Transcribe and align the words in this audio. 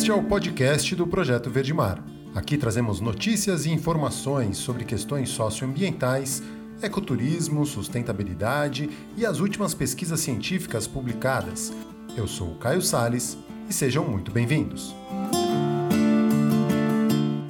Este 0.00 0.10
é 0.10 0.14
o 0.14 0.22
podcast 0.22 0.96
do 0.96 1.06
Projeto 1.06 1.50
Verde 1.50 1.74
Mar. 1.74 2.02
Aqui 2.34 2.56
trazemos 2.56 3.02
notícias 3.02 3.66
e 3.66 3.70
informações 3.70 4.56
sobre 4.56 4.82
questões 4.82 5.28
socioambientais, 5.28 6.42
ecoturismo, 6.80 7.66
sustentabilidade 7.66 8.88
e 9.14 9.26
as 9.26 9.40
últimas 9.40 9.74
pesquisas 9.74 10.20
científicas 10.20 10.86
publicadas. 10.86 11.70
Eu 12.16 12.26
sou 12.26 12.52
o 12.52 12.54
Caio 12.54 12.80
Sales 12.80 13.36
e 13.68 13.74
sejam 13.74 14.02
muito 14.02 14.32
bem-vindos. 14.32 14.94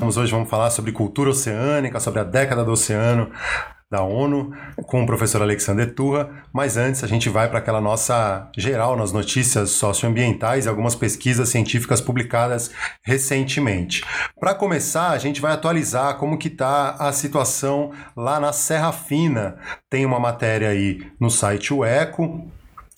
Hoje 0.02 0.32
vamos 0.32 0.50
falar 0.50 0.70
sobre 0.70 0.90
cultura 0.90 1.30
oceânica, 1.30 2.00
sobre 2.00 2.18
a 2.18 2.24
década 2.24 2.64
do 2.64 2.72
oceano, 2.72 3.30
da 3.90 4.02
ONU 4.02 4.52
com 4.86 5.02
o 5.02 5.06
professor 5.06 5.42
Alexander 5.42 5.92
Turra, 5.92 6.30
mas 6.52 6.76
antes 6.76 7.02
a 7.02 7.08
gente 7.08 7.28
vai 7.28 7.48
para 7.48 7.58
aquela 7.58 7.80
nossa 7.80 8.48
geral 8.56 8.96
nas 8.96 9.10
notícias 9.10 9.70
socioambientais 9.70 10.64
e 10.64 10.68
algumas 10.68 10.94
pesquisas 10.94 11.48
científicas 11.48 12.00
publicadas 12.00 12.70
recentemente. 13.02 14.04
Para 14.38 14.54
começar, 14.54 15.10
a 15.10 15.18
gente 15.18 15.40
vai 15.40 15.52
atualizar 15.52 16.16
como 16.18 16.38
que 16.38 16.46
está 16.46 16.90
a 17.00 17.12
situação 17.12 17.90
lá 18.16 18.38
na 18.38 18.52
Serra 18.52 18.92
Fina. 18.92 19.58
Tem 19.90 20.06
uma 20.06 20.20
matéria 20.20 20.68
aí 20.68 21.04
no 21.18 21.28
site 21.28 21.74
o 21.74 21.84
Eco, 21.84 22.48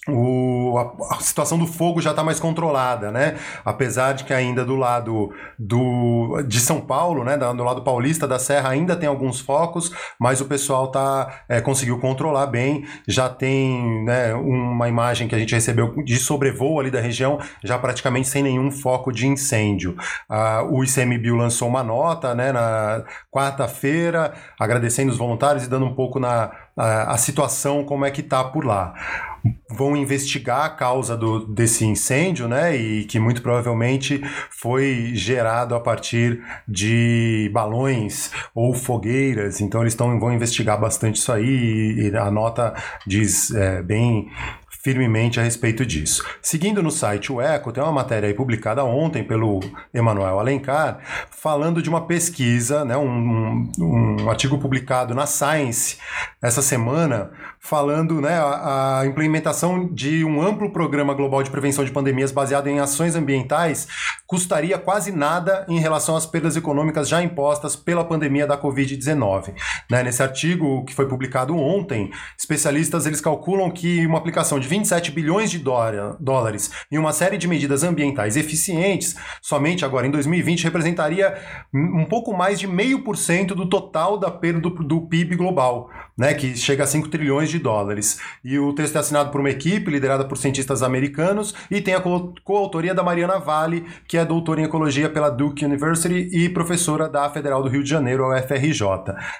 o, 0.08 0.76
a, 0.78 1.14
a, 1.14 1.20
situação 1.20 1.56
do 1.56 1.66
fogo 1.66 2.00
já 2.00 2.10
está 2.10 2.24
mais 2.24 2.40
controlada, 2.40 3.12
né? 3.12 3.36
Apesar 3.64 4.14
de 4.14 4.24
que 4.24 4.34
ainda 4.34 4.64
do 4.64 4.74
lado 4.74 5.32
do, 5.56 6.42
de 6.42 6.58
São 6.58 6.80
Paulo, 6.80 7.22
né, 7.22 7.36
do 7.36 7.62
lado 7.62 7.82
paulista 7.82 8.26
da 8.26 8.36
Serra, 8.36 8.70
ainda 8.70 8.96
tem 8.96 9.08
alguns 9.08 9.38
focos, 9.38 9.92
mas 10.18 10.40
o 10.40 10.46
pessoal 10.46 10.90
tá, 10.90 11.44
é, 11.48 11.60
conseguiu 11.60 12.00
controlar 12.00 12.46
bem. 12.48 12.84
Já 13.06 13.28
tem 13.28 14.04
né, 14.04 14.34
uma 14.34 14.88
imagem 14.88 15.28
que 15.28 15.36
a 15.36 15.38
gente 15.38 15.54
recebeu 15.54 15.94
de 16.02 16.16
sobrevoo 16.16 16.80
ali 16.80 16.90
da 16.90 17.00
região, 17.00 17.38
já 17.62 17.78
praticamente 17.78 18.26
sem 18.26 18.42
nenhum 18.42 18.72
foco 18.72 19.12
de 19.12 19.28
incêndio. 19.28 19.96
Ah, 20.28 20.66
o 20.68 20.82
ICMBio 20.82 21.36
lançou 21.36 21.68
uma 21.68 21.84
nota 21.84 22.34
né, 22.34 22.50
na 22.50 23.04
quarta-feira, 23.30 24.32
agradecendo 24.58 25.12
os 25.12 25.18
voluntários 25.18 25.64
e 25.64 25.70
dando 25.70 25.86
um 25.86 25.94
pouco 25.94 26.18
na 26.18 26.50
a, 26.76 27.12
a 27.12 27.16
situação, 27.18 27.84
como 27.84 28.04
é 28.04 28.10
que 28.10 28.22
tá 28.22 28.42
por 28.42 28.64
lá 28.64 28.94
vão 29.70 29.96
investigar 29.96 30.64
a 30.64 30.70
causa 30.70 31.16
do, 31.16 31.46
desse 31.46 31.84
incêndio, 31.84 32.46
né? 32.46 32.76
E 32.76 33.04
que 33.04 33.18
muito 33.18 33.42
provavelmente 33.42 34.22
foi 34.50 35.12
gerado 35.14 35.74
a 35.74 35.80
partir 35.80 36.42
de 36.68 37.50
balões 37.52 38.30
ou 38.54 38.74
fogueiras. 38.74 39.60
Então 39.60 39.80
eles 39.80 39.94
tão, 39.94 40.18
vão 40.18 40.32
investigar 40.32 40.80
bastante 40.80 41.16
isso 41.16 41.32
aí 41.32 41.44
e, 41.44 42.10
e 42.10 42.16
a 42.16 42.30
nota 42.30 42.74
diz 43.06 43.50
é, 43.52 43.82
bem 43.82 44.30
firmemente 44.82 45.38
a 45.38 45.44
respeito 45.44 45.86
disso. 45.86 46.24
Seguindo 46.42 46.82
no 46.82 46.90
site 46.90 47.32
o 47.32 47.40
Eco, 47.40 47.70
tem 47.70 47.82
uma 47.82 47.92
matéria 47.92 48.26
aí 48.26 48.34
publicada 48.34 48.84
ontem 48.84 49.22
pelo 49.22 49.60
Emanuel 49.94 50.40
Alencar, 50.40 50.98
falando 51.30 51.80
de 51.80 51.88
uma 51.88 52.04
pesquisa, 52.04 52.84
né, 52.84 52.96
um, 52.96 53.70
um, 53.78 54.16
um 54.24 54.28
artigo 54.28 54.58
publicado 54.58 55.14
na 55.14 55.24
Science 55.24 55.98
essa 56.42 56.60
semana, 56.60 57.30
falando 57.64 58.20
né, 58.20 58.40
a, 58.40 59.04
implementação 59.06 59.88
de 59.88 60.24
um 60.24 60.42
amplo 60.42 60.72
programa 60.72 61.14
global 61.14 61.44
de 61.44 61.50
prevenção 61.50 61.84
de 61.84 61.92
pandemias 61.92 62.32
baseado 62.32 62.66
em 62.66 62.80
ações 62.80 63.14
ambientais 63.14 63.86
custaria 64.26 64.76
quase 64.78 65.12
nada 65.12 65.64
em 65.68 65.78
relação 65.78 66.16
às 66.16 66.26
perdas 66.26 66.56
econômicas 66.56 67.08
já 67.08 67.22
impostas 67.22 67.76
pela 67.76 68.04
pandemia 68.04 68.48
da 68.48 68.60
Covid-19. 68.60 69.54
Né, 69.88 70.02
nesse 70.02 70.22
artigo 70.22 70.84
que 70.84 70.94
foi 70.94 71.06
publicado 71.06 71.56
ontem, 71.56 72.10
especialistas 72.36 73.06
eles 73.06 73.20
calculam 73.20 73.70
que 73.70 74.04
uma 74.06 74.18
aplicação 74.18 74.58
de 74.58 74.66
27 74.66 75.12
bilhões 75.12 75.48
de 75.48 75.62
dólares 76.18 76.70
em 76.90 76.98
uma 76.98 77.12
série 77.12 77.38
de 77.38 77.46
medidas 77.46 77.84
ambientais 77.84 78.36
eficientes, 78.36 79.14
somente 79.40 79.84
agora 79.84 80.06
em 80.06 80.10
2020, 80.10 80.64
representaria 80.64 81.38
um 81.72 82.06
pouco 82.06 82.36
mais 82.36 82.58
de 82.58 82.66
meio 82.66 83.04
por 83.04 83.16
cento 83.16 83.54
do 83.54 83.68
total 83.68 84.18
da 84.18 84.30
perda 84.30 84.58
do, 84.58 84.70
do 84.70 85.02
PIB 85.02 85.36
global, 85.36 85.88
né, 86.18 86.34
que 86.34 86.56
chega 86.56 86.82
a 86.82 86.86
5 86.86 87.08
trilhões 87.08 87.51
de 87.52 87.58
dólares. 87.58 88.20
E 88.44 88.58
o 88.58 88.72
texto 88.72 88.96
é 88.96 88.98
assinado 88.98 89.30
por 89.30 89.40
uma 89.40 89.50
equipe 89.50 89.90
liderada 89.90 90.24
por 90.24 90.36
cientistas 90.36 90.82
americanos 90.82 91.54
e 91.70 91.80
tem 91.80 91.94
a 91.94 92.02
coautoria 92.42 92.94
da 92.94 93.02
Mariana 93.02 93.38
Vale, 93.38 93.86
que 94.08 94.18
é 94.18 94.24
doutora 94.24 94.60
em 94.60 94.64
ecologia 94.64 95.08
pela 95.08 95.30
Duke 95.30 95.64
University 95.64 96.28
e 96.32 96.48
professora 96.48 97.08
da 97.08 97.28
Federal 97.30 97.62
do 97.62 97.68
Rio 97.68 97.84
de 97.84 97.90
Janeiro, 97.90 98.24
a 98.24 98.38
UFRJ. 98.38 98.82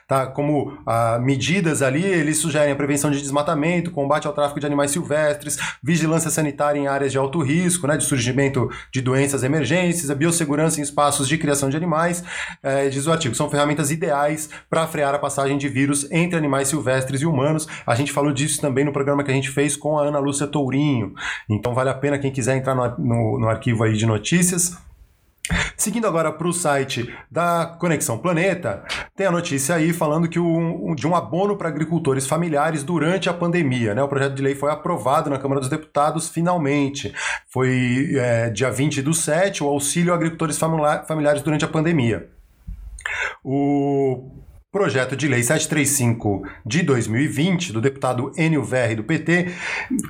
Tá? 0.06 0.26
Como 0.26 0.78
ah, 0.86 1.18
medidas 1.20 1.82
ali, 1.82 2.04
eles 2.04 2.38
sugerem 2.38 2.72
a 2.72 2.76
prevenção 2.76 3.10
de 3.10 3.20
desmatamento, 3.20 3.90
combate 3.90 4.26
ao 4.26 4.32
tráfico 4.32 4.60
de 4.60 4.66
animais 4.66 4.90
silvestres, 4.90 5.58
vigilância 5.82 6.30
sanitária 6.30 6.78
em 6.78 6.86
áreas 6.86 7.12
de 7.12 7.18
alto 7.18 7.40
risco, 7.40 7.86
né, 7.86 7.96
de 7.96 8.04
surgimento 8.04 8.70
de 8.92 9.00
doenças 9.00 9.42
emergentes, 9.42 10.10
a 10.10 10.14
biossegurança 10.14 10.80
em 10.80 10.82
espaços 10.82 11.26
de 11.28 11.38
criação 11.38 11.70
de 11.70 11.76
animais. 11.76 12.22
É, 12.62 12.88
diz 12.88 13.06
o 13.06 13.12
artigo, 13.12 13.34
são 13.34 13.48
ferramentas 13.48 13.90
ideais 13.90 14.50
para 14.68 14.86
frear 14.86 15.14
a 15.14 15.18
passagem 15.18 15.56
de 15.56 15.68
vírus 15.68 16.10
entre 16.10 16.36
animais 16.36 16.68
silvestres 16.68 17.20
e 17.20 17.26
humanos. 17.26 17.66
A 17.86 17.94
gente 17.94 18.01
falou 18.10 18.32
disso 18.32 18.60
também 18.60 18.84
no 18.84 18.92
programa 18.92 19.22
que 19.22 19.30
a 19.30 19.34
gente 19.34 19.50
fez 19.50 19.76
com 19.76 19.98
a 19.98 20.04
Ana 20.04 20.18
Lúcia 20.18 20.46
Tourinho. 20.46 21.14
Então 21.48 21.74
vale 21.74 21.90
a 21.90 21.94
pena 21.94 22.18
quem 22.18 22.32
quiser 22.32 22.56
entrar 22.56 22.74
no, 22.74 22.98
no, 22.98 23.38
no 23.40 23.48
arquivo 23.48 23.84
aí 23.84 23.92
de 23.92 24.06
notícias. 24.06 24.76
Seguindo 25.76 26.06
agora 26.06 26.30
para 26.30 26.46
o 26.46 26.52
site 26.52 27.12
da 27.30 27.66
Conexão 27.78 28.16
Planeta, 28.16 28.84
tem 29.16 29.26
a 29.26 29.30
notícia 29.30 29.74
aí 29.74 29.92
falando 29.92 30.28
que 30.28 30.38
o, 30.38 30.94
de 30.94 31.06
um 31.06 31.16
abono 31.16 31.56
para 31.56 31.68
agricultores 31.68 32.26
familiares 32.26 32.84
durante 32.84 33.28
a 33.28 33.34
pandemia. 33.34 33.94
Né? 33.94 34.02
O 34.02 34.08
projeto 34.08 34.34
de 34.34 34.42
lei 34.42 34.54
foi 34.54 34.70
aprovado 34.70 35.28
na 35.28 35.38
Câmara 35.38 35.60
dos 35.60 35.68
Deputados 35.68 36.28
finalmente. 36.28 37.12
Foi 37.48 38.14
é, 38.14 38.50
dia 38.50 38.70
20 38.70 39.02
do 39.02 39.12
7, 39.12 39.64
o 39.64 39.66
auxílio 39.66 40.12
a 40.12 40.16
agricultores 40.16 40.58
familiares 40.58 41.42
durante 41.42 41.64
a 41.64 41.68
pandemia. 41.68 42.28
O 43.44 44.30
Projeto 44.72 45.14
de 45.14 45.28
Lei 45.28 45.42
735 45.42 46.44
de 46.64 46.82
2020, 46.82 47.74
do 47.74 47.80
deputado 47.82 48.32
Enio 48.38 48.64
Verri, 48.64 48.94
do 48.94 49.04
PT, 49.04 49.52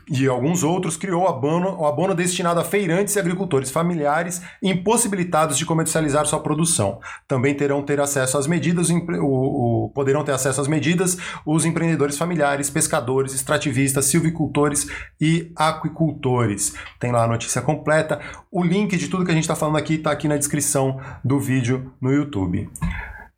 e 0.08 0.28
alguns 0.28 0.62
outros, 0.62 0.96
criou 0.96 1.24
o 1.24 1.26
abono, 1.26 1.80
o 1.80 1.84
abono 1.84 2.14
destinado 2.14 2.60
a 2.60 2.64
feirantes 2.64 3.16
e 3.16 3.18
agricultores 3.18 3.72
familiares 3.72 4.40
impossibilitados 4.62 5.58
de 5.58 5.66
comercializar 5.66 6.26
sua 6.26 6.38
produção. 6.38 7.00
Também 7.26 7.56
terão 7.56 7.82
ter 7.82 8.00
acesso 8.00 8.38
às 8.38 8.46
medidas, 8.46 8.88
o, 8.88 9.86
o, 9.86 9.88
poderão 9.88 10.22
ter 10.22 10.30
acesso 10.30 10.60
às 10.60 10.68
medidas 10.68 11.18
os 11.44 11.64
empreendedores 11.64 12.16
familiares, 12.16 12.70
pescadores, 12.70 13.34
extrativistas, 13.34 14.04
silvicultores 14.04 14.86
e 15.20 15.50
aquicultores. 15.56 16.72
Tem 17.00 17.10
lá 17.10 17.24
a 17.24 17.26
notícia 17.26 17.60
completa. 17.60 18.20
O 18.48 18.62
link 18.62 18.96
de 18.96 19.08
tudo 19.08 19.24
que 19.24 19.32
a 19.32 19.34
gente 19.34 19.42
está 19.42 19.56
falando 19.56 19.78
aqui 19.78 19.94
está 19.94 20.12
aqui 20.12 20.28
na 20.28 20.36
descrição 20.36 21.00
do 21.24 21.40
vídeo 21.40 21.92
no 22.00 22.12
YouTube. 22.12 22.70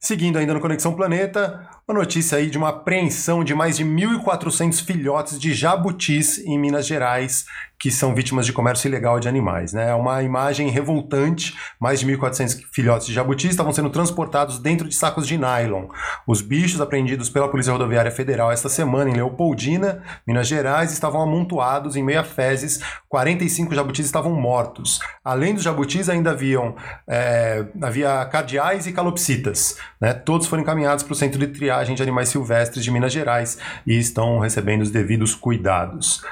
Seguindo 0.05 0.39
ainda 0.39 0.53
no 0.53 0.61
Conexão 0.61 0.93
Planeta, 0.95 1.67
uma 1.87 1.99
notícia 1.99 2.39
aí 2.39 2.49
de 2.49 2.57
uma 2.57 2.71
apreensão 2.71 3.45
de 3.45 3.55
mais 3.55 3.77
de 3.77 3.85
1.400 3.85 4.83
filhotes 4.85 5.39
de 5.39 5.53
jabutis 5.53 6.39
em 6.39 6.59
Minas 6.59 6.87
Gerais 6.87 7.45
que 7.85 7.91
são 7.91 8.15
vítimas 8.15 8.47
de 8.47 8.53
comércio 8.55 8.89
ilegal 8.89 9.21
de 9.21 9.29
animais. 9.29 9.75
Né? 9.75 9.91
É 9.91 9.95
uma 9.95 10.23
imagem 10.23 10.71
revoltante. 10.71 11.55
Mais 11.79 12.01
de 12.01 12.07
1.400 12.07 12.63
filhotes 12.73 13.07
de 13.07 13.13
jabutis 13.13 13.51
estavam 13.51 13.75
sendo 13.75 13.91
transportados 13.91 14.59
dentro 14.59 14.89
de 14.89 14.95
sacos 14.95 15.27
de 15.27 15.37
nylon. 15.37 15.89
Os 16.27 16.41
bichos 16.41 16.81
apreendidos 16.81 17.29
pela 17.29 17.47
Polícia 17.47 17.73
Rodoviária 17.73 18.11
Federal 18.11 18.51
esta 18.51 18.71
semana 18.71 19.11
em 19.11 19.15
Leopoldina, 19.15 20.03
Minas 20.27 20.49
Gerais, 20.49 20.93
estavam 20.93 21.21
amontoados 21.21 21.95
em 21.95 22.03
meia 22.03 22.25
fezes. 22.25 22.81
45 23.11 23.75
jabutis 23.75 24.07
estavam 24.07 24.33
mortos. 24.33 25.01
Além 25.23 25.53
dos 25.53 25.63
jabutis, 25.63 26.09
ainda 26.09 26.31
haviam 26.31 26.75
é, 27.07 27.67
havia 27.83 28.25
cardeais 28.27 28.87
e 28.87 28.93
calopsitas. 28.93 29.77
Né? 30.01 30.15
Todos 30.15 30.47
foram 30.47 30.63
encaminhados 30.63 31.05
para 31.05 31.13
o 31.13 31.17
Centro 31.17 31.39
de 31.39 31.49
Triagem 31.49 31.74
de 31.83 32.03
Animais 32.03 32.29
Silvestres 32.29 32.85
de 32.85 32.91
Minas 32.91 33.13
Gerais 33.13 33.59
e 33.87 33.99
estão 33.99 34.39
recebendo 34.39 34.83
os 34.83 34.91
devidos 34.91 35.35
cuidados. 35.35 36.23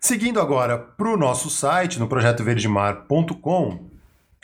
Seguindo 0.00 0.40
agora 0.40 0.76
para 0.76 1.08
o 1.08 1.16
nosso 1.16 1.48
site, 1.48 1.98
no 1.98 2.08
projetoverdemar.com, 2.08 3.92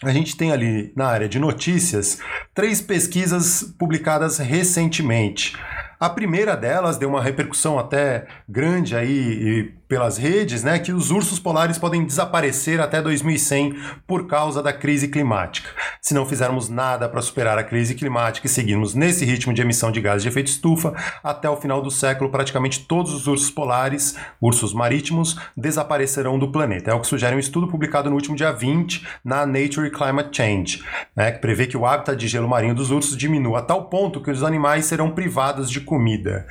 a 0.03 0.11
gente 0.11 0.37
tem 0.37 0.53
ali 0.53 0.93
na 0.95 1.07
área 1.07 1.29
de 1.29 1.39
notícias 1.39 2.21
três 2.55 2.81
pesquisas 2.81 3.63
publicadas 3.77 4.39
recentemente. 4.39 5.57
A 5.99 6.09
primeira 6.09 6.57
delas 6.57 6.97
deu 6.97 7.09
uma 7.09 7.23
repercussão 7.23 7.77
até 7.77 8.29
grande 8.49 8.95
aí 8.95 9.75
pelas 9.89 10.19
redes, 10.19 10.63
né, 10.63 10.79
que 10.79 10.93
os 10.93 11.11
ursos 11.11 11.39
polares 11.39 11.79
podem 11.79 12.05
desaparecer 12.05 12.81
até 12.81 13.01
2100 13.01 13.75
por 14.07 14.27
causa 14.27 14.63
da 14.63 14.73
crise 14.73 15.09
climática. 15.09 15.71
Se 16.01 16.13
não 16.13 16.27
fizermos 16.27 16.69
nada 16.69 17.09
para 17.09 17.23
superar 17.23 17.59
a 17.59 17.65
crise 17.65 17.95
climática 17.95 18.47
e 18.47 18.51
seguirmos 18.51 18.95
nesse 18.95 19.25
ritmo 19.25 19.55
de 19.55 19.63
emissão 19.63 19.91
de 19.91 20.01
gases 20.01 20.23
de 20.23 20.29
efeito 20.29 20.49
estufa, 20.49 20.95
até 21.25 21.49
o 21.49 21.57
final 21.57 21.81
do 21.81 21.91
século 21.91 22.31
praticamente 22.31 22.85
todos 22.87 23.15
os 23.15 23.27
ursos 23.27 23.51
polares, 23.51 24.17
ursos 24.41 24.75
marítimos, 24.75 25.39
desaparecerão 25.57 26.39
do 26.39 26.53
planeta. 26.53 26.91
É 26.91 26.95
o 26.95 27.01
que 27.01 27.07
sugere 27.07 27.35
um 27.35 27.39
estudo 27.41 27.67
publicado 27.67 28.11
no 28.11 28.17
último 28.17 28.37
dia 28.37 28.53
20 28.53 29.07
na 29.25 29.47
Nature 29.47 29.91
Climate 29.91 30.37
Change, 30.37 30.85
né, 31.17 31.33
que 31.33 31.39
prevê 31.39 31.67
que 31.67 31.77
o 31.77 31.87
hábitat 31.87 32.19
de 32.19 32.29
gelo 32.29 32.49
marinho 32.49 32.75
dos 32.75 32.91
ursos 32.91 33.17
diminua 33.17 33.61
a 33.61 33.63
tal 33.63 33.89
ponto 33.89 34.21
que 34.21 34.31
os 34.31 34.43
animais 34.43 34.85
serão 34.85 35.11
privados 35.11 35.71
de 35.71 35.81
comida. 35.81 36.47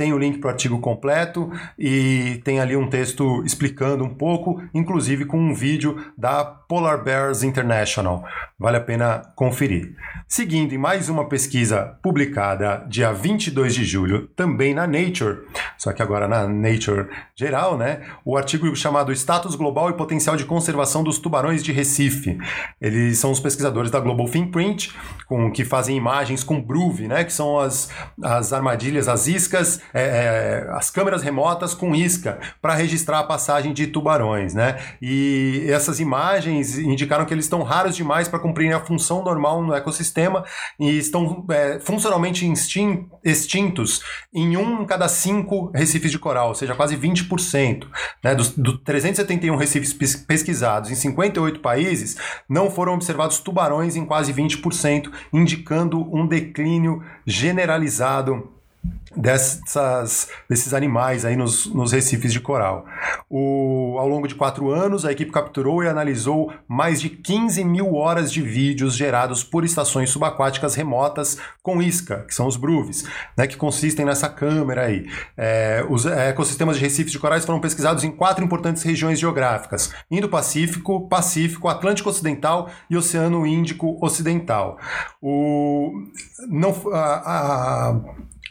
Tem 0.00 0.14
o 0.14 0.18
link 0.18 0.38
para 0.38 0.48
o 0.48 0.50
artigo 0.50 0.78
completo 0.78 1.52
e 1.78 2.40
tem 2.42 2.58
ali 2.58 2.74
um 2.74 2.88
texto 2.88 3.44
explicando 3.44 4.02
um 4.02 4.08
pouco, 4.08 4.62
inclusive 4.72 5.26
com 5.26 5.38
um 5.38 5.52
vídeo 5.52 6.02
da 6.16 6.42
Polar 6.42 7.04
Bears 7.04 7.42
International. 7.42 8.24
Vale 8.58 8.78
a 8.78 8.80
pena 8.80 9.20
conferir. 9.36 9.94
Seguindo 10.26 10.72
em 10.72 10.78
mais 10.78 11.10
uma 11.10 11.28
pesquisa 11.28 11.98
publicada 12.02 12.86
dia 12.88 13.12
22 13.12 13.74
de 13.74 13.84
julho, 13.84 14.26
também 14.28 14.72
na 14.72 14.86
Nature, 14.86 15.40
só 15.76 15.92
que 15.92 16.00
agora 16.00 16.26
na 16.26 16.46
Nature 16.46 17.08
geral, 17.34 17.76
né? 17.76 18.00
O 18.24 18.38
artigo 18.38 18.74
chamado 18.76 19.12
Status 19.12 19.54
Global 19.54 19.90
e 19.90 19.94
Potencial 19.94 20.36
de 20.36 20.44
Conservação 20.44 21.02
dos 21.02 21.18
Tubarões 21.18 21.62
de 21.62 21.72
Recife. 21.72 22.38
Eles 22.80 23.18
são 23.18 23.32
os 23.32 23.40
pesquisadores 23.40 23.90
da 23.90 24.00
Global 24.00 24.26
Finprint, 24.28 24.94
com, 25.26 25.50
que 25.50 25.64
fazem 25.64 25.96
imagens 25.96 26.44
com 26.44 26.62
Groove, 26.62 27.08
né? 27.08 27.24
Que 27.24 27.32
são 27.32 27.58
as, 27.58 27.90
as 28.22 28.52
armadilhas, 28.52 29.08
as 29.08 29.26
iscas 29.26 29.82
é, 29.92 30.02
é, 30.02 30.70
as 30.70 30.90
câmeras 30.90 31.22
remotas 31.22 31.74
com 31.74 31.94
isca 31.94 32.38
para 32.60 32.74
registrar 32.74 33.20
a 33.20 33.24
passagem 33.24 33.72
de 33.72 33.86
tubarões, 33.86 34.54
né? 34.54 34.78
E 35.00 35.66
essas 35.68 36.00
imagens 36.00 36.78
indicaram 36.78 37.24
que 37.24 37.34
eles 37.34 37.44
estão 37.44 37.62
raros 37.62 37.96
demais 37.96 38.28
para 38.28 38.38
cumprirem 38.38 38.72
a 38.72 38.80
função 38.80 39.22
normal 39.22 39.62
no 39.62 39.74
ecossistema 39.74 40.44
e 40.78 40.98
estão 40.98 41.44
é, 41.50 41.78
funcionalmente 41.80 42.50
extintos 43.24 44.02
em 44.32 44.56
um 44.56 44.84
cada 44.84 45.08
cinco 45.08 45.70
recifes 45.74 46.10
de 46.10 46.18
coral, 46.18 46.48
ou 46.48 46.54
seja, 46.54 46.74
quase 46.74 46.96
20%. 46.96 47.86
Né? 48.22 48.34
Dos, 48.34 48.50
do 48.50 48.78
371 48.78 49.56
recifes 49.56 49.92
pesquisados 50.26 50.90
em 50.90 50.94
58 50.94 51.60
países, 51.60 52.16
não 52.48 52.70
foram 52.70 52.94
observados 52.94 53.38
tubarões 53.40 53.96
em 53.96 54.04
quase 54.04 54.32
20%, 54.32 55.10
indicando 55.32 56.00
um 56.14 56.26
declínio 56.26 57.02
generalizado 57.26 58.59
dessas, 59.16 60.28
desses 60.48 60.72
animais 60.72 61.24
aí 61.24 61.36
nos, 61.36 61.66
nos 61.66 61.92
recifes 61.92 62.32
de 62.32 62.40
coral. 62.40 62.86
O, 63.28 63.96
ao 63.98 64.08
longo 64.08 64.28
de 64.28 64.34
quatro 64.34 64.70
anos, 64.70 65.04
a 65.04 65.12
equipe 65.12 65.32
capturou 65.32 65.82
e 65.82 65.88
analisou 65.88 66.52
mais 66.68 67.00
de 67.00 67.08
15 67.08 67.64
mil 67.64 67.94
horas 67.94 68.32
de 68.32 68.40
vídeos 68.40 68.96
gerados 68.96 69.42
por 69.42 69.64
estações 69.64 70.10
subaquáticas 70.10 70.74
remotas 70.74 71.38
com 71.62 71.82
isca, 71.82 72.24
que 72.26 72.34
são 72.34 72.46
os 72.46 72.56
bruves, 72.56 73.04
né, 73.36 73.46
que 73.46 73.56
consistem 73.56 74.04
nessa 74.04 74.28
câmera 74.28 74.86
aí. 74.86 75.06
É, 75.36 75.84
os 75.88 76.06
é, 76.06 76.30
ecossistemas 76.30 76.76
de 76.76 76.82
recifes 76.82 77.12
de 77.12 77.18
corais 77.18 77.44
foram 77.44 77.60
pesquisados 77.60 78.04
em 78.04 78.10
quatro 78.10 78.44
importantes 78.44 78.82
regiões 78.82 79.18
geográficas: 79.18 79.92
Indo-Pacífico, 80.10 81.08
Pacífico, 81.08 81.68
Atlântico 81.68 82.08
Ocidental 82.08 82.70
e 82.88 82.96
Oceano 82.96 83.46
Índico 83.46 83.98
Ocidental. 84.00 84.78
O, 85.20 85.92
não, 86.48 86.74
a, 86.92 87.90
a 87.90 88.00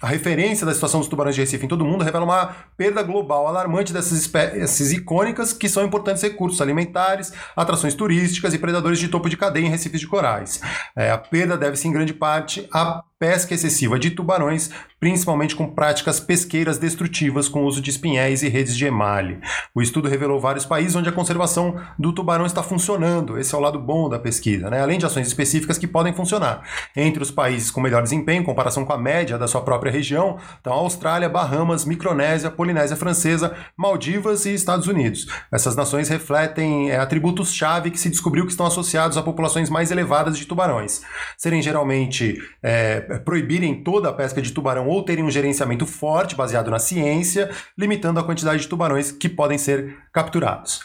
a 0.01 0.07
referência 0.07 0.66
da 0.66 0.74
situação 0.74 1.00
dos 1.00 1.10
tubarões 1.10 1.36
de 1.36 1.42
Recife 1.42 1.66
em 1.66 1.68
todo 1.68 1.81
o 1.81 1.86
mundo 1.86 2.04
revela 2.04 2.24
uma 2.24 2.56
perda 2.78 3.04
global 3.04 3.48
alarmante 3.48 3.92
dessas 3.92 4.18
espécies 4.18 4.92
icônicas 4.92 5.51
que 5.51 5.68
são 5.68 5.86
importantes 5.86 6.24
recursos 6.24 6.62
alimentares, 6.62 7.34
atrações 7.56 7.94
turísticas 7.94 8.54
e 8.54 8.60
predadores 8.60 9.00
de 9.00 9.10
topo 9.10 9.30
de 9.30 9.36
cadeia 9.36 9.66
em 9.66 9.69
recifes 9.69 10.00
de 10.00 10.07
corais. 10.07 10.62
É, 10.96 11.12
a 11.12 11.18
perda 11.18 11.57
deve-se 11.57 11.88
em 11.88 11.92
grande 11.92 12.13
parte 12.13 12.68
à 12.74 13.04
pesca 13.19 13.54
excessiva 13.54 14.00
de 14.00 14.12
tubarões, 14.12 14.71
principalmente 14.98 15.54
com 15.54 15.68
práticas 15.68 16.21
pesqueiras 16.21 16.77
destrutivas 16.77 17.50
com 17.50 17.66
uso 17.66 17.81
de 17.81 17.89
espinhéis 17.89 18.44
e 18.44 18.48
redes 18.48 18.77
de 18.77 18.86
emalhe. 18.86 19.39
O 19.75 19.81
estudo 19.81 20.07
revelou 20.07 20.39
vários 20.39 20.66
países 20.66 20.95
onde 20.95 21.10
a 21.10 21.12
conservação 21.12 21.75
do 21.98 22.13
tubarão 22.13 22.45
está 22.45 22.63
funcionando. 22.63 23.38
Esse 23.38 23.54
é 23.54 23.57
o 23.57 23.62
lado 23.62 23.77
bom 23.77 24.07
da 24.07 24.18
pesquisa, 24.18 24.69
né? 24.69 24.81
além 24.81 24.98
de 24.98 25.06
ações 25.06 25.27
específicas 25.27 25.77
que 25.77 25.86
podem 25.86 26.13
funcionar. 26.13 26.63
Entre 26.95 27.21
os 27.21 27.30
países 27.30 27.69
com 27.69 27.81
melhor 27.81 28.04
desempenho, 28.04 28.42
em 28.42 28.45
comparação 28.45 28.86
com 28.86 28.94
a 28.94 28.98
média 28.98 29.38
da 29.38 29.48
sua 29.48 29.62
própria 29.62 29.92
região, 29.92 30.38
estão 30.56 30.72
Austrália, 30.72 31.27
Bahamas, 31.27 31.83
Micronésia, 31.83 32.50
Polinésia 32.50 32.95
Francesa, 32.95 33.54
Maldivas 33.75 34.45
e 34.45 34.54
Estados 34.54 34.88
Unidos. 34.88 35.27
Essas 35.51 35.75
nações 35.75 36.07
refletem 36.07 36.89
é, 36.89 36.98
atributos-chave 36.98 37.92
que 37.92 38.00
se 38.00 38.10
descobriu 38.10 38.45
que 38.45 38.51
estão 38.51 38.65
associados 38.65 39.18
a 39.18 39.22
populações 39.22 39.69
mais 39.69 39.92
elevadas 39.92 40.38
de 40.38 40.45
tubarões. 40.45 41.01
Serem 41.38 41.62
geralmente 41.62 42.38
é, 42.63 43.08
proibirem 43.17 43.83
toda 43.83 44.09
a 44.09 44.13
pesca 44.13 44.41
de 44.41 44.51
tubarão 44.51 44.88
ou 44.88 45.03
terem 45.03 45.23
um 45.23 45.31
gerenciamento 45.31 45.85
forte 45.85 46.35
baseado 46.35 46.69
na 46.69 46.79
ciência, 46.79 47.50
limitando 47.77 48.19
a 48.19 48.23
quantidade 48.23 48.61
de 48.61 48.67
tubarões 48.67 49.11
que 49.11 49.27
podem 49.27 49.57
ser 49.57 49.97
capturados. 50.13 50.81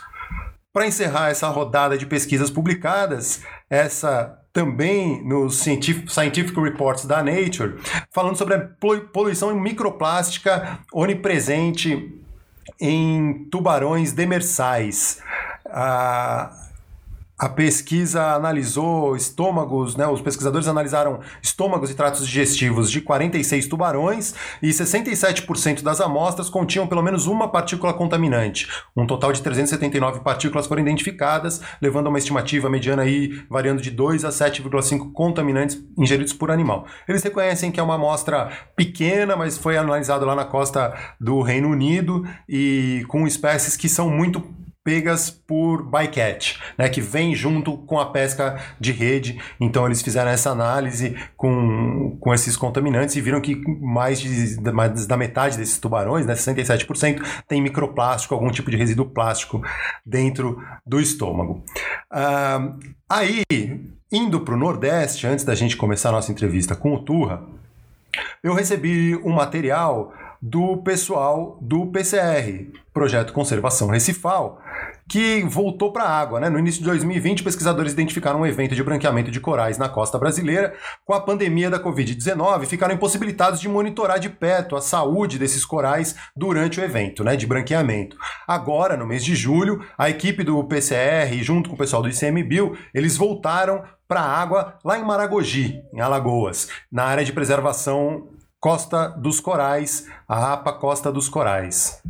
Para 0.72 0.86
encerrar 0.86 1.30
essa 1.30 1.48
rodada 1.48 1.96
de 1.96 2.06
pesquisas 2.06 2.50
publicadas, 2.50 3.42
essa 3.70 4.40
também 4.52 5.24
nos 5.24 5.56
Scientific 5.58 6.56
Reports 6.60 7.04
da 7.04 7.22
Nature, 7.22 7.76
falando 8.10 8.36
sobre 8.36 8.54
a 8.54 8.68
poluição 9.12 9.54
microplástica 9.54 10.78
onipresente 10.92 12.20
em 12.80 13.48
tubarões 13.50 14.12
demersais. 14.12 15.20
Ah, 15.66 16.63
a 17.44 17.48
pesquisa 17.50 18.34
analisou 18.34 19.14
estômagos, 19.14 19.96
né, 19.96 20.06
os 20.06 20.22
pesquisadores 20.22 20.66
analisaram 20.66 21.20
estômagos 21.42 21.90
e 21.90 21.94
tratos 21.94 22.26
digestivos 22.26 22.90
de 22.90 23.02
46 23.02 23.66
tubarões 23.66 24.34
e 24.62 24.70
67% 24.70 25.82
das 25.82 26.00
amostras 26.00 26.48
continham 26.48 26.86
pelo 26.86 27.02
menos 27.02 27.26
uma 27.26 27.46
partícula 27.46 27.92
contaminante. 27.92 28.66
Um 28.96 29.06
total 29.06 29.30
de 29.30 29.42
379 29.42 30.20
partículas 30.20 30.66
foram 30.66 30.80
identificadas, 30.80 31.60
levando 31.82 32.06
a 32.06 32.08
uma 32.08 32.18
estimativa 32.18 32.70
mediana 32.70 33.02
aí 33.02 33.44
variando 33.50 33.82
de 33.82 33.90
2 33.90 34.24
a 34.24 34.30
7,5 34.30 35.12
contaminantes 35.12 35.78
ingeridos 35.98 36.32
por 36.32 36.50
animal. 36.50 36.86
Eles 37.06 37.22
reconhecem 37.22 37.70
que 37.70 37.78
é 37.78 37.82
uma 37.82 37.96
amostra 37.96 38.52
pequena, 38.74 39.36
mas 39.36 39.58
foi 39.58 39.76
analisado 39.76 40.24
lá 40.24 40.34
na 40.34 40.46
costa 40.46 40.94
do 41.20 41.42
Reino 41.42 41.68
Unido 41.68 42.26
e 42.48 43.04
com 43.08 43.26
espécies 43.26 43.76
que 43.76 43.88
são 43.88 44.08
muito 44.08 44.63
pegas 44.84 45.30
por 45.30 45.82
bycatch, 45.82 46.60
né, 46.76 46.90
que 46.90 47.00
vem 47.00 47.34
junto 47.34 47.78
com 47.78 47.98
a 47.98 48.10
pesca 48.10 48.60
de 48.78 48.92
rede. 48.92 49.40
Então 49.58 49.86
eles 49.86 50.02
fizeram 50.02 50.30
essa 50.30 50.50
análise 50.50 51.16
com, 51.36 52.16
com 52.20 52.34
esses 52.34 52.54
contaminantes 52.54 53.16
e 53.16 53.20
viram 53.22 53.40
que 53.40 53.56
mais, 53.80 54.20
de, 54.20 54.60
mais 54.70 55.06
da 55.06 55.16
metade 55.16 55.56
desses 55.56 55.78
tubarões, 55.78 56.26
né, 56.26 56.34
67%, 56.34 57.22
tem 57.48 57.62
microplástico, 57.62 58.34
algum 58.34 58.50
tipo 58.50 58.70
de 58.70 58.76
resíduo 58.76 59.06
plástico 59.06 59.62
dentro 60.04 60.62
do 60.86 61.00
estômago. 61.00 61.64
Uh, 62.12 62.78
aí, 63.08 63.42
indo 64.12 64.40
para 64.40 64.54
o 64.54 64.58
Nordeste, 64.58 65.26
antes 65.26 65.46
da 65.46 65.54
gente 65.54 65.78
começar 65.78 66.10
a 66.10 66.12
nossa 66.12 66.30
entrevista 66.30 66.76
com 66.76 66.94
o 66.94 66.98
Turra, 66.98 67.42
eu 68.42 68.52
recebi 68.52 69.16
um 69.24 69.32
material 69.32 70.12
do 70.40 70.76
pessoal 70.76 71.58
do 71.60 71.86
PCR, 71.86 72.70
Projeto 72.92 73.32
Conservação 73.32 73.88
Recifal, 73.88 74.60
que 75.08 75.42
voltou 75.44 75.92
para 75.92 76.04
a 76.04 76.20
água. 76.20 76.40
Né? 76.40 76.48
No 76.48 76.58
início 76.58 76.80
de 76.80 76.86
2020, 76.86 77.42
pesquisadores 77.42 77.92
identificaram 77.92 78.40
um 78.40 78.46
evento 78.46 78.74
de 78.74 78.82
branqueamento 78.82 79.30
de 79.30 79.40
corais 79.40 79.78
na 79.78 79.88
costa 79.88 80.18
brasileira. 80.18 80.74
Com 81.04 81.14
a 81.14 81.20
pandemia 81.20 81.70
da 81.70 81.78
Covid-19, 81.78 82.66
ficaram 82.66 82.94
impossibilitados 82.94 83.60
de 83.60 83.68
monitorar 83.68 84.18
de 84.18 84.28
perto 84.28 84.76
a 84.76 84.80
saúde 84.80 85.38
desses 85.38 85.64
corais 85.64 86.16
durante 86.36 86.80
o 86.80 86.84
evento 86.84 87.22
né, 87.22 87.36
de 87.36 87.46
branqueamento. 87.46 88.16
Agora, 88.46 88.96
no 88.96 89.06
mês 89.06 89.24
de 89.24 89.34
julho, 89.34 89.84
a 89.96 90.08
equipe 90.08 90.42
do 90.42 90.62
PCR, 90.64 91.32
junto 91.42 91.68
com 91.68 91.74
o 91.74 91.78
pessoal 91.78 92.02
do 92.02 92.08
ICMBio, 92.08 92.76
eles 92.92 93.16
voltaram 93.16 93.82
para 94.06 94.20
a 94.20 94.40
água 94.40 94.78
lá 94.84 94.98
em 94.98 95.04
Maragogi, 95.04 95.82
em 95.92 96.00
Alagoas, 96.00 96.68
na 96.90 97.04
área 97.04 97.24
de 97.24 97.32
preservação 97.32 98.28
Costa 98.60 99.08
dos 99.08 99.40
Corais, 99.40 100.06
a 100.26 100.54
APA 100.54 100.72
Costa 100.72 101.12
dos 101.12 101.28
Corais. 101.28 102.00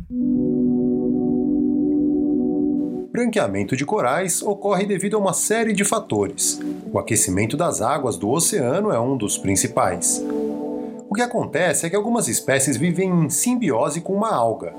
Branqueamento 3.15 3.77
de 3.77 3.85
corais 3.85 4.41
ocorre 4.41 4.85
devido 4.85 5.15
a 5.15 5.19
uma 5.19 5.31
série 5.31 5.71
de 5.71 5.85
fatores. 5.85 6.59
O 6.91 6.99
aquecimento 6.99 7.55
das 7.55 7.81
águas 7.81 8.17
do 8.17 8.29
oceano 8.29 8.91
é 8.91 8.99
um 8.99 9.15
dos 9.15 9.37
principais. 9.37 10.21
O 11.09 11.13
que 11.13 11.21
acontece 11.21 11.85
é 11.85 11.89
que 11.89 11.95
algumas 11.95 12.27
espécies 12.27 12.75
vivem 12.75 13.09
em 13.09 13.29
simbiose 13.29 14.01
com 14.01 14.11
uma 14.11 14.35
alga, 14.35 14.73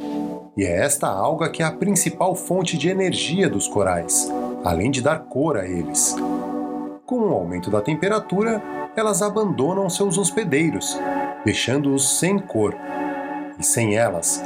e 0.55 0.65
é 0.65 0.85
esta 0.85 1.09
alga 1.09 1.49
que 1.49 1.63
é 1.63 1.67
a 1.67 1.73
principal 1.73 2.37
fonte 2.37 2.77
de 2.77 2.91
energia 2.91 3.49
dos 3.49 3.67
corais, 3.67 4.31
além 4.63 4.91
de 4.91 5.01
dar 5.01 5.21
cor 5.21 5.57
a 5.57 5.67
eles. 5.67 6.15
Com 7.07 7.21
o 7.21 7.33
aumento 7.33 7.71
da 7.71 7.81
temperatura, 7.81 8.63
elas 8.95 9.23
abandonam 9.23 9.89
seus 9.89 10.19
hospedeiros, 10.19 11.01
deixando-os 11.43 12.19
sem 12.19 12.39
cor. 12.39 12.77
E 13.59 13.65
sem 13.65 13.97
elas, 13.97 14.45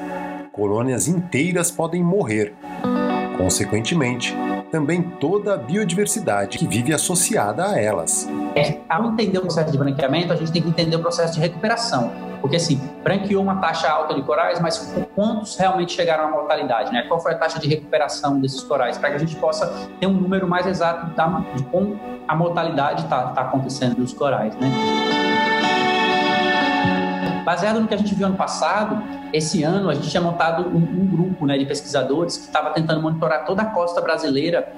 colônias 0.53 1.09
inteiras 1.09 1.73
podem 1.73 2.05
morrer. 2.05 2.55
Consequentemente, 3.41 4.37
também 4.71 5.01
toda 5.01 5.55
a 5.55 5.57
biodiversidade 5.57 6.59
que 6.59 6.67
vive 6.67 6.93
associada 6.93 7.67
a 7.67 7.81
elas. 7.81 8.29
É, 8.55 8.77
ao 8.87 9.07
entender 9.07 9.39
o 9.39 9.41
processo 9.41 9.73
de 9.73 9.79
branqueamento, 9.79 10.31
a 10.31 10.37
gente 10.37 10.53
tem 10.53 10.61
que 10.61 10.69
entender 10.69 10.97
o 10.97 11.01
processo 11.01 11.33
de 11.35 11.41
recuperação. 11.41 12.13
Porque, 12.43 12.57
assim, 12.57 12.79
branqueou 13.03 13.43
uma 13.43 13.57
taxa 13.57 13.89
alta 13.89 14.15
de 14.15 14.23
corais, 14.23 14.61
mas 14.61 14.95
quantos 15.15 15.57
realmente 15.57 15.93
chegaram 15.93 16.25
à 16.25 16.31
mortalidade? 16.31 16.93
Né? 16.93 17.03
Qual 17.09 17.19
foi 17.19 17.33
a 17.33 17.39
taxa 17.39 17.59
de 17.59 17.67
recuperação 17.67 18.39
desses 18.39 18.63
corais? 18.63 18.99
Para 18.99 19.09
que 19.09 19.17
a 19.17 19.19
gente 19.19 19.37
possa 19.37 19.89
ter 19.99 20.07
um 20.07 20.13
número 20.13 20.47
mais 20.47 20.67
exato 20.67 21.07
de 21.57 21.63
como 21.65 21.99
a 22.29 22.37
mortalidade 22.37 23.05
está 23.05 23.29
tá 23.29 23.41
acontecendo 23.41 23.97
dos 23.97 24.13
corais. 24.13 24.55
Né? 24.57 25.30
Baseado 27.51 27.81
no 27.81 27.89
que 27.89 27.95
a 27.95 27.97
gente 27.97 28.15
viu 28.15 28.29
ano 28.29 28.37
passado, 28.37 29.03
esse 29.33 29.65
ano 29.65 29.91
a 29.91 29.95
gente 29.95 30.09
tinha 30.09 30.21
montado 30.21 30.69
um, 30.69 30.77
um 30.77 31.05
grupo 31.05 31.45
né, 31.45 31.59
de 31.59 31.67
pesquisadores 31.67 32.37
que 32.37 32.45
estava 32.45 32.71
tentando 32.71 33.03
monitorar 33.03 33.45
toda 33.45 33.63
a 33.63 33.65
costa 33.65 34.01
brasileira 34.01 34.73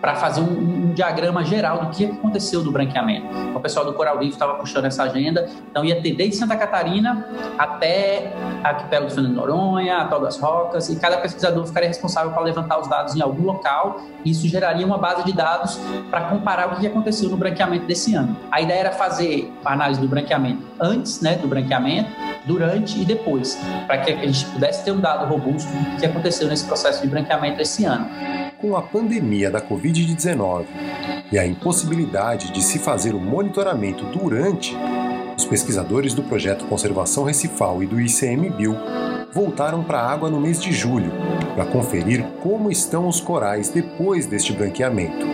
para 0.00 0.14
fazer 0.14 0.40
um, 0.40 0.44
um, 0.44 0.92
diagrama 0.94 1.44
geral 1.44 1.86
do 1.86 1.90
que 1.90 2.04
aconteceu 2.04 2.62
do 2.62 2.70
branqueamento. 2.70 3.26
O 3.54 3.60
pessoal 3.60 3.84
do 3.84 3.92
Coral 3.92 4.18
Vivo 4.18 4.32
estava 4.32 4.54
puxando 4.54 4.84
essa 4.84 5.02
agenda, 5.02 5.48
então 5.70 5.84
ia 5.84 6.00
ter 6.00 6.14
desde 6.14 6.36
Santa 6.36 6.56
Catarina 6.56 7.26
até 7.58 8.32
arquipélago 8.62 9.08
de 9.08 9.14
Fernando 9.14 9.34
Noronha, 9.34 9.98
Atol 9.98 10.20
das 10.20 10.38
Rocas, 10.38 10.88
e 10.88 10.96
cada 10.96 11.18
pesquisador 11.18 11.66
ficaria 11.66 11.88
responsável 11.88 12.32
para 12.32 12.42
levantar 12.42 12.78
os 12.78 12.88
dados 12.88 13.16
em 13.16 13.22
algum 13.22 13.44
local, 13.44 14.00
e 14.24 14.30
isso 14.30 14.46
geraria 14.46 14.86
uma 14.86 14.98
base 14.98 15.24
de 15.24 15.32
dados 15.32 15.78
para 16.10 16.22
comparar 16.22 16.72
o 16.72 16.76
que 16.76 16.86
aconteceu 16.86 17.28
no 17.28 17.36
branqueamento 17.36 17.86
desse 17.86 18.14
ano. 18.14 18.36
A 18.50 18.60
ideia 18.60 18.80
era 18.80 18.92
fazer 18.92 19.52
a 19.64 19.72
análise 19.72 20.00
do 20.00 20.08
branqueamento 20.08 20.62
antes 20.80 21.20
né, 21.20 21.34
do 21.34 21.48
branqueamento, 21.48 22.10
durante 22.44 23.00
e 23.00 23.04
depois, 23.04 23.58
para 23.86 23.98
que 23.98 24.12
a 24.12 24.16
gente 24.16 24.44
pudesse 24.46 24.84
ter 24.84 24.92
um 24.92 25.00
dado 25.00 25.26
robusto 25.26 25.70
do 25.70 25.96
que 26.00 26.06
aconteceu 26.06 26.48
nesse 26.48 26.64
processo 26.64 27.02
de 27.02 27.08
branqueamento 27.08 27.60
esse 27.60 27.84
ano. 27.84 28.08
Com 28.60 28.76
a 28.76 28.82
pandemia 28.82 29.52
da 29.52 29.60
Covid-19 29.60 30.66
e 31.30 31.38
a 31.38 31.46
impossibilidade 31.46 32.52
de 32.52 32.60
se 32.60 32.80
fazer 32.80 33.14
o 33.14 33.20
monitoramento 33.20 34.04
durante, 34.06 34.76
os 35.36 35.44
pesquisadores 35.44 36.12
do 36.12 36.24
projeto 36.24 36.64
Conservação 36.64 37.22
Recifal 37.22 37.80
e 37.84 37.86
do 37.86 38.00
ICMBio 38.00 38.74
voltaram 39.32 39.84
para 39.84 40.00
a 40.00 40.10
água 40.10 40.28
no 40.28 40.40
mês 40.40 40.60
de 40.60 40.72
julho 40.72 41.12
para 41.54 41.66
conferir 41.66 42.24
como 42.42 42.68
estão 42.68 43.06
os 43.06 43.20
corais 43.20 43.68
depois 43.68 44.26
deste 44.26 44.52
branqueamento. 44.52 45.24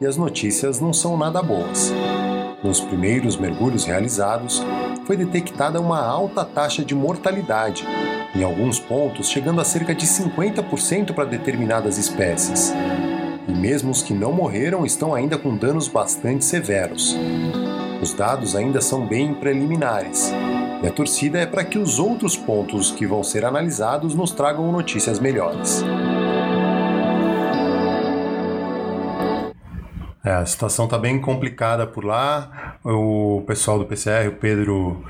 E 0.00 0.04
as 0.04 0.16
notícias 0.16 0.80
não 0.80 0.92
são 0.92 1.16
nada 1.16 1.40
boas. 1.40 1.92
Nos 2.64 2.80
primeiros 2.80 3.36
mergulhos 3.36 3.84
realizados, 3.84 4.60
foi 5.06 5.16
detectada 5.16 5.80
uma 5.80 6.04
alta 6.04 6.44
taxa 6.44 6.84
de 6.84 6.96
mortalidade, 6.96 7.86
em 8.34 8.42
alguns 8.42 8.78
pontos 8.78 9.28
chegando 9.28 9.60
a 9.60 9.64
cerca 9.64 9.94
de 9.94 10.06
50% 10.06 11.12
para 11.12 11.24
determinadas 11.24 11.98
espécies. 11.98 12.72
E 13.48 13.52
mesmo 13.52 13.90
os 13.90 14.02
que 14.02 14.14
não 14.14 14.32
morreram 14.32 14.84
estão 14.84 15.14
ainda 15.14 15.36
com 15.36 15.56
danos 15.56 15.88
bastante 15.88 16.44
severos. 16.44 17.16
Os 18.00 18.14
dados 18.14 18.56
ainda 18.56 18.80
são 18.80 19.06
bem 19.06 19.34
preliminares, 19.34 20.32
e 20.82 20.86
a 20.86 20.90
torcida 20.90 21.38
é 21.38 21.46
para 21.46 21.64
que 21.64 21.78
os 21.78 21.98
outros 21.98 22.36
pontos 22.36 22.90
que 22.90 23.06
vão 23.06 23.22
ser 23.22 23.44
analisados 23.44 24.14
nos 24.14 24.30
tragam 24.30 24.72
notícias 24.72 25.18
melhores. 25.18 25.84
É, 30.22 30.32
a 30.32 30.44
situação 30.44 30.84
está 30.84 30.98
bem 30.98 31.18
complicada 31.18 31.86
por 31.86 32.04
lá. 32.04 32.76
O 32.84 33.42
pessoal 33.46 33.78
do 33.78 33.86
PCR, 33.86 34.28
o 34.28 34.32
Pedro 34.32 35.02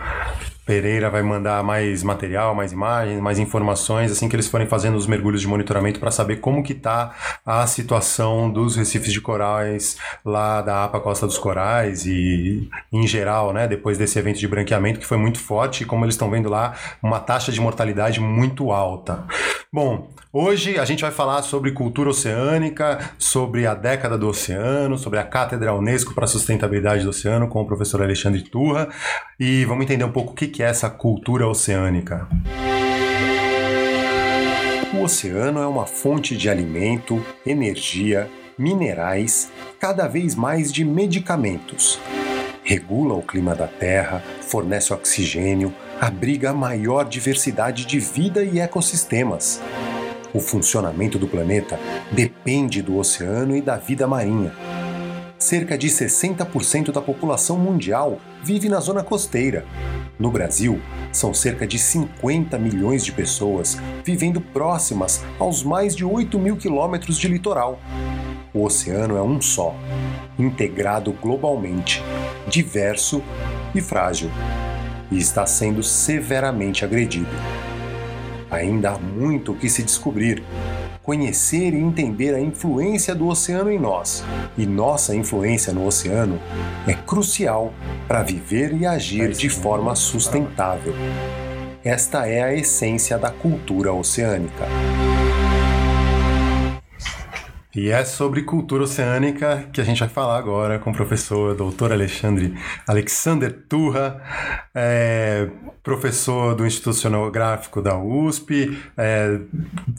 Pereira 0.70 1.10
vai 1.10 1.20
mandar 1.20 1.64
mais 1.64 2.04
material, 2.04 2.54
mais 2.54 2.70
imagens, 2.70 3.20
mais 3.20 3.40
informações 3.40 4.12
assim 4.12 4.28
que 4.28 4.36
eles 4.36 4.46
forem 4.46 4.68
fazendo 4.68 4.96
os 4.96 5.04
mergulhos 5.04 5.40
de 5.40 5.48
monitoramento 5.48 5.98
para 5.98 6.12
saber 6.12 6.36
como 6.36 6.62
que 6.62 6.74
está 6.74 7.12
a 7.44 7.66
situação 7.66 8.48
dos 8.48 8.76
recifes 8.76 9.12
de 9.12 9.20
corais 9.20 9.96
lá 10.24 10.62
da 10.62 10.84
APA 10.84 11.00
Costa 11.00 11.26
dos 11.26 11.38
Corais 11.38 12.06
e 12.06 12.70
em 12.92 13.04
geral, 13.04 13.52
né, 13.52 13.66
depois 13.66 13.98
desse 13.98 14.16
evento 14.16 14.38
de 14.38 14.46
branqueamento 14.46 15.00
que 15.00 15.06
foi 15.06 15.16
muito 15.16 15.40
forte 15.40 15.84
como 15.84 16.04
eles 16.04 16.14
estão 16.14 16.30
vendo 16.30 16.48
lá, 16.48 16.74
uma 17.02 17.18
taxa 17.18 17.50
de 17.50 17.60
mortalidade 17.60 18.20
muito 18.20 18.70
alta. 18.70 19.24
Bom, 19.72 20.08
hoje 20.32 20.78
a 20.78 20.84
gente 20.84 21.02
vai 21.02 21.10
falar 21.10 21.42
sobre 21.42 21.72
cultura 21.72 22.10
oceânica, 22.10 23.12
sobre 23.18 23.66
a 23.66 23.74
década 23.74 24.16
do 24.16 24.28
oceano, 24.28 24.96
sobre 24.96 25.18
a 25.18 25.24
Cátedra 25.24 25.74
Unesco 25.74 26.14
para 26.14 26.24
a 26.24 26.28
Sustentabilidade 26.28 27.04
do 27.04 27.10
Oceano 27.10 27.48
com 27.48 27.60
o 27.60 27.66
professor 27.66 28.02
Alexandre 28.02 28.42
Turra 28.42 28.88
e 29.38 29.64
vamos 29.64 29.84
entender 29.84 30.04
um 30.04 30.12
pouco 30.12 30.32
o 30.32 30.34
que 30.34 30.62
é 30.62 30.66
essa 30.66 30.88
cultura 30.88 31.46
oceânica? 31.46 32.28
O 34.94 35.02
oceano 35.02 35.60
é 35.60 35.66
uma 35.66 35.86
fonte 35.86 36.36
de 36.36 36.48
alimento, 36.48 37.24
energia, 37.46 38.28
minerais, 38.58 39.50
cada 39.78 40.06
vez 40.06 40.34
mais 40.34 40.72
de 40.72 40.84
medicamentos. 40.84 41.98
Regula 42.62 43.14
o 43.14 43.22
clima 43.22 43.54
da 43.54 43.66
Terra, 43.66 44.22
fornece 44.42 44.92
oxigênio, 44.92 45.72
abriga 46.00 46.50
a 46.50 46.54
maior 46.54 47.04
diversidade 47.04 47.86
de 47.86 47.98
vida 47.98 48.44
e 48.44 48.60
ecossistemas. 48.60 49.60
O 50.32 50.40
funcionamento 50.40 51.18
do 51.18 51.26
planeta 51.26 51.78
depende 52.12 52.82
do 52.82 52.96
oceano 52.96 53.56
e 53.56 53.60
da 53.60 53.76
vida 53.76 54.06
marinha. 54.06 54.52
Cerca 55.38 55.76
de 55.76 55.88
60% 55.88 56.92
da 56.92 57.00
população 57.00 57.58
mundial 57.58 58.20
vive 58.44 58.68
na 58.68 58.78
zona 58.80 59.02
costeira, 59.02 59.64
no 60.20 60.30
Brasil, 60.30 60.78
são 61.10 61.32
cerca 61.32 61.66
de 61.66 61.78
50 61.78 62.58
milhões 62.58 63.02
de 63.02 63.10
pessoas 63.10 63.78
vivendo 64.04 64.38
próximas 64.38 65.24
aos 65.38 65.62
mais 65.64 65.96
de 65.96 66.04
8 66.04 66.38
mil 66.38 66.58
quilômetros 66.58 67.16
de 67.16 67.26
litoral. 67.26 67.80
O 68.52 68.62
oceano 68.62 69.16
é 69.16 69.22
um 69.22 69.40
só, 69.40 69.74
integrado 70.38 71.10
globalmente, 71.22 72.02
diverso 72.46 73.22
e 73.74 73.80
frágil, 73.80 74.30
e 75.10 75.16
está 75.16 75.46
sendo 75.46 75.82
severamente 75.82 76.84
agredido. 76.84 77.30
Ainda 78.50 78.90
há 78.90 78.98
muito 78.98 79.52
o 79.52 79.56
que 79.56 79.68
se 79.68 79.82
descobrir, 79.82 80.42
conhecer 81.02 81.72
e 81.72 81.78
entender 81.78 82.34
a 82.34 82.40
influência 82.40 83.14
do 83.14 83.28
oceano 83.28 83.70
em 83.70 83.78
nós 83.78 84.24
e 84.56 84.66
nossa 84.66 85.14
influência 85.14 85.72
no 85.72 85.86
oceano 85.86 86.40
é 86.86 86.94
crucial 86.94 87.72
para 88.08 88.22
viver 88.22 88.72
e 88.74 88.86
agir 88.86 89.32
de 89.32 89.48
forma 89.48 89.94
sustentável. 89.94 90.94
Esta 91.82 92.26
é 92.26 92.42
a 92.42 92.54
essência 92.54 93.16
da 93.16 93.30
cultura 93.30 93.92
oceânica. 93.92 94.66
E 97.74 97.88
é 97.88 98.04
sobre 98.04 98.42
cultura 98.42 98.82
oceânica 98.82 99.68
que 99.72 99.80
a 99.80 99.84
gente 99.84 100.00
vai 100.00 100.08
falar 100.08 100.36
agora 100.36 100.80
com 100.80 100.90
o 100.90 100.92
professor 100.92 101.54
doutor 101.54 101.92
Alexandre 101.92 102.52
Alexander 102.84 103.52
Turra, 103.68 104.20
é, 104.74 105.48
professor 105.82 106.54
do 106.56 106.66
Instituto 106.66 106.90
Oceanográfico 106.90 107.80
da 107.80 107.96
USP, 107.96 108.76
é, 108.96 109.40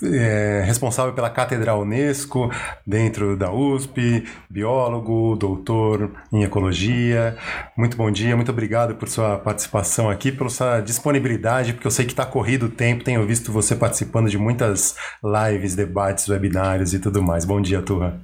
é, 0.03 0.63
responsável 0.65 1.13
pela 1.13 1.29
Cátedra 1.29 1.73
Unesco 1.75 2.51
dentro 2.85 3.37
da 3.37 3.51
USP, 3.51 4.25
biólogo, 4.49 5.37
doutor 5.37 6.11
em 6.31 6.43
ecologia. 6.43 7.37
Muito 7.77 7.95
bom 7.95 8.11
dia, 8.11 8.35
muito 8.35 8.51
obrigado 8.51 8.95
por 8.95 9.07
sua 9.07 9.37
participação 9.37 10.09
aqui, 10.09 10.29
pela 10.29 10.49
sua 10.49 10.81
disponibilidade, 10.81 11.73
porque 11.73 11.87
eu 11.87 11.91
sei 11.91 12.05
que 12.05 12.11
está 12.11 12.25
corrido 12.25 12.65
o 12.65 12.69
tempo, 12.69 13.03
tenho 13.03 13.25
visto 13.25 13.49
você 13.51 13.75
participando 13.75 14.29
de 14.29 14.37
muitas 14.37 14.95
lives, 15.23 15.73
debates, 15.73 16.27
webinários 16.27 16.93
e 16.93 16.99
tudo 16.99 17.23
mais. 17.23 17.45
Bom 17.45 17.60
dia, 17.61 17.81
Turra. 17.81 18.19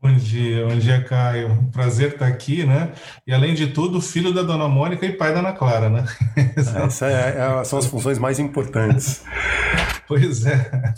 Bom 0.00 0.14
dia, 0.14 0.64
bom 0.64 0.78
dia, 0.78 1.02
Caio. 1.02 1.68
Prazer 1.72 2.12
estar 2.12 2.26
aqui, 2.26 2.64
né? 2.64 2.92
E 3.26 3.32
além 3.32 3.52
de 3.52 3.66
tudo, 3.66 4.00
filho 4.00 4.32
da 4.32 4.42
Dona 4.42 4.68
Mônica 4.68 5.04
e 5.04 5.12
pai 5.12 5.32
da 5.32 5.40
Ana 5.40 5.52
Clara, 5.52 5.90
né? 5.90 6.04
É, 6.36 6.60
Essas 6.60 7.02
é, 7.02 7.60
é, 7.60 7.64
são 7.64 7.78
as 7.78 7.86
funções 7.86 8.18
mais 8.18 8.38
importantes. 8.38 9.24
Pois 10.08 10.46
é. 10.46 10.94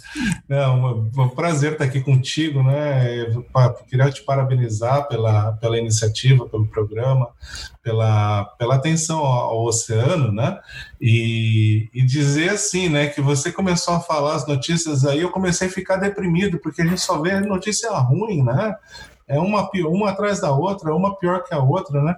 Não, 0.48 1.10
um, 1.16 1.28
prazer 1.30 1.72
estar 1.72 1.84
aqui 1.84 2.00
contigo, 2.00 2.62
né? 2.62 3.22
Eu 3.22 3.44
queria 3.88 4.08
te 4.08 4.22
parabenizar 4.22 5.08
pela, 5.08 5.52
pela 5.54 5.76
iniciativa, 5.76 6.48
pelo 6.48 6.68
programa, 6.68 7.28
pela, 7.82 8.44
pela 8.56 8.76
atenção 8.76 9.18
ao, 9.18 9.50
ao 9.50 9.64
oceano, 9.64 10.30
né? 10.30 10.60
E, 11.00 11.90
e, 11.92 12.04
dizer 12.04 12.50
assim, 12.50 12.88
né, 12.88 13.08
que 13.08 13.20
você 13.20 13.50
começou 13.50 13.94
a 13.94 14.00
falar 14.00 14.36
as 14.36 14.46
notícias 14.46 15.04
aí, 15.04 15.20
eu 15.20 15.30
comecei 15.30 15.66
a 15.66 15.72
ficar 15.72 15.96
deprimido, 15.96 16.60
porque 16.60 16.80
a 16.80 16.86
gente 16.86 17.00
só 17.00 17.20
vê 17.20 17.40
notícia 17.40 17.90
ruim, 17.90 18.44
né? 18.44 18.76
É 19.26 19.40
uma, 19.40 19.68
uma 19.86 20.10
atrás 20.10 20.40
da 20.40 20.52
outra, 20.52 20.94
uma 20.94 21.16
pior 21.18 21.42
que 21.42 21.52
a 21.52 21.58
outra, 21.58 22.00
né? 22.00 22.14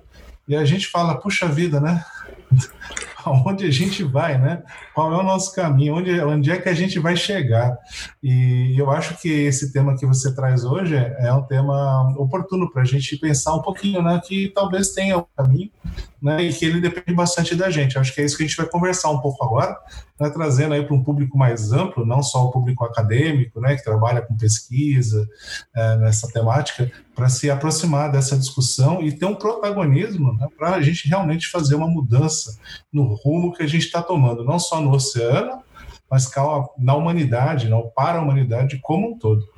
E 0.46 0.54
a 0.54 0.64
gente 0.66 0.88
fala, 0.88 1.18
puxa 1.18 1.48
vida, 1.48 1.80
né? 1.80 2.04
aonde 3.26 3.66
a 3.66 3.70
gente 3.70 4.02
vai, 4.02 4.38
né? 4.38 4.62
Qual 4.94 5.12
é 5.12 5.16
o 5.16 5.22
nosso 5.22 5.54
caminho, 5.54 5.96
onde, 5.96 6.20
onde 6.20 6.50
é 6.50 6.58
que 6.58 6.68
a 6.68 6.74
gente 6.74 6.98
vai 6.98 7.16
chegar. 7.16 7.76
E 8.22 8.74
eu 8.78 8.90
acho 8.90 9.20
que 9.20 9.28
esse 9.28 9.72
tema 9.72 9.96
que 9.96 10.06
você 10.06 10.34
traz 10.34 10.64
hoje 10.64 10.96
é 10.96 11.32
um 11.32 11.42
tema 11.42 12.14
oportuno 12.16 12.70
para 12.70 12.82
a 12.82 12.84
gente 12.84 13.16
pensar 13.16 13.54
um 13.54 13.62
pouquinho, 13.62 14.02
né? 14.02 14.20
Que 14.24 14.48
talvez 14.48 14.92
tenha 14.92 15.18
um 15.18 15.24
caminho, 15.36 15.70
né? 16.20 16.42
E 16.42 16.52
que 16.52 16.64
ele 16.64 16.80
depende 16.80 17.14
bastante 17.14 17.54
da 17.54 17.70
gente. 17.70 17.98
Acho 17.98 18.14
que 18.14 18.20
é 18.20 18.24
isso 18.24 18.36
que 18.36 18.44
a 18.44 18.46
gente 18.46 18.56
vai 18.56 18.66
conversar 18.66 19.10
um 19.10 19.20
pouco 19.20 19.44
agora, 19.44 19.76
né? 20.20 20.30
trazendo 20.30 20.74
aí 20.74 20.84
para 20.84 20.94
um 20.94 21.02
público 21.02 21.36
mais 21.36 21.72
amplo, 21.72 22.06
não 22.06 22.22
só 22.22 22.44
o 22.44 22.50
público 22.50 22.84
acadêmico, 22.84 23.60
né? 23.60 23.76
Que 23.76 23.84
trabalha 23.84 24.22
com 24.22 24.36
pesquisa 24.36 25.28
é, 25.74 25.96
nessa 25.96 26.28
temática, 26.28 26.90
para 27.14 27.28
se 27.28 27.50
aproximar 27.50 28.10
dessa 28.10 28.36
discussão 28.36 29.02
e 29.02 29.12
ter 29.12 29.26
um 29.26 29.34
protagonismo 29.34 30.32
né? 30.34 30.48
para 30.56 30.74
a 30.74 30.82
gente 30.82 31.08
realmente 31.08 31.48
fazer 31.48 31.74
uma 31.74 31.86
mudança 31.86 32.58
no 32.92 33.14
rumo 33.14 33.52
que 33.52 33.62
a 33.62 33.66
gente 33.66 33.84
está 33.84 34.02
tomando, 34.02 34.44
não 34.44 34.58
só 34.58 34.80
no 34.80 34.92
oceano, 34.92 35.62
mas 36.10 36.30
na 36.78 36.94
humanidade, 36.94 37.68
não 37.68 37.90
para 37.94 38.18
a 38.18 38.22
humanidade 38.22 38.78
como 38.82 39.12
um 39.12 39.18
todo. 39.18 39.48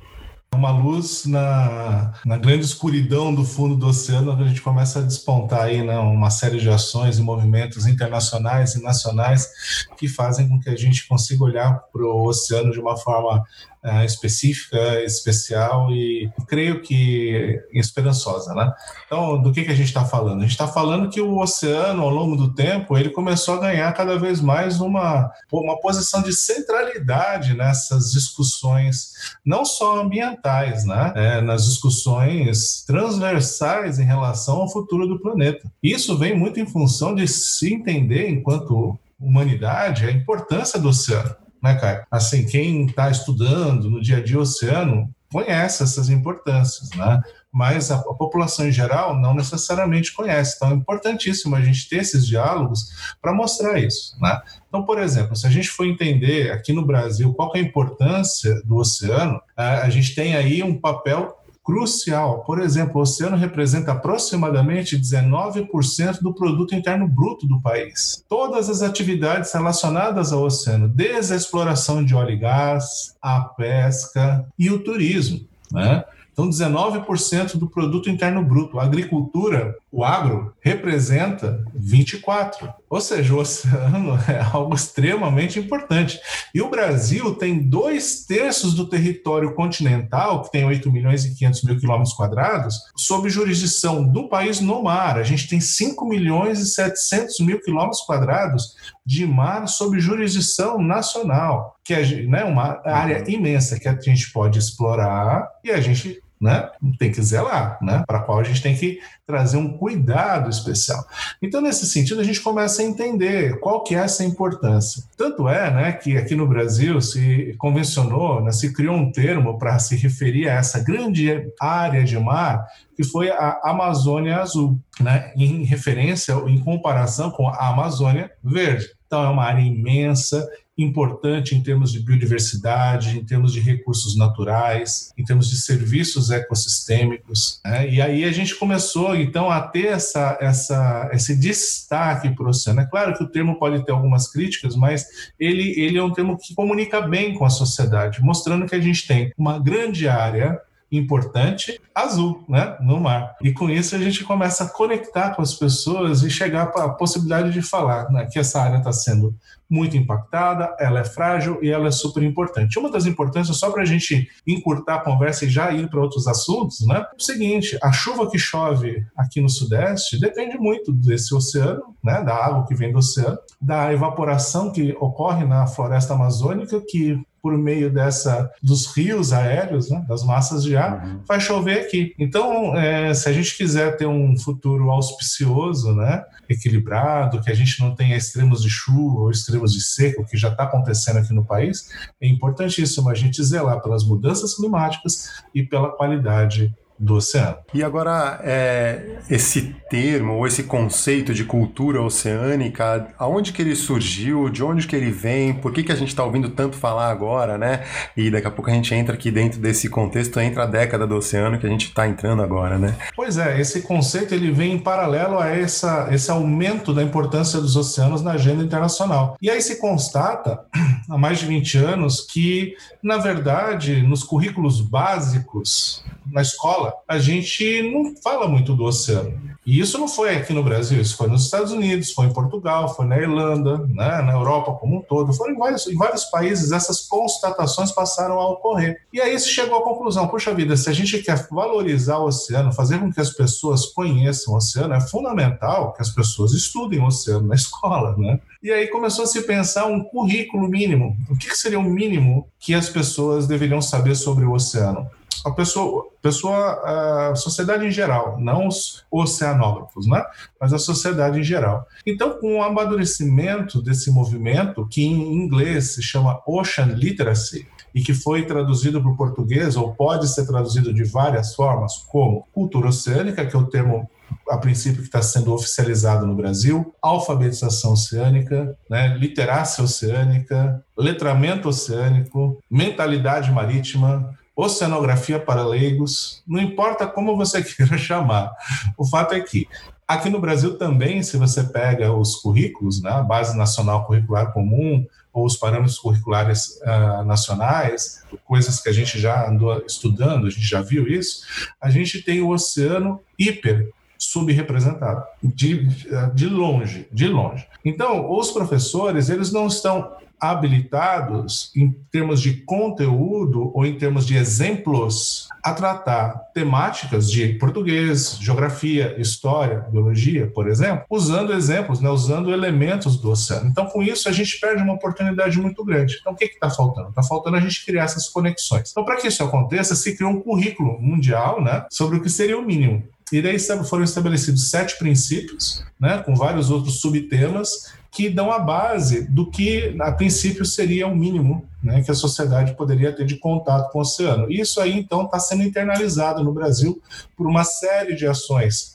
uma 0.53 0.71
luz 0.71 1.25
na, 1.25 2.13
na 2.25 2.37
grande 2.37 2.63
escuridão 2.63 3.35
do 3.35 3.43
fundo 3.43 3.75
do 3.75 3.87
oceano, 3.87 4.31
a 4.31 4.47
gente 4.47 4.61
começa 4.61 4.99
a 4.99 5.01
despontar 5.01 5.63
aí 5.63 5.83
né, 5.83 5.97
uma 5.99 6.29
série 6.29 6.57
de 6.57 6.69
ações 6.69 7.17
e 7.17 7.21
movimentos 7.21 7.85
internacionais 7.85 8.75
e 8.75 8.81
nacionais 8.81 9.49
que 9.97 10.07
fazem 10.07 10.47
com 10.47 10.57
que 10.57 10.69
a 10.69 10.77
gente 10.77 11.05
consiga 11.09 11.43
olhar 11.43 11.73
para 11.91 12.05
o 12.05 12.25
oceano 12.25 12.71
de 12.71 12.79
uma 12.79 12.95
forma 12.95 13.43
uh, 13.85 14.03
específica, 14.03 15.03
especial 15.03 15.91
e 15.91 16.29
creio 16.47 16.81
que 16.81 17.61
esperançosa, 17.71 18.53
né? 18.53 18.73
Então, 19.05 19.41
do 19.41 19.51
que, 19.51 19.63
que 19.63 19.71
a 19.71 19.75
gente 19.75 19.87
está 19.87 20.03
falando? 20.03 20.39
A 20.39 20.41
gente 20.41 20.51
está 20.51 20.67
falando 20.67 21.09
que 21.09 21.21
o 21.21 21.37
oceano, 21.37 22.01
ao 22.01 22.09
longo 22.09 22.35
do 22.35 22.53
tempo, 22.53 22.97
ele 22.97 23.09
começou 23.09 23.55
a 23.55 23.59
ganhar 23.59 23.93
cada 23.93 24.17
vez 24.17 24.41
mais 24.41 24.81
uma, 24.81 25.31
uma 25.51 25.79
posição 25.79 26.21
de 26.21 26.33
centralidade 26.33 27.53
nessas 27.53 28.11
discussões, 28.11 29.13
não 29.45 29.63
só 29.63 30.01
ambientais, 30.01 30.85
né? 30.85 31.13
É, 31.15 31.41
nas 31.41 31.65
discussões 31.65 32.83
transversais 32.85 33.99
em 33.99 34.05
relação 34.05 34.61
ao 34.61 34.71
futuro 34.71 35.07
do 35.07 35.19
planeta. 35.19 35.71
Isso 35.83 36.17
vem 36.17 36.37
muito 36.37 36.59
em 36.59 36.65
função 36.65 37.13
de 37.13 37.27
se 37.27 37.73
entender, 37.73 38.29
enquanto 38.29 38.97
humanidade, 39.19 40.05
a 40.05 40.11
importância 40.11 40.79
do 40.79 40.89
oceano 40.89 41.44
né, 41.65 41.73
Caio? 41.79 42.05
Assim, 42.11 42.45
quem 42.45 42.85
está 42.85 43.09
estudando 43.09 43.89
no 43.89 43.99
dia 43.99 44.17
a 44.17 44.23
dia 44.23 44.37
o 44.37 44.41
oceano 44.41 45.09
conhece 45.31 45.81
essas 45.81 46.09
importâncias, 46.09 46.91
né? 46.91 47.19
Mas 47.51 47.89
a, 47.89 47.95
a, 47.95 48.13
população 48.13 48.67
em 48.67 48.71
geral 48.71 49.19
não 49.19 49.33
necessariamente 49.33 50.13
conhece. 50.13 50.55
Então 50.55 50.69
é 50.69 50.73
importantíssimo 50.75 51.55
a 51.55 51.61
gente 51.61 51.89
ter 51.89 51.97
esses 51.97 52.27
diálogos 52.27 53.15
para 53.19 53.33
mostrar 53.33 53.79
isso, 53.79 54.15
né? 54.21 54.39
Então, 54.67 54.85
por 54.85 54.99
exemplo, 54.99 55.35
se 55.35 55.47
a 55.47 55.49
gente 55.49 55.69
for 55.69 55.85
entender 55.85 56.51
aqui 56.51 56.71
no 56.71 56.85
Brasil 56.85 57.33
qual 57.33 57.51
é 57.55 57.59
a 57.59 57.61
importância 57.61 58.61
do 58.63 58.75
oceano, 58.75 59.41
a, 59.57 59.81
a 59.81 59.89
gente 59.89 60.13
tem 60.13 60.35
aí 60.35 60.61
um 60.61 60.79
papel 60.79 61.35
crucial. 61.65 62.43
Por 62.45 62.61
exemplo, 62.61 62.99
o 62.99 63.01
oceano 63.01 63.35
representa 63.35 63.91
aproximadamente 63.91 64.97
19% 64.97 66.21
do 66.21 66.33
produto 66.33 66.75
interno 66.75 67.07
bruto 67.07 67.47
do 67.47 67.59
país. 67.59 68.23
Todas 68.29 68.69
as 68.69 68.83
atividades 68.83 69.51
relacionadas 69.51 70.31
ao 70.31 70.43
oceano, 70.43 70.87
desde 70.87 71.33
a 71.33 71.35
exploração 71.35 72.05
de 72.05 72.13
óleo 72.13 72.31
e 72.31 72.37
gás, 72.37 73.15
a 73.19 73.41
pesca 73.41 74.45
e 74.57 74.69
o 74.69 74.79
turismo, 74.79 75.41
né? 75.71 76.05
Então, 76.31 76.49
19% 76.49 77.55
do 77.55 77.65
produto 77.65 78.09
interno 78.09 78.43
bruto. 78.43 78.77
A 78.77 78.83
agricultura, 78.83 79.73
o 79.95 80.03
agro, 80.03 80.53
representa 80.59 81.63
24%. 81.73 82.73
Ou 82.89 82.99
seja, 82.99 83.33
o 83.33 83.39
oceano 83.39 84.19
é 84.27 84.41
algo 84.41 84.75
extremamente 84.75 85.57
importante. 85.57 86.19
E 86.53 86.61
o 86.61 86.69
Brasil 86.69 87.33
tem 87.35 87.57
dois 87.57 88.25
terços 88.25 88.73
do 88.73 88.89
território 88.89 89.55
continental, 89.55 90.43
que 90.43 90.51
tem 90.51 90.65
8 90.65 90.91
milhões 90.91 91.23
e 91.23 91.33
500 91.33 91.63
mil 91.63 91.79
quilômetros 91.79 92.13
quadrados, 92.13 92.75
sob 92.93 93.29
jurisdição 93.29 94.05
do 94.05 94.27
país 94.27 94.59
no 94.59 94.83
mar. 94.83 95.17
A 95.17 95.23
gente 95.23 95.47
tem 95.47 95.61
5 95.61 96.05
milhões 96.05 96.59
e 96.59 96.65
700 96.65 97.39
mil 97.39 97.61
quilômetros 97.61 98.01
quadrados 98.01 98.75
de 99.05 99.25
mar 99.25 99.65
sob 99.65 99.97
jurisdição 99.97 100.81
nacional, 100.81 101.77
que 101.85 101.93
é 101.93 102.03
né, 102.23 102.43
uma 102.43 102.81
área 102.83 103.23
imensa 103.27 103.79
que 103.79 103.87
a 103.87 103.97
gente 103.97 104.29
pode 104.33 104.59
explorar 104.59 105.47
e 105.63 105.71
a 105.71 105.79
gente 105.79 106.21
né? 106.45 106.69
Tem 106.99 107.11
que 107.11 107.21
zelar, 107.23 107.79
né? 107.81 108.03
Para 108.05 108.19
qual 108.19 108.39
a 108.39 108.43
gente 108.43 108.61
tem 108.61 108.75
que 108.75 108.99
trazer 109.25 109.57
um 109.57 109.75
cuidado 109.75 110.47
especial. 110.47 111.03
Então, 111.41 111.59
nesse 111.59 111.87
sentido, 111.87 112.21
a 112.21 112.23
gente 112.23 112.39
começa 112.39 112.83
a 112.83 112.85
entender 112.85 113.59
qual 113.59 113.83
que 113.83 113.95
é 113.95 113.97
essa 113.97 114.23
importância. 114.23 115.03
Tanto 115.17 115.49
é, 115.49 115.71
né, 115.71 115.91
que 115.93 116.15
aqui 116.15 116.35
no 116.35 116.47
Brasil 116.47 117.01
se 117.01 117.55
convencionou, 117.57 118.43
né, 118.43 118.51
se 118.51 118.71
criou 118.71 118.95
um 118.95 119.11
termo 119.11 119.57
para 119.57 119.79
se 119.79 119.95
referir 119.95 120.47
a 120.47 120.53
essa 120.53 120.79
grande 120.79 121.51
área 121.59 122.03
de 122.03 122.17
mar 122.19 122.63
que 122.95 123.03
foi 123.03 123.29
a 123.29 123.59
Amazônia 123.63 124.37
Azul, 124.37 124.79
né, 125.01 125.33
em 125.35 125.63
referência, 125.65 126.33
em 126.47 126.59
comparação 126.59 127.29
com 127.29 127.47
a 127.47 127.69
Amazônia 127.69 128.31
Verde. 128.41 128.85
Então, 129.07 129.23
é 129.23 129.29
uma 129.29 129.43
área 129.43 129.61
imensa 129.61 130.47
importante 130.77 131.55
em 131.55 131.61
termos 131.61 131.91
de 131.91 131.99
biodiversidade, 131.99 133.17
em 133.17 133.23
termos 133.23 133.53
de 133.53 133.59
recursos 133.59 134.17
naturais, 134.17 135.13
em 135.17 135.23
termos 135.23 135.49
de 135.49 135.57
serviços 135.57 136.31
ecossistêmicos. 136.31 137.61
Né? 137.63 137.89
E 137.89 138.01
aí 138.01 138.23
a 138.25 138.31
gente 138.31 138.55
começou, 138.55 139.15
então, 139.15 139.49
a 139.49 139.61
ter 139.61 139.87
essa, 139.87 140.37
essa, 140.41 141.09
esse 141.13 141.35
destaque 141.35 142.29
para 142.35 142.45
o 142.45 142.49
oceano. 142.49 142.81
É 142.81 142.85
claro 142.85 143.13
que 143.17 143.23
o 143.23 143.27
termo 143.27 143.57
pode 143.57 143.85
ter 143.85 143.91
algumas 143.91 144.31
críticas, 144.31 144.75
mas 144.75 145.05
ele, 145.39 145.79
ele 145.79 145.97
é 145.97 146.03
um 146.03 146.11
termo 146.11 146.37
que 146.37 146.53
comunica 146.53 147.01
bem 147.01 147.33
com 147.33 147.45
a 147.45 147.49
sociedade, 147.49 148.21
mostrando 148.21 148.65
que 148.65 148.75
a 148.75 148.81
gente 148.81 149.07
tem 149.07 149.31
uma 149.37 149.57
grande 149.59 150.07
área 150.07 150.59
importante 150.91 151.79
azul, 151.93 152.43
né, 152.47 152.77
no 152.81 152.99
mar. 152.99 153.35
E 153.41 153.51
com 153.51 153.69
isso 153.69 153.95
a 153.95 153.99
gente 153.99 154.23
começa 154.23 154.65
a 154.65 154.69
conectar 154.69 155.35
com 155.35 155.41
as 155.41 155.53
pessoas 155.53 156.23
e 156.23 156.29
chegar 156.29 156.67
para 156.67 156.85
a 156.85 156.89
possibilidade 156.89 157.51
de 157.51 157.61
falar 157.61 158.09
né, 158.11 158.27
que 158.31 158.39
essa 158.39 158.61
área 158.61 158.77
está 158.77 158.91
sendo 158.91 159.35
muito 159.69 159.97
impactada, 159.97 160.75
ela 160.79 160.99
é 160.99 161.03
frágil 161.03 161.59
e 161.61 161.69
ela 161.69 161.87
é 161.87 161.91
super 161.91 162.21
importante. 162.21 162.77
Uma 162.77 162.91
das 162.91 163.05
importâncias, 163.05 163.57
só 163.57 163.71
para 163.71 163.81
a 163.81 163.85
gente 163.85 164.27
encurtar 164.45 164.95
a 164.95 165.03
conversa 165.03 165.45
e 165.45 165.49
já 165.49 165.71
ir 165.71 165.89
para 165.89 166.01
outros 166.01 166.27
assuntos, 166.27 166.85
né? 166.85 167.05
É 167.11 167.15
o 167.15 167.21
seguinte: 167.21 167.77
a 167.81 167.91
chuva 167.91 168.29
que 168.29 168.37
chove 168.37 169.03
aqui 169.17 169.41
no 169.41 169.49
Sudeste 169.49 170.19
depende 170.19 170.57
muito 170.57 170.91
desse 170.91 171.33
oceano, 171.33 171.95
né? 172.03 172.21
Da 172.23 172.35
água 172.35 172.65
que 172.65 172.75
vem 172.75 172.91
do 172.91 172.99
oceano, 172.99 173.37
da 173.59 173.91
evaporação 173.91 174.71
que 174.71 174.95
ocorre 174.99 175.45
na 175.45 175.65
floresta 175.65 176.13
amazônica, 176.13 176.81
que 176.87 177.19
por 177.45 177.55
meio 177.55 177.93
dessa 177.93 178.51
dos 178.59 178.87
rios 178.87 179.31
aéreos, 179.31 179.91
né, 179.91 180.03
das 180.09 180.23
massas 180.23 180.63
de 180.63 180.75
ar, 180.75 181.05
uhum. 181.05 181.19
vai 181.27 181.39
chover 181.39 181.81
aqui. 181.81 182.15
Então, 182.17 182.75
é, 182.75 183.13
se 183.13 183.29
a 183.29 183.31
gente 183.31 183.55
quiser 183.55 183.95
ter 183.97 184.07
um 184.07 184.35
futuro 184.35 184.89
auspicioso, 184.89 185.93
né, 185.93 186.23
equilibrado, 186.49 187.39
que 187.41 187.51
a 187.51 187.53
gente 187.53 187.79
não 187.79 187.93
tenha 187.93 188.17
extremos 188.17 188.63
de 188.63 188.69
chuva 188.71 189.19
ou 189.19 189.29
extremos 189.29 189.73
de 189.73 189.83
seca, 189.83 190.23
o 190.23 190.25
que 190.25 190.35
já 190.35 190.49
está 190.49 190.63
acontecendo 190.63 191.19
aqui 191.19 191.35
no 191.35 191.45
país, 191.45 191.87
é 192.19 192.27
importantíssimo 192.27 193.11
a 193.11 193.13
gente 193.13 193.43
zelar 193.43 193.79
pelas 193.79 194.03
mudanças 194.03 194.55
climáticas 194.55 195.29
e 195.53 195.61
pela 195.61 195.91
qualidade 195.91 196.73
do 196.97 197.15
oceano. 197.15 197.57
E 197.73 197.83
agora, 197.83 198.39
é, 198.43 199.17
esse 199.29 199.75
termo 199.89 200.33
ou 200.33 200.47
esse 200.47 200.63
conceito 200.63 201.33
de 201.33 201.43
cultura 201.43 202.01
oceânica, 202.01 203.07
aonde 203.17 203.51
que 203.51 203.61
ele 203.61 203.75
surgiu, 203.75 204.49
de 204.49 204.63
onde 204.63 204.87
que 204.87 204.95
ele 204.95 205.11
vem, 205.11 205.53
por 205.53 205.71
que, 205.71 205.83
que 205.83 205.91
a 205.91 205.95
gente 205.95 206.09
está 206.09 206.23
ouvindo 206.23 206.49
tanto 206.49 206.75
falar 206.75 207.09
agora, 207.09 207.57
né? 207.57 207.83
E 208.15 208.31
daqui 208.31 208.47
a 208.47 208.51
pouco 208.51 208.69
a 208.69 208.73
gente 208.73 208.93
entra 208.93 209.13
aqui 209.15 209.29
dentro 209.29 209.59
desse 209.59 209.89
contexto, 209.89 210.39
entra 210.39 210.63
a 210.63 210.65
década 210.65 211.05
do 211.05 211.15
oceano 211.15 211.59
que 211.59 211.65
a 211.65 211.69
gente 211.69 211.87
está 211.87 212.07
entrando 212.07 212.41
agora, 212.41 212.77
né? 212.77 212.95
Pois 213.15 213.37
é, 213.37 213.59
esse 213.59 213.81
conceito 213.81 214.33
ele 214.33 214.51
vem 214.51 214.73
em 214.73 214.79
paralelo 214.79 215.37
a 215.37 215.47
essa, 215.47 216.07
esse 216.11 216.31
aumento 216.31 216.93
da 216.93 217.03
importância 217.03 217.59
dos 217.59 217.75
oceanos 217.75 218.21
na 218.21 218.31
agenda 218.31 218.63
internacional. 218.63 219.37
E 219.41 219.49
aí 219.49 219.61
se 219.61 219.77
constata, 219.77 220.61
há 221.09 221.17
mais 221.17 221.39
de 221.39 221.45
20 221.45 221.77
anos, 221.77 222.21
que, 222.21 222.75
na 223.03 223.17
verdade, 223.17 224.01
nos 224.01 224.23
currículos 224.23 224.81
básicos, 224.81 226.03
na 226.35 226.41
escola, 226.41 226.93
a 227.07 227.17
gente 227.17 227.81
não 227.93 228.13
fala 228.21 228.45
muito 228.45 228.75
do 228.75 228.83
oceano. 228.83 229.55
E 229.65 229.79
isso 229.79 229.97
não 229.97 230.07
foi 230.07 230.35
aqui 230.35 230.51
no 230.51 230.61
Brasil, 230.61 231.01
isso 231.01 231.15
foi 231.15 231.27
nos 231.27 231.45
Estados 231.45 231.71
Unidos, 231.71 232.11
foi 232.11 232.27
em 232.27 232.33
Portugal, 232.33 232.93
foi 232.93 233.05
na 233.05 233.17
Irlanda, 233.17 233.77
né, 233.87 234.21
na 234.21 234.33
Europa 234.33 234.73
como 234.73 234.97
um 234.97 235.01
todo, 235.01 235.33
foram 235.33 235.53
em 235.53 235.57
vários, 235.57 235.87
em 235.87 235.95
vários 235.95 236.25
países 236.25 236.73
essas 236.73 237.07
constatações 237.07 237.91
passaram 237.91 238.37
a 238.39 238.49
ocorrer. 238.49 238.97
E 239.13 239.21
aí 239.21 239.39
se 239.39 239.47
chegou 239.47 239.79
à 239.79 239.83
conclusão, 239.83 240.27
puxa 240.27 240.53
vida, 240.53 240.75
se 240.75 240.89
a 240.89 240.93
gente 240.93 241.17
quer 241.19 241.47
valorizar 241.49 242.17
o 242.17 242.25
oceano, 242.25 242.73
fazer 242.73 242.99
com 242.99 243.11
que 243.11 243.21
as 243.21 243.29
pessoas 243.29 243.85
conheçam 243.85 244.53
o 244.53 244.57
oceano, 244.57 244.93
é 244.93 244.99
fundamental 244.99 245.93
que 245.93 246.01
as 246.01 246.09
pessoas 246.09 246.51
estudem 246.51 246.99
o 246.99 247.07
oceano 247.07 247.47
na 247.47 247.55
escola, 247.55 248.13
né? 248.17 248.41
E 248.61 248.71
aí 248.71 248.87
começou 248.87 249.23
a 249.23 249.27
se 249.27 249.41
pensar 249.43 249.85
um 249.85 250.03
currículo 250.03 250.67
mínimo. 250.67 251.15
O 251.29 251.37
que 251.37 251.55
seria 251.55 251.79
o 251.79 251.83
mínimo 251.83 252.47
que 252.59 252.73
as 252.73 252.89
pessoas 252.89 253.47
deveriam 253.47 253.81
saber 253.81 254.15
sobre 254.15 254.43
o 254.43 254.53
oceano? 254.53 255.09
A 255.45 255.51
pessoa, 255.51 256.07
pessoa, 256.23 257.29
a 257.29 257.35
sociedade 257.35 257.85
em 257.85 257.91
geral, 257.91 258.39
não 258.39 258.67
os 258.67 259.05
oceanógrafos, 259.11 260.07
né? 260.07 260.25
mas 260.59 260.73
a 260.73 260.79
sociedade 260.79 261.39
em 261.39 261.43
geral. 261.43 261.85
Então, 262.03 262.39
com 262.39 262.57
o 262.57 262.63
amadurecimento 262.63 263.79
desse 263.79 264.09
movimento, 264.09 264.87
que 264.87 265.05
em 265.05 265.35
inglês 265.35 265.93
se 265.93 266.01
chama 266.01 266.41
Ocean 266.47 266.87
Literacy, 266.87 267.67
e 267.93 268.01
que 268.01 268.13
foi 268.13 268.45
traduzido 268.45 268.99
para 269.01 269.09
o 269.09 269.15
português, 269.15 269.77
ou 269.77 269.93
pode 269.93 270.27
ser 270.27 270.45
traduzido 270.45 270.93
de 270.93 271.05
várias 271.05 271.55
formas, 271.55 271.93
como 272.09 272.45
cultura 272.51 272.89
oceânica, 272.89 273.45
que 273.45 273.55
é 273.55 273.59
o 273.59 273.67
termo 273.67 274.09
a 274.49 274.57
princípio 274.57 274.99
que 275.01 275.07
está 275.07 275.21
sendo 275.21 275.53
oficializado 275.53 276.25
no 276.25 276.35
Brasil, 276.35 276.93
alfabetização 277.01 277.93
oceânica, 277.93 278.75
né, 278.89 279.15
literácia 279.17 279.83
oceânica, 279.83 280.83
letramento 280.97 281.69
oceânico, 281.69 282.61
mentalidade 282.69 283.51
marítima, 283.51 284.35
oceanografia 284.55 285.39
para 285.39 285.65
leigos, 285.65 286.43
não 286.47 286.61
importa 286.61 287.05
como 287.05 287.35
você 287.35 287.61
queira 287.63 287.97
chamar. 287.97 288.51
O 288.97 289.05
fato 289.05 289.33
é 289.33 289.41
que 289.41 289.67
aqui 290.07 290.29
no 290.29 290.39
Brasil 290.39 290.77
também, 290.77 291.21
se 291.23 291.37
você 291.37 291.63
pega 291.63 292.13
os 292.13 292.37
currículos, 292.37 293.01
né, 293.01 293.09
a 293.11 293.21
Base 293.21 293.57
Nacional 293.57 294.05
Curricular 294.05 294.53
Comum, 294.53 295.05
ou 295.33 295.45
os 295.45 295.57
parâmetros 295.57 295.99
curriculares 295.99 296.79
uh, 296.81 297.25
nacionais, 297.25 298.23
coisas 298.45 298.79
que 298.79 298.87
a 298.87 298.93
gente 298.93 299.19
já 299.19 299.49
andou 299.49 299.83
estudando, 299.85 300.47
a 300.47 300.49
gente 300.49 300.65
já 300.65 300.81
viu 300.81 301.05
isso, 301.07 301.41
a 301.81 301.89
gente 301.89 302.21
tem 302.21 302.39
o 302.39 302.49
oceano 302.49 303.19
hiper 303.37 303.91
subrepresentado, 304.17 305.23
de, 305.43 305.87
de 306.33 306.47
longe, 306.47 307.05
de 307.11 307.27
longe. 307.27 307.67
Então, 307.83 308.31
os 308.31 308.49
professores, 308.51 309.29
eles 309.29 309.51
não 309.51 309.67
estão 309.67 310.15
habilitados 310.51 311.71
em 311.75 311.91
termos 312.11 312.41
de 312.41 312.53
conteúdo 312.63 313.71
ou 313.73 313.85
em 313.85 313.97
termos 313.97 314.25
de 314.25 314.35
exemplos 314.35 315.47
a 315.63 315.73
tratar 315.73 316.51
temáticas 316.53 317.29
de 317.29 317.49
português, 317.55 318.37
geografia, 318.39 319.19
história, 319.19 319.79
biologia, 319.91 320.47
por 320.47 320.67
exemplo, 320.67 321.05
usando 321.09 321.53
exemplos, 321.53 321.99
né, 321.99 322.09
usando 322.09 322.51
elementos 322.51 323.17
do 323.17 323.31
oceano. 323.31 323.67
Então, 323.69 323.87
com 323.87 324.03
isso, 324.03 324.29
a 324.29 324.31
gente 324.31 324.59
perde 324.59 324.83
uma 324.83 324.93
oportunidade 324.93 325.59
muito 325.59 325.83
grande. 325.83 326.17
Então, 326.19 326.33
o 326.33 326.35
que 326.35 326.45
está 326.45 326.69
faltando? 326.69 327.09
Está 327.09 327.23
faltando 327.23 327.57
a 327.57 327.59
gente 327.59 327.83
criar 327.85 328.03
essas 328.03 328.29
conexões. 328.29 328.91
Então, 328.91 329.03
para 329.03 329.17
que 329.17 329.27
isso 329.27 329.43
aconteça, 329.43 329.95
se 329.95 330.15
criou 330.15 330.31
um 330.31 330.41
currículo 330.41 330.99
mundial 331.01 331.61
né, 331.61 331.85
sobre 331.89 332.17
o 332.17 332.21
que 332.21 332.29
seria 332.29 332.57
o 332.57 332.65
mínimo. 332.65 333.03
E 333.31 333.41
daí 333.41 333.57
foram 333.89 334.03
estabelecidos 334.03 334.69
sete 334.69 334.97
princípios, 334.99 335.83
né, 335.99 336.19
com 336.19 336.35
vários 336.35 336.69
outros 336.69 337.01
subtemas, 337.01 337.91
que 338.15 338.29
dão 338.29 338.49
a 338.49 338.59
base 338.59 339.27
do 339.27 339.51
que, 339.51 339.93
a 339.99 340.09
princípio, 340.09 340.63
seria 340.63 341.05
o 341.05 341.13
mínimo 341.13 341.67
né, 341.83 342.01
que 342.01 342.09
a 342.09 342.15
sociedade 342.15 342.73
poderia 342.73 343.11
ter 343.11 343.25
de 343.25 343.37
contato 343.37 343.91
com 343.91 343.99
o 343.99 344.01
oceano. 344.01 344.49
Isso 344.49 344.79
aí, 344.79 344.97
então, 344.97 345.25
está 345.25 345.37
sendo 345.37 345.63
internalizado 345.63 346.41
no 346.41 346.53
Brasil 346.53 347.01
por 347.35 347.45
uma 347.45 347.65
série 347.65 348.15
de 348.15 348.25
ações, 348.25 348.93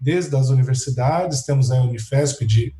desde 0.00 0.34
as 0.36 0.48
universidades, 0.48 1.42
temos 1.42 1.72
a 1.72 1.82
Unifesp 1.82 2.46
de, 2.46 2.72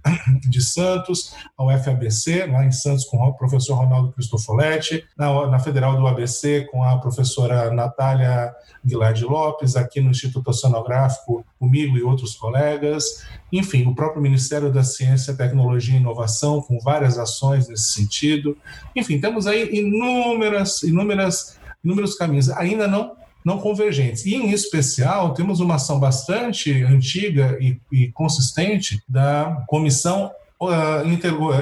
de 0.49 0.63
Santos, 0.63 1.35
a 1.59 1.65
UFABC, 1.65 2.47
lá 2.47 2.65
em 2.65 2.71
Santos, 2.71 3.05
com 3.05 3.19
o 3.19 3.35
professor 3.35 3.75
Ronaldo 3.75 4.13
Cristofoletti, 4.13 5.05
na, 5.19 5.49
na 5.49 5.59
Federal 5.59 5.97
do 5.97 6.07
ABC, 6.07 6.69
com 6.71 6.85
a 6.85 6.97
professora 6.99 7.73
Natália 7.73 8.55
Guilherme 8.85 9.25
Lopes, 9.25 9.75
aqui 9.75 10.01
no 10.01 10.13
Instituto 10.13 10.49
Oceanográfico, 10.49 11.45
comigo 11.59 11.99
e 11.99 12.03
outros 12.03 12.37
colegas, 12.37 13.25
enfim, 13.53 13.87
o 13.87 13.95
próprio 13.95 14.23
Ministério 14.23 14.73
da 14.73 14.83
Ciência, 14.83 15.35
Tecnologia 15.35 15.95
e 15.95 15.99
Inovação, 15.99 16.63
com 16.63 16.79
várias 16.81 17.19
ações 17.19 17.69
nesse 17.69 17.93
sentido. 17.93 18.57
Enfim, 18.97 19.21
temos 19.21 19.47
aí 19.47 19.69
inúmeras, 19.73 20.83
inúmeras, 20.83 21.59
inúmeros 21.85 22.15
caminhos, 22.15 22.49
ainda 22.51 22.89
não 22.89 23.21
não 23.45 23.59
convergentes. 23.59 24.25
E, 24.25 24.37
em 24.37 24.53
especial, 24.53 25.35
temos 25.35 25.59
uma 25.59 25.75
ação 25.75 25.99
bastante 25.99 26.83
antiga 26.85 27.59
e, 27.61 27.77
e 27.91 28.07
consistente 28.13 29.03
da 29.09 29.65
Comissão 29.67 30.31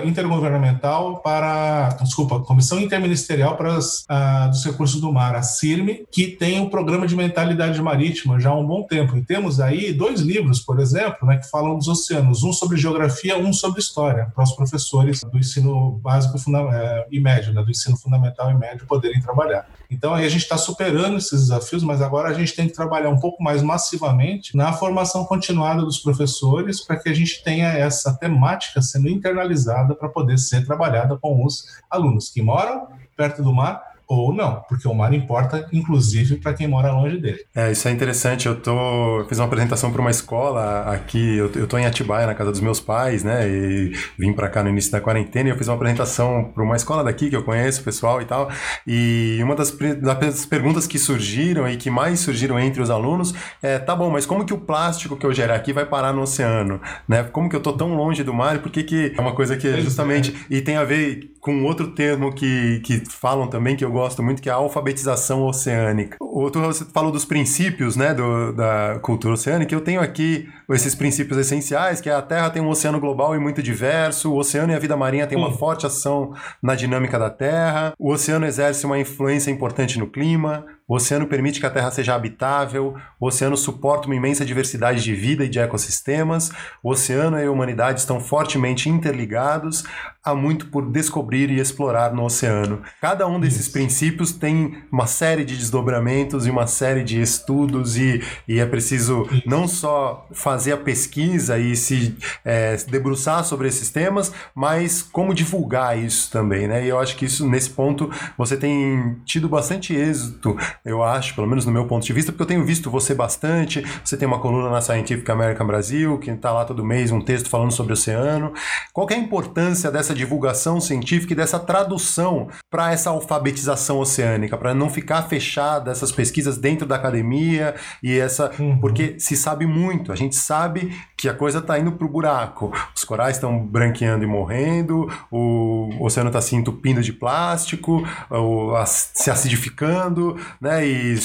intergovernamental 0.05 1.19
para, 1.19 1.89
desculpa, 2.03 2.41
Comissão 2.41 2.79
Interministerial 2.79 3.57
para 3.57 3.77
as, 3.77 4.05
dos 4.51 4.65
Recursos 4.65 5.01
do 5.01 5.13
Mar, 5.13 5.35
a 5.35 5.43
CIRME, 5.43 6.07
que 6.11 6.29
tem 6.29 6.61
um 6.61 6.69
programa 6.69 7.07
de 7.07 7.17
mentalidade 7.17 7.81
marítima 7.81 8.39
já 8.39 8.51
há 8.51 8.55
um 8.55 8.67
bom 8.67 8.83
tempo. 8.83 9.17
E 9.17 9.23
temos 9.23 9.61
aí 9.61 9.93
dois 9.93 10.21
livros, 10.21 10.61
por 10.61 10.81
exemplo, 10.81 11.27
né, 11.27 11.39
que 11.39 11.49
falam 11.49 11.77
dos 11.77 11.89
oceanos, 11.89 12.43
um 12.43 12.53
sobre 12.53 12.77
geografia, 12.77 13.39
um 13.39 13.53
sobre 13.53 13.81
história, 13.81 14.31
para 14.35 14.45
os 14.45 14.53
professores 14.53 15.21
do 15.21 15.39
ensino 15.39 15.93
básico 16.03 16.37
eh, 16.73 17.07
e 17.11 17.21
médio, 17.21 17.53
né, 17.53 17.63
do 17.63 17.71
ensino 17.71 17.97
fundamental 17.97 18.51
e 18.51 18.55
médio 18.55 18.87
poderem 18.87 19.21
trabalhar. 19.21 19.67
Então 19.91 20.15
aí 20.15 20.25
a 20.25 20.29
gente 20.29 20.43
está 20.43 20.57
superando 20.57 21.19
esses 21.19 21.41
desafios, 21.41 21.83
mas 21.83 22.01
agora 22.01 22.29
a 22.29 22.33
gente 22.33 22.55
tem 22.55 22.69
que 22.69 22.73
trabalhar 22.73 23.11
um 23.11 23.19
pouco 23.19 23.43
mais 23.43 23.61
massivamente 23.61 24.57
na 24.57 24.73
formação 24.73 25.25
continuada 25.25 25.83
dos 25.83 25.99
professores 25.99 26.81
para 26.81 26.97
que 26.97 27.09
a 27.09 27.15
gente 27.15 27.43
tenha 27.43 27.69
essa 27.69 28.15
temática 28.17 28.81
sendo 28.81 29.09
internalizada 29.09 29.95
para 29.95 30.09
poder 30.09 30.39
ser 30.39 30.65
trabalhada 30.65 31.17
com 31.17 31.45
os 31.45 31.65
alunos 31.91 32.31
que 32.31 32.41
moram 32.41 32.87
perto 33.17 33.43
do 33.43 33.53
mar 33.53 33.90
ou 34.11 34.35
não, 34.35 34.61
porque 34.69 34.89
o 34.89 34.93
mar 34.93 35.15
importa, 35.15 35.69
inclusive, 35.73 36.39
para 36.39 36.53
quem 36.53 36.67
mora 36.67 36.91
longe 36.91 37.17
dele. 37.19 37.39
É, 37.55 37.71
isso 37.71 37.87
é 37.87 37.93
interessante. 37.93 38.49
Eu 38.49 38.61
tô 38.61 39.25
fiz 39.29 39.39
uma 39.39 39.47
apresentação 39.47 39.93
para 39.93 40.01
uma 40.01 40.11
escola 40.11 40.93
aqui, 40.93 41.37
eu, 41.37 41.49
eu 41.55 41.67
tô 41.69 41.79
em 41.79 41.87
Atibaia, 41.87 42.27
na 42.27 42.35
casa 42.35 42.51
dos 42.51 42.61
meus 42.61 42.81
pais, 42.81 43.23
né? 43.23 43.49
E 43.49 43.93
vim 44.19 44.33
para 44.33 44.49
cá 44.49 44.65
no 44.65 44.69
início 44.69 44.91
da 44.91 45.01
quarentena 45.01 45.49
e 45.49 45.53
eu 45.53 45.57
fiz 45.57 45.69
uma 45.69 45.77
apresentação 45.77 46.51
para 46.53 46.65
uma 46.65 46.75
escola 46.75 47.05
daqui 47.05 47.31
que 47.31 47.37
eu 47.37 47.45
conheço, 47.45 47.85
pessoal 47.85 48.21
e 48.21 48.25
tal. 48.25 48.51
E 48.85 49.39
uma 49.45 49.55
das, 49.55 49.71
das 49.71 50.45
perguntas 50.45 50.89
que 50.89 50.99
surgiram 50.99 51.69
e 51.69 51.77
que 51.77 51.89
mais 51.89 52.19
surgiram 52.19 52.59
entre 52.59 52.83
os 52.83 52.91
alunos 52.91 53.33
é: 53.63 53.79
tá 53.79 53.95
bom, 53.95 54.11
mas 54.11 54.27
como 54.27 54.45
que 54.45 54.53
o 54.53 54.59
plástico 54.59 55.17
que 55.17 55.25
eu 55.25 55.33
gerar 55.33 55.55
aqui 55.55 55.73
vai 55.73 55.87
parar 55.87 56.13
no 56.13 56.23
oceano, 56.23 56.81
né? 57.07 57.23
Como 57.23 57.49
que 57.49 57.55
eu 57.55 57.61
tô 57.61 57.73
tão 57.73 57.95
longe 57.95 58.25
do 58.25 58.35
mar? 58.35 58.59
Por 58.59 58.73
que 58.73 58.83
que 58.83 59.15
é 59.17 59.21
uma 59.21 59.37
coisa 59.37 59.57
que 59.57 59.69
é 59.69 59.81
justamente 59.81 60.35
e 60.51 60.61
tem 60.61 60.77
a 60.77 60.83
ver 60.83 61.30
com 61.41 61.65
outro 61.65 61.89
termo 61.93 62.33
que, 62.33 62.81
que 62.81 63.03
falam 63.09 63.49
também 63.49 63.75
que 63.75 63.85
eu 63.85 63.91
gosto 63.91 64.23
muito, 64.23 64.43
que 64.43 64.49
é 64.49 64.53
a 64.53 64.57
alfabetização 64.57 65.45
oceânica. 65.47 66.19
Outro, 66.21 66.61
você 66.61 66.85
falou 66.85 67.11
dos 67.11 67.25
princípios 67.25 67.97
né, 67.97 68.13
do, 68.13 68.53
da 68.53 68.99
cultura 69.01 69.35
oceânica, 69.35 69.75
eu 69.75 69.81
tenho 69.81 70.01
aqui 70.01 70.49
esses 70.71 70.95
princípios 70.95 71.39
essenciais, 71.39 72.01
que 72.01 72.09
é 72.09 72.15
a 72.15 72.23
Terra 72.23 72.51
tem 72.51 72.63
um 72.63 72.69
oceano 72.69 73.01
global 73.01 73.35
e 73.35 73.39
muito 73.39 73.63
diverso, 73.63 74.31
o 74.31 74.37
oceano 74.37 74.73
e 74.73 74.77
a 74.77 74.79
vida 74.79 74.97
marinha 74.97 75.27
têm 75.27 75.39
uma 75.39 75.53
forte 75.53 75.87
ação 75.87 76.35
na 76.63 76.75
dinâmica 76.75 77.19
da 77.19 77.31
Terra, 77.31 77.95
o 77.99 78.13
oceano 78.13 78.47
exerce 78.47 78.85
uma 78.85 78.99
influência 78.99 79.51
importante 79.51 79.99
no 79.99 80.07
clima, 80.07 80.67
o 80.91 80.97
oceano 80.97 81.29
permite 81.29 81.61
que 81.61 81.67
a 81.67 81.71
Terra 81.71 81.93
seja 81.93 82.17
habitável, 82.17 82.97
o 83.21 83.29
oceano 83.29 83.57
suporta 83.57 84.07
uma 84.07 84.17
imensa 84.17 84.45
diversidade 84.45 85.01
de 85.05 85.15
vida 85.15 85.45
e 85.45 85.49
de 85.49 85.61
ecossistemas, 85.61 86.51
o 86.83 86.91
oceano 86.91 87.39
e 87.39 87.45
a 87.45 87.51
humanidade 87.51 88.01
estão 88.01 88.19
fortemente 88.19 88.89
interligados, 88.89 89.85
há 90.21 90.35
muito 90.35 90.67
por 90.67 90.91
descobrir 90.91 91.49
e 91.49 91.61
explorar 91.61 92.13
no 92.13 92.25
oceano. 92.25 92.83
Cada 93.01 93.25
um 93.29 93.39
desses 93.39 93.67
Isso. 93.67 93.73
princípios 93.73 94.33
tem 94.33 94.83
uma 94.91 95.07
série 95.07 95.45
de 95.45 95.57
desdobramentos 95.57 96.45
e 96.45 96.51
uma 96.51 96.67
série 96.67 97.05
de 97.05 97.21
estudos, 97.21 97.97
e, 97.97 98.21
e 98.49 98.59
é 98.59 98.67
preciso 98.67 99.29
não 99.47 99.69
só 99.69 100.27
fazer 100.33 100.73
a 100.73 100.77
pesquisa 100.77 101.57
e 101.57 101.77
se 101.77 102.17
é, 102.45 102.77
debruçar 102.89 103.45
sobre 103.45 103.69
esses 103.69 103.91
temas, 103.91 104.33
mas 104.53 105.03
como 105.03 105.33
divulgar 105.33 105.97
isso 105.97 106.33
também, 106.33 106.67
né? 106.67 106.85
E 106.85 106.89
eu 106.89 106.99
acho 106.99 107.17
que 107.17 107.27
isso, 107.27 107.49
nesse 107.49 107.71
ponto, 107.71 108.11
você 108.37 108.57
tem 108.57 109.17
tido 109.25 109.49
bastante 109.49 109.95
êxito 109.95 110.57
eu 110.85 111.03
acho, 111.03 111.35
pelo 111.35 111.47
menos 111.47 111.67
no 111.67 111.73
meu 111.73 111.87
ponto 111.87 112.07
de 112.07 112.13
vista, 112.13 112.33
porque 112.33 112.43
eu 112.43 112.47
tenho 112.47 112.65
visto 112.65 112.91
você 112.91 113.15
bastante. 113.15 113.85
Você 114.05 114.17
tem 114.17 114.27
uma 114.27 114.39
coluna 114.39 114.71
na 114.71 114.81
Scientific 114.81 115.29
American 115.31 115.67
Brasil, 115.67 116.19
que 116.19 116.31
está 116.31 116.53
lá 116.53 116.65
todo 116.65 116.85
mês, 116.85 117.11
um 117.11 117.21
texto 117.21 117.49
falando 117.49 117.73
sobre 117.73 117.93
o 117.93 117.95
oceano. 117.95 118.53
Qual 118.93 119.07
é 119.11 119.15
a 119.15 119.19
importância 119.19 119.91
dessa 119.91 120.15
divulgação 120.15 120.81
científica 120.81 121.33
e 121.33 121.37
dessa 121.37 121.59
tradução 121.59 122.49
para 122.71 122.93
essa 122.93 123.11
alfabetização 123.11 123.99
oceânica, 123.99 124.57
para 124.57 124.73
não 124.73 124.89
ficar 124.89 125.23
fechada 125.23 125.91
essas 125.91 126.13
pesquisas 126.13 126.57
dentro 126.57 126.87
da 126.87 126.97
academia 126.97 127.75
e 128.03 128.19
essa. 128.19 128.51
Uhum. 128.59 128.79
Porque 128.81 129.19
se 129.19 129.37
sabe 129.37 129.67
muito, 129.67 130.13
a 130.13 130.17
gente 130.17 130.37
sabe 130.37 130.97
que 131.17 131.29
a 131.29 131.35
coisa 131.35 131.59
está 131.59 131.79
indo 131.79 131.93
para 131.93 132.07
o 132.07 132.11
buraco. 132.11 132.73
Os 132.95 133.05
corais 133.05 133.37
estão 133.37 133.65
branqueando 133.67 134.25
e 134.25 134.27
morrendo, 134.27 135.09
o 135.31 135.89
oceano 136.01 136.29
está 136.29 136.41
se 136.41 136.57
entupindo 136.57 137.03
de 137.03 137.13
plástico, 137.13 138.03
o, 138.31 138.73
se 138.87 139.31
acidificando, 139.31 140.37
né? 140.61 140.70
E 140.79 141.17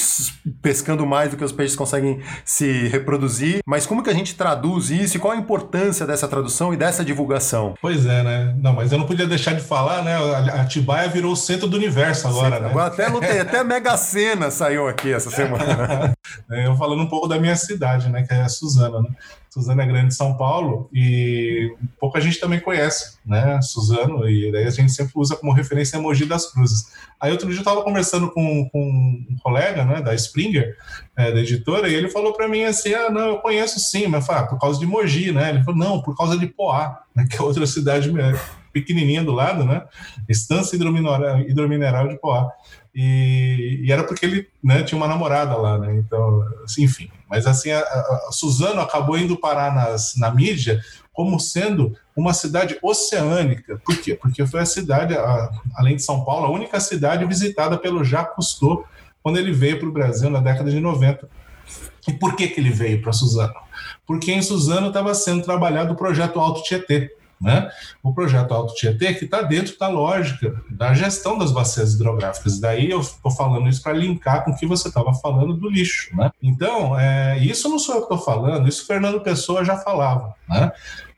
pescando 0.60 1.06
mais 1.06 1.30
do 1.30 1.36
que 1.36 1.44
os 1.44 1.52
peixes 1.52 1.76
conseguem 1.76 2.20
se 2.44 2.88
reproduzir. 2.88 3.60
Mas 3.66 3.86
como 3.86 4.02
que 4.02 4.10
a 4.10 4.14
gente 4.14 4.34
traduz 4.34 4.90
isso 4.90 5.16
e 5.16 5.20
qual 5.20 5.32
a 5.32 5.36
importância 5.36 6.06
dessa 6.06 6.26
tradução 6.26 6.74
e 6.74 6.76
dessa 6.76 7.04
divulgação? 7.04 7.74
Pois 7.80 8.06
é, 8.06 8.22
né? 8.22 8.56
Não, 8.60 8.72
mas 8.72 8.90
eu 8.92 8.98
não 8.98 9.06
podia 9.06 9.26
deixar 9.26 9.54
de 9.54 9.62
falar, 9.62 10.02
né? 10.02 10.16
A 10.16 10.62
Atibaia 10.62 11.08
virou 11.08 11.32
o 11.32 11.36
centro 11.36 11.68
do 11.68 11.76
universo 11.76 12.26
agora, 12.28 12.56
Sim, 12.56 12.62
né? 12.62 12.70
Agora 12.70 12.86
até, 12.86 13.08
lutei, 13.08 13.40
até 13.40 13.62
Mega 13.62 13.96
Sena 13.96 14.50
saiu 14.50 14.88
aqui 14.88 15.12
essa 15.12 15.30
semana. 15.30 16.14
É, 16.50 16.66
eu 16.66 16.76
falando 16.76 17.02
um 17.02 17.08
pouco 17.08 17.28
da 17.28 17.38
minha 17.38 17.56
cidade, 17.56 18.08
né? 18.08 18.24
Que 18.26 18.34
é 18.34 18.42
a 18.42 18.48
Suzana, 18.48 19.00
né? 19.00 19.08
Suzano 19.56 19.80
é 19.80 19.86
Grande, 19.86 20.14
São 20.14 20.36
Paulo, 20.36 20.86
e 20.92 21.74
pouca 21.98 22.20
gente 22.20 22.38
também 22.38 22.60
conhece, 22.60 23.16
né, 23.24 23.58
Suzano, 23.62 24.28
e 24.28 24.52
daí 24.52 24.66
a 24.66 24.70
gente 24.70 24.92
sempre 24.92 25.12
usa 25.16 25.34
como 25.34 25.50
referência 25.50 25.98
Mogi 25.98 26.26
das 26.26 26.52
Cruzes. 26.52 26.92
Aí 27.18 27.32
outro 27.32 27.48
dia 27.48 27.56
eu 27.56 27.62
estava 27.62 27.82
conversando 27.82 28.30
com, 28.30 28.68
com, 28.68 28.80
um 28.82 29.36
colega, 29.42 29.82
né, 29.82 30.02
da 30.02 30.14
Springer, 30.14 30.76
é, 31.16 31.32
da 31.32 31.40
editora, 31.40 31.88
e 31.88 31.94
ele 31.94 32.10
falou 32.10 32.34
para 32.34 32.46
mim 32.46 32.64
assim, 32.64 32.92
ah, 32.92 33.08
não, 33.08 33.28
eu 33.28 33.38
conheço 33.38 33.80
sim, 33.80 34.06
mas 34.06 34.26
fala, 34.26 34.40
ah, 34.40 34.46
por 34.46 34.60
causa 34.60 34.78
de 34.78 34.84
Mogi, 34.84 35.32
né, 35.32 35.48
ele 35.48 35.64
falou, 35.64 35.80
não, 35.80 36.02
por 36.02 36.14
causa 36.14 36.36
de 36.36 36.46
Poá, 36.46 37.00
né, 37.14 37.26
que 37.26 37.38
é 37.38 37.42
outra 37.42 37.64
cidade 37.66 38.12
pequenininha 38.74 39.24
do 39.24 39.32
lado, 39.32 39.64
né, 39.64 39.84
Estância 40.28 40.76
Hidromineral, 40.76 41.40
Hidromineral 41.40 42.08
de 42.08 42.18
Poá. 42.18 42.52
E, 42.94 43.82
e, 43.84 43.92
era 43.92 44.04
porque 44.04 44.24
ele 44.24 44.48
né, 44.62 44.82
tinha 44.82 44.96
uma 44.96 45.06
namorada 45.06 45.54
lá, 45.54 45.76
né? 45.76 45.94
Então, 45.96 46.42
assim, 46.64 46.84
enfim. 46.84 47.10
Mas 47.28 47.46
assim, 47.46 47.70
a, 47.70 47.80
a, 47.80 48.28
Suzano 48.30 48.80
acabou 48.80 49.18
indo 49.18 49.36
parar 49.36 49.74
nas, 49.74 50.14
na 50.16 50.30
mídia 50.30 50.80
como 51.12 51.40
sendo 51.40 51.96
uma 52.14 52.32
cidade 52.32 52.78
oceânica. 52.82 53.80
Por 53.84 53.96
quê? 53.96 54.14
Porque 54.14 54.46
foi 54.46 54.60
a 54.60 54.66
cidade, 54.66 55.16
a, 55.16 55.50
além 55.74 55.96
de 55.96 56.02
São 56.02 56.24
Paulo, 56.24 56.46
a 56.46 56.50
única 56.50 56.78
cidade 56.78 57.24
visitada 57.24 57.78
pelo 57.78 58.04
Jacques 58.04 58.34
Cousteau 58.34 58.86
quando 59.22 59.38
ele 59.38 59.52
veio 59.52 59.78
para 59.78 59.88
o 59.88 59.92
Brasil 59.92 60.30
na 60.30 60.40
década 60.40 60.70
de 60.70 60.78
90. 60.78 61.28
E 62.06 62.12
por 62.12 62.36
que, 62.36 62.46
que 62.46 62.60
ele 62.60 62.70
veio 62.70 63.02
para 63.02 63.12
Suzano? 63.12 63.54
Porque 64.06 64.30
em 64.30 64.40
Suzano 64.40 64.88
estava 64.88 65.12
sendo 65.14 65.42
trabalhado 65.42 65.94
o 65.94 65.96
projeto 65.96 66.38
Alto 66.38 66.62
Tietê 66.62 67.15
né? 67.40 67.70
O 68.02 68.12
projeto 68.12 68.52
Alto 68.52 68.74
Tietê, 68.74 69.14
que 69.14 69.24
está 69.24 69.42
dentro 69.42 69.78
da 69.78 69.88
lógica 69.88 70.54
da 70.70 70.94
gestão 70.94 71.38
das 71.38 71.52
bacias 71.52 71.94
hidrográficas. 71.94 72.58
Daí 72.58 72.90
eu 72.90 73.00
estou 73.00 73.30
falando 73.30 73.68
isso 73.68 73.82
para 73.82 73.92
linkar 73.92 74.44
com 74.44 74.50
o 74.50 74.56
que 74.56 74.66
você 74.66 74.88
estava 74.88 75.12
falando 75.14 75.54
do 75.54 75.68
lixo, 75.68 76.14
né? 76.16 76.30
Então, 76.42 76.98
é, 76.98 77.38
isso 77.38 77.68
não 77.68 77.78
sou 77.78 77.96
eu 77.96 78.06
que 78.06 78.14
estou 78.14 78.24
falando, 78.24 78.68
isso 78.68 78.86
Fernando 78.86 79.20
Pessoa 79.20 79.64
já 79.64 79.76
falava, 79.76 80.34
né? 80.48 80.72